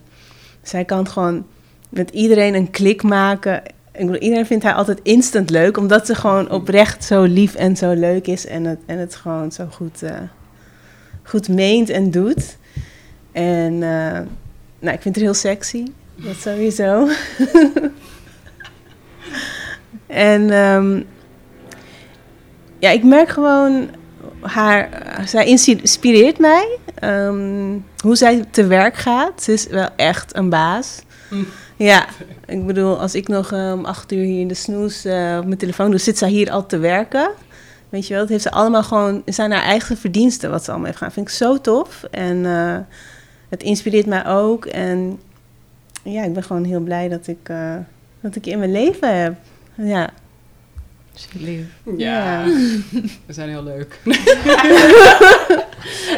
zij 0.63 0.85
kan 0.85 1.09
gewoon 1.09 1.47
met 1.89 2.11
iedereen 2.11 2.55
een 2.55 2.71
klik 2.71 3.03
maken. 3.03 3.63
Ik 3.97 4.07
bedoel, 4.07 4.21
iedereen 4.21 4.47
vindt 4.47 4.65
haar 4.65 4.75
altijd 4.75 5.01
instant 5.03 5.51
leuk, 5.51 5.77
omdat 5.77 6.07
ze 6.07 6.15
gewoon 6.15 6.51
oprecht 6.51 7.05
zo 7.05 7.23
lief 7.23 7.55
en 7.55 7.77
zo 7.77 7.93
leuk 7.93 8.27
is 8.27 8.47
en 8.47 8.65
het, 8.65 8.79
en 8.87 8.99
het 8.99 9.15
gewoon 9.15 9.53
zo 9.53 9.67
goed, 9.71 10.03
eh, 10.03 10.17
goed 11.23 11.49
meent 11.49 11.89
en 11.89 12.11
doet. 12.11 12.57
En 13.33 13.73
eh, 13.73 14.21
nou, 14.79 14.95
ik 14.95 15.03
vind 15.03 15.15
haar 15.15 15.25
heel 15.25 15.35
sexy, 15.35 15.85
dat 16.15 16.37
sowieso. 16.37 17.09
en 20.07 20.51
ehm, 20.51 21.03
ja, 22.79 22.91
ik 22.91 23.05
merk 23.05 23.29
gewoon 23.29 23.89
haar, 24.41 24.89
zij 25.27 25.47
inspireert 25.47 26.39
mij. 26.39 26.79
ehm, 26.95 27.79
hoe 27.99 28.17
zij 28.17 28.45
te 28.51 28.67
werk 28.67 28.97
gaat. 28.97 29.43
Ze 29.43 29.53
is 29.53 29.67
wel 29.67 29.89
echt 29.97 30.37
een 30.37 30.49
baas. 30.49 31.03
Hm. 31.29 31.37
Ja, 31.77 32.07
ik 32.47 32.67
bedoel, 32.67 33.01
als 33.01 33.15
ik 33.15 33.29
nog 33.29 33.53
eh, 33.53 33.73
om 33.75 33.85
acht 33.85 34.13
uur 34.13 34.25
hier 34.25 34.41
in 34.41 34.49
de 34.49 34.55
snoes 34.55 35.05
eh, 35.05 35.37
op 35.41 35.45
mijn 35.47 35.59
telefoon 35.59 35.91
doe, 35.91 35.99
zit 35.99 36.19
zij 36.19 36.29
hier 36.29 36.51
al 36.51 36.67
te 36.67 36.79
werken. 36.79 37.31
Weet 37.89 38.07
je 38.07 38.13
wel, 38.13 38.23
dat 38.23 38.31
heeft 38.31 38.43
ze 38.43 38.51
allemaal 38.51 38.83
gewoon, 38.83 39.23
zijn 39.27 39.51
haar 39.53 39.63
eigen 39.63 39.97
verdiensten 39.97 40.51
wat 40.51 40.61
ze 40.65 40.69
allemaal 40.71 40.87
heeft 40.87 40.99
gedaan. 40.99 41.13
Vind 41.15 41.29
ik 41.29 41.35
zo 41.35 41.61
tof. 41.61 42.05
En 42.11 42.47
eh, 42.47 42.77
het 43.49 43.63
inspireert 43.63 44.07
mij 44.07 44.27
ook. 44.27 44.67
En 44.67 45.19
ja, 46.03 46.23
ik 46.25 46.33
ben 46.33 46.43
gewoon 46.43 46.65
heel 46.65 46.81
blij 46.81 47.09
dat 47.09 47.27
ik, 47.27 47.39
eh, 47.49 47.75
dat 48.21 48.37
ik 48.37 48.45
je 48.45 48.51
in 48.51 48.59
mijn 48.59 48.73
leven 48.73 49.21
heb. 49.23 49.35
Ja. 49.75 50.11
Lief. 51.33 51.65
Ja, 51.97 52.45
we 53.27 53.33
zijn 53.33 53.49
heel 53.49 53.63
leuk. 53.65 54.01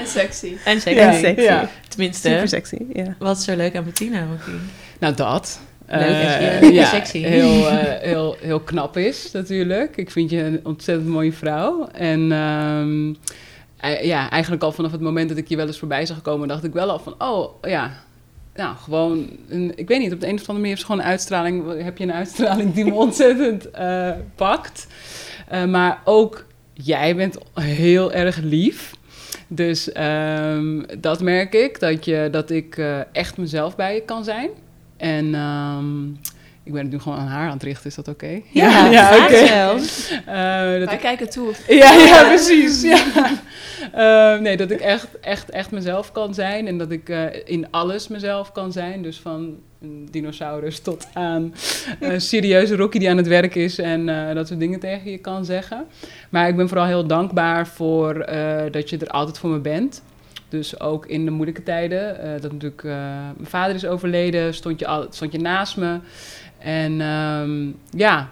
En 0.01 0.07
sexy. 0.07 0.57
En 0.65 0.75
Ja, 0.75 0.81
zeker. 0.81 1.15
sexy. 1.15 1.41
Ja. 1.43 1.69
Tenminste, 1.89 2.29
Super 2.29 2.49
sexy, 2.49 2.77
ja. 2.93 3.15
wat 3.19 3.37
is 3.39 3.45
zo 3.45 3.57
leuk 3.57 3.77
aan 3.77 3.85
Bettina, 3.85 4.27
Rocky? 4.31 4.51
Nou, 4.99 5.15
dat. 5.15 5.61
Leuk 5.87 6.01
Eh, 6.01 6.73
ja, 6.73 6.85
sexy. 6.85 7.19
Heel, 7.19 7.69
eh, 7.69 8.01
heel, 8.01 8.37
heel 8.41 8.61
knap 8.61 8.97
is 8.97 9.31
natuurlijk. 9.33 9.97
Ik 9.97 10.11
vind 10.11 10.31
je 10.31 10.43
een 10.43 10.61
ontzettend 10.63 11.09
mooie 11.09 11.33
vrouw. 11.33 11.89
En 11.93 12.33
ehm, 12.33 13.15
eh, 13.77 14.05
ja, 14.05 14.31
eigenlijk 14.31 14.63
al 14.63 14.73
vanaf 14.73 14.93
het 14.93 15.01
moment 15.01 15.29
dat 15.29 15.39
ik 15.39 15.49
je 15.49 15.57
wel 15.57 15.67
eens 15.67 15.79
voorbij 15.79 16.07
zag 16.07 16.23
komen, 16.23 16.49
dacht 16.49 16.65
ik 16.65 16.73
wel 16.73 16.91
al 16.91 16.99
van, 16.99 17.15
oh 17.19 17.55
ja, 17.63 17.93
nou 18.55 18.77
gewoon, 18.77 19.31
een, 19.49 19.73
ik 19.75 19.89
weet 19.89 19.99
niet, 19.99 20.13
op 20.13 20.21
de 20.21 20.27
een 20.27 20.35
of 20.35 20.49
andere 20.49 20.59
manier 20.59 20.79
gewoon 20.79 21.01
een 21.01 21.07
uitstraling, 21.07 21.83
heb 21.83 21.99
je 21.99 22.05
een 22.05 22.13
uitstraling 22.13 22.75
die 22.75 22.85
me 22.85 22.95
ontzettend 23.07 23.69
pakt. 24.35 24.87
Maar 25.69 26.01
ook 26.05 26.47
jij 26.73 27.17
bent 27.17 27.39
heel 27.55 28.13
erg 28.13 28.37
lief. 28.37 28.95
Dus 29.49 29.93
ehm, 29.93 30.83
dat 30.99 31.21
merk 31.21 31.55
ik, 31.55 31.81
dat, 31.81 32.05
je, 32.05 32.29
dat 32.31 32.51
ik 32.51 32.81
echt 33.13 33.37
mezelf 33.37 33.77
bij 33.77 33.95
je 33.95 34.03
kan 34.03 34.25
zijn. 34.25 34.51
En 34.97 35.35
ehm, 35.35 36.09
ik 36.63 36.73
ben 36.73 36.83
het 36.83 36.91
nu 36.91 36.99
gewoon 36.99 37.19
aan 37.19 37.27
haar 37.27 37.47
aan 37.47 37.53
het 37.53 37.63
richten, 37.63 37.87
is 37.87 37.95
dat 37.95 38.09
oké? 38.09 38.41
Ja, 38.51 38.87
ja 38.91 39.07
graag 39.07 39.25
oké. 39.25 39.35
Eh, 40.27 40.79
dat 40.79 40.85
Wij 40.85 40.95
ik, 40.95 41.01
kijken 41.01 41.31
toe. 41.31 41.53
ja, 41.69 41.93
ja, 41.93 42.25
precies. 42.25 42.83
Ja. 42.83 43.31
Eh, 43.93 44.41
nee, 44.41 44.57
dat 44.57 44.71
ik 44.71 44.81
echt, 44.81 45.21
echt, 45.21 45.51
echt 45.51 45.71
mezelf 45.71 46.13
kan 46.13 46.35
zijn. 46.35 46.67
En 46.67 46.79
dat 46.79 46.91
ik 46.91 47.09
eh, 47.09 47.25
in 47.45 47.67
alles 47.71 48.09
mezelf 48.09 48.53
kan 48.53 48.73
zijn. 48.73 49.03
Dus 49.03 49.19
van 49.19 49.57
een 49.81 50.09
dinosaurus 50.11 50.81
tot 50.81 51.09
aan 51.13 51.55
een 52.01 52.21
serieuze 52.21 52.77
Rocky 52.77 52.99
die 52.99 53.11
aan 53.11 53.17
het 53.17 53.27
werk 53.27 53.55
is. 53.55 53.79
En 53.79 54.09
eh, 54.09 54.35
dat 54.35 54.47
soort 54.49 54.61
dingen 54.61 54.81
tegen 54.81 55.11
je 55.11 55.19
kan 55.19 55.45
zeggen. 55.45 55.85
Maar 56.31 56.49
ik 56.49 56.57
ben 56.57 56.69
vooral 56.69 56.87
heel 56.87 57.07
dankbaar 57.07 57.67
voor 57.67 58.21
eh, 58.21 58.73
dat 58.73 58.91
je 58.91 58.99
er 58.99 59.09
altijd 59.09 59.39
voor 59.39 59.51
me 59.51 59.59
bent. 59.59 60.03
Dus 60.49 60.81
ook 60.81 61.07
in 61.07 61.25
de 61.25 61.31
moeilijke 61.31 61.63
tijden. 61.63 62.21
eh, 62.21 62.41
dat 62.41 62.53
natuurlijk 62.53 62.85
eh, 62.85 62.93
mijn 63.37 63.49
vader 63.49 63.75
is 63.75 63.87
overleden, 63.87 64.55
stond 64.55 64.79
je, 64.79 64.87
al, 64.87 65.07
stond 65.11 65.33
je 65.33 65.39
naast 65.39 65.77
me. 65.77 65.99
En 66.59 67.01
ehm, 67.01 67.71
ja, 67.91 68.31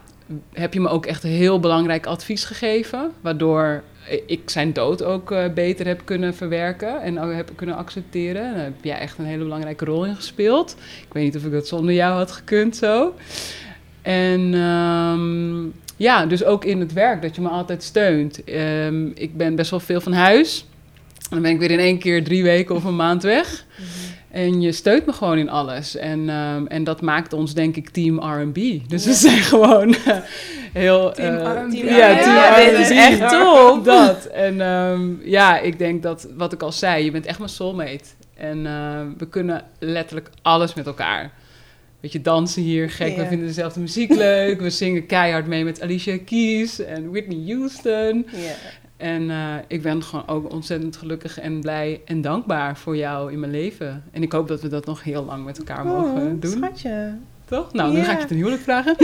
heb 0.53 0.75
je 0.75 0.81
me 0.81 0.89
ook 0.89 1.07
echt 1.07 1.23
heel 1.23 1.61
belangrijk 1.61 2.07
advies 2.07 2.45
gegeven. 2.45 3.13
Waardoor 3.21 3.83
ik 4.27 4.51
zijn 4.51 4.73
dood 4.73 5.03
ook 5.03 5.31
eh, 5.31 5.53
beter 5.53 5.87
heb 5.87 6.01
kunnen 6.05 6.35
verwerken 6.35 7.03
en 7.03 7.17
heb 7.17 7.51
kunnen 7.55 7.77
accepteren. 7.77 8.55
Daar 8.55 8.65
heb 8.65 8.85
jij 8.85 8.99
echt 8.99 9.19
een 9.19 9.25
hele 9.25 9.43
belangrijke 9.43 9.85
rol 9.85 10.05
in 10.05 10.17
gespeeld. 10.17 10.77
Ik 11.07 11.13
weet 11.13 11.25
niet 11.25 11.37
of 11.37 11.45
ik 11.45 11.53
dat 11.53 11.69
zonder 11.69 11.95
jou 11.95 12.17
had 12.17 12.33
gekund 12.33 12.77
zo. 12.77 13.15
En 14.03 14.55
ehm, 14.55 15.65
ja, 15.97 16.27
dus 16.27 16.45
ook 16.45 16.65
in 16.65 16.81
het 16.81 16.93
werk, 16.93 17.23
dat 17.23 17.35
je 17.35 17.41
me 17.43 17.49
altijd 17.49 17.83
steunt. 17.83 18.45
Ehm, 18.45 19.07
ik 19.07 19.37
ben 19.37 19.55
best 19.55 19.71
wel 19.71 19.81
veel 19.81 20.01
van 20.01 20.13
huis. 20.13 20.67
Dan 21.31 21.43
ben 21.43 21.51
ik 21.51 21.59
weer 21.59 21.71
in 21.71 21.79
één 21.79 21.99
keer 21.99 22.25
drie 22.25 22.43
weken 22.43 22.75
of 22.75 22.85
een 22.85 22.97
maand 22.97 23.23
weg. 23.23 23.65
En 24.31 24.61
je 24.61 24.73
steunt 24.73 25.07
me 25.07 25.13
gewoon 25.13 25.39
in 25.39 25.49
alles. 25.49 25.97
En, 25.97 26.29
ehm, 26.29 26.67
en 26.67 26.85
dat 26.85 27.01
maakt 27.01 27.33
ons, 27.33 27.55
denk 27.55 27.77
ik, 27.77 27.91
team 27.91 28.19
R&B. 28.19 28.89
Dus 28.89 29.05
we 29.05 29.13
zijn 29.13 29.39
gewoon 29.53 29.95
eh, 29.95 30.17
heel... 30.73 31.13
Team 31.13 31.37
eh, 31.37 31.63
R&B. 31.63 31.73
Ja, 31.73 32.57
dit 32.71 32.79
is 32.79 32.91
echt 32.91 33.29
top. 33.29 33.85
Dat. 33.85 34.25
En 34.27 34.61
ehm, 34.61 35.11
ja, 35.25 35.59
ik 35.59 35.79
denk 35.79 36.03
dat, 36.03 36.29
wat 36.37 36.53
ik 36.53 36.63
al 36.63 36.73
zei, 36.73 37.05
je 37.05 37.11
bent 37.11 37.27
echt 37.27 37.39
mijn 37.39 37.51
soulmate. 37.51 38.05
En 38.37 38.67
ehm, 38.67 39.07
we 39.19 39.29
kunnen 39.29 39.63
letterlijk 39.79 40.31
alles 40.43 40.75
met 40.75 40.87
elkaar. 40.87 41.33
Weet 42.01 42.13
je, 42.13 42.21
dansen 42.21 42.63
hier, 42.63 42.91
gek. 42.91 43.17
We 43.17 43.27
vinden 43.27 43.47
dezelfde 43.47 43.81
muziek 43.81 44.15
leuk. 44.15 44.61
We 44.61 44.71
zingen 44.71 45.07
keihard 45.07 45.47
mee 45.47 45.65
met 45.65 45.83
Alicia 45.83 46.19
Keys 46.25 46.79
en 46.79 47.11
Whitney 47.11 47.55
Houston. 47.55 48.27
ja. 48.33 48.55
En 48.97 49.31
eh, 49.31 49.37
ik 49.69 49.83
ben 49.83 50.03
gewoon 50.03 50.29
ook 50.29 50.53
ontzettend 50.53 50.97
gelukkig 50.97 51.39
en 51.41 51.61
blij 51.61 52.01
en 52.05 52.21
dankbaar 52.21 52.77
voor 52.77 52.97
jou 52.97 53.33
in 53.33 53.41
mijn 53.41 53.53
leven. 53.53 54.05
En 54.13 54.23
ik 54.23 54.33
hoop 54.33 54.49
dat 54.49 54.61
we 54.61 54.69
dat 54.69 54.87
nog 54.87 55.03
heel 55.03 55.25
lang 55.25 55.45
met 55.45 55.59
elkaar 55.59 55.87
mogen 55.87 56.23
Oh, 56.23 56.41
doen. 56.41 56.51
Schatje. 56.51 57.17
Toch? 57.45 57.73
Nou, 57.73 57.93
nu 57.93 57.99
Ja. 57.99 58.05
ga 58.05 58.13
ik 58.13 58.21
je 58.21 58.27
ten 58.27 58.37
huwelijk 58.37 58.63
vragen. 58.63 58.97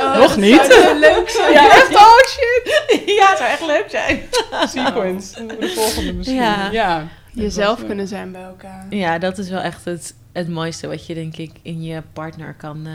Oh, 0.00 0.16
Nog 0.18 0.36
niet. 0.36 0.56
dat 0.56 0.72
zou 0.72 0.98
leuk 0.98 1.28
zijn. 1.30 1.52
ja, 1.52 1.70
echt? 1.70 1.94
Oh 1.96 2.18
shit! 2.26 2.80
Ja, 3.18 3.28
het 3.28 3.38
zou 3.38 3.50
echt 3.50 3.66
leuk 3.66 3.84
zijn. 3.88 4.20
Sequence. 4.68 5.46
De 5.46 5.68
volgende 5.74 6.12
misschien. 6.12 6.36
Ja. 6.36 6.70
ja. 6.70 7.06
Jezelf 7.32 7.86
kunnen 7.86 8.08
zijn 8.08 8.32
bij 8.32 8.42
elkaar. 8.42 8.86
Ja, 8.90 9.18
dat 9.18 9.38
is 9.38 9.48
wel 9.50 9.60
echt 9.60 9.84
het, 9.84 10.14
het 10.32 10.48
mooiste 10.48 10.86
wat 10.88 11.06
je 11.06 11.14
denk 11.14 11.36
ik 11.36 11.50
in 11.62 11.82
je 11.82 12.02
partner 12.12 12.54
kan, 12.58 12.86
eh, 12.86 12.92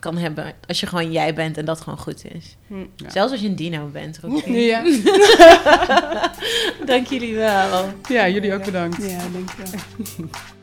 kan 0.00 0.16
hebben. 0.18 0.52
Als 0.66 0.80
je 0.80 0.86
gewoon 0.86 1.12
jij 1.12 1.34
bent 1.34 1.56
en 1.56 1.64
dat 1.64 1.80
gewoon 1.80 1.98
goed 1.98 2.24
is. 2.34 2.56
Hm. 2.66 2.74
Ja. 2.96 3.10
Zelfs 3.10 3.32
als 3.32 3.40
je 3.40 3.48
een 3.48 3.56
dino 3.56 3.86
bent. 3.86 4.18
Rocky. 4.22 4.50
Ja. 4.70 4.82
Dank 6.86 7.06
jullie 7.06 7.34
wel. 7.34 7.88
ja, 8.08 8.28
jullie 8.28 8.54
ook 8.54 8.64
bedankt. 8.64 8.96
Ja, 8.96 9.18
ik 9.18 9.50
wel. 9.56 10.26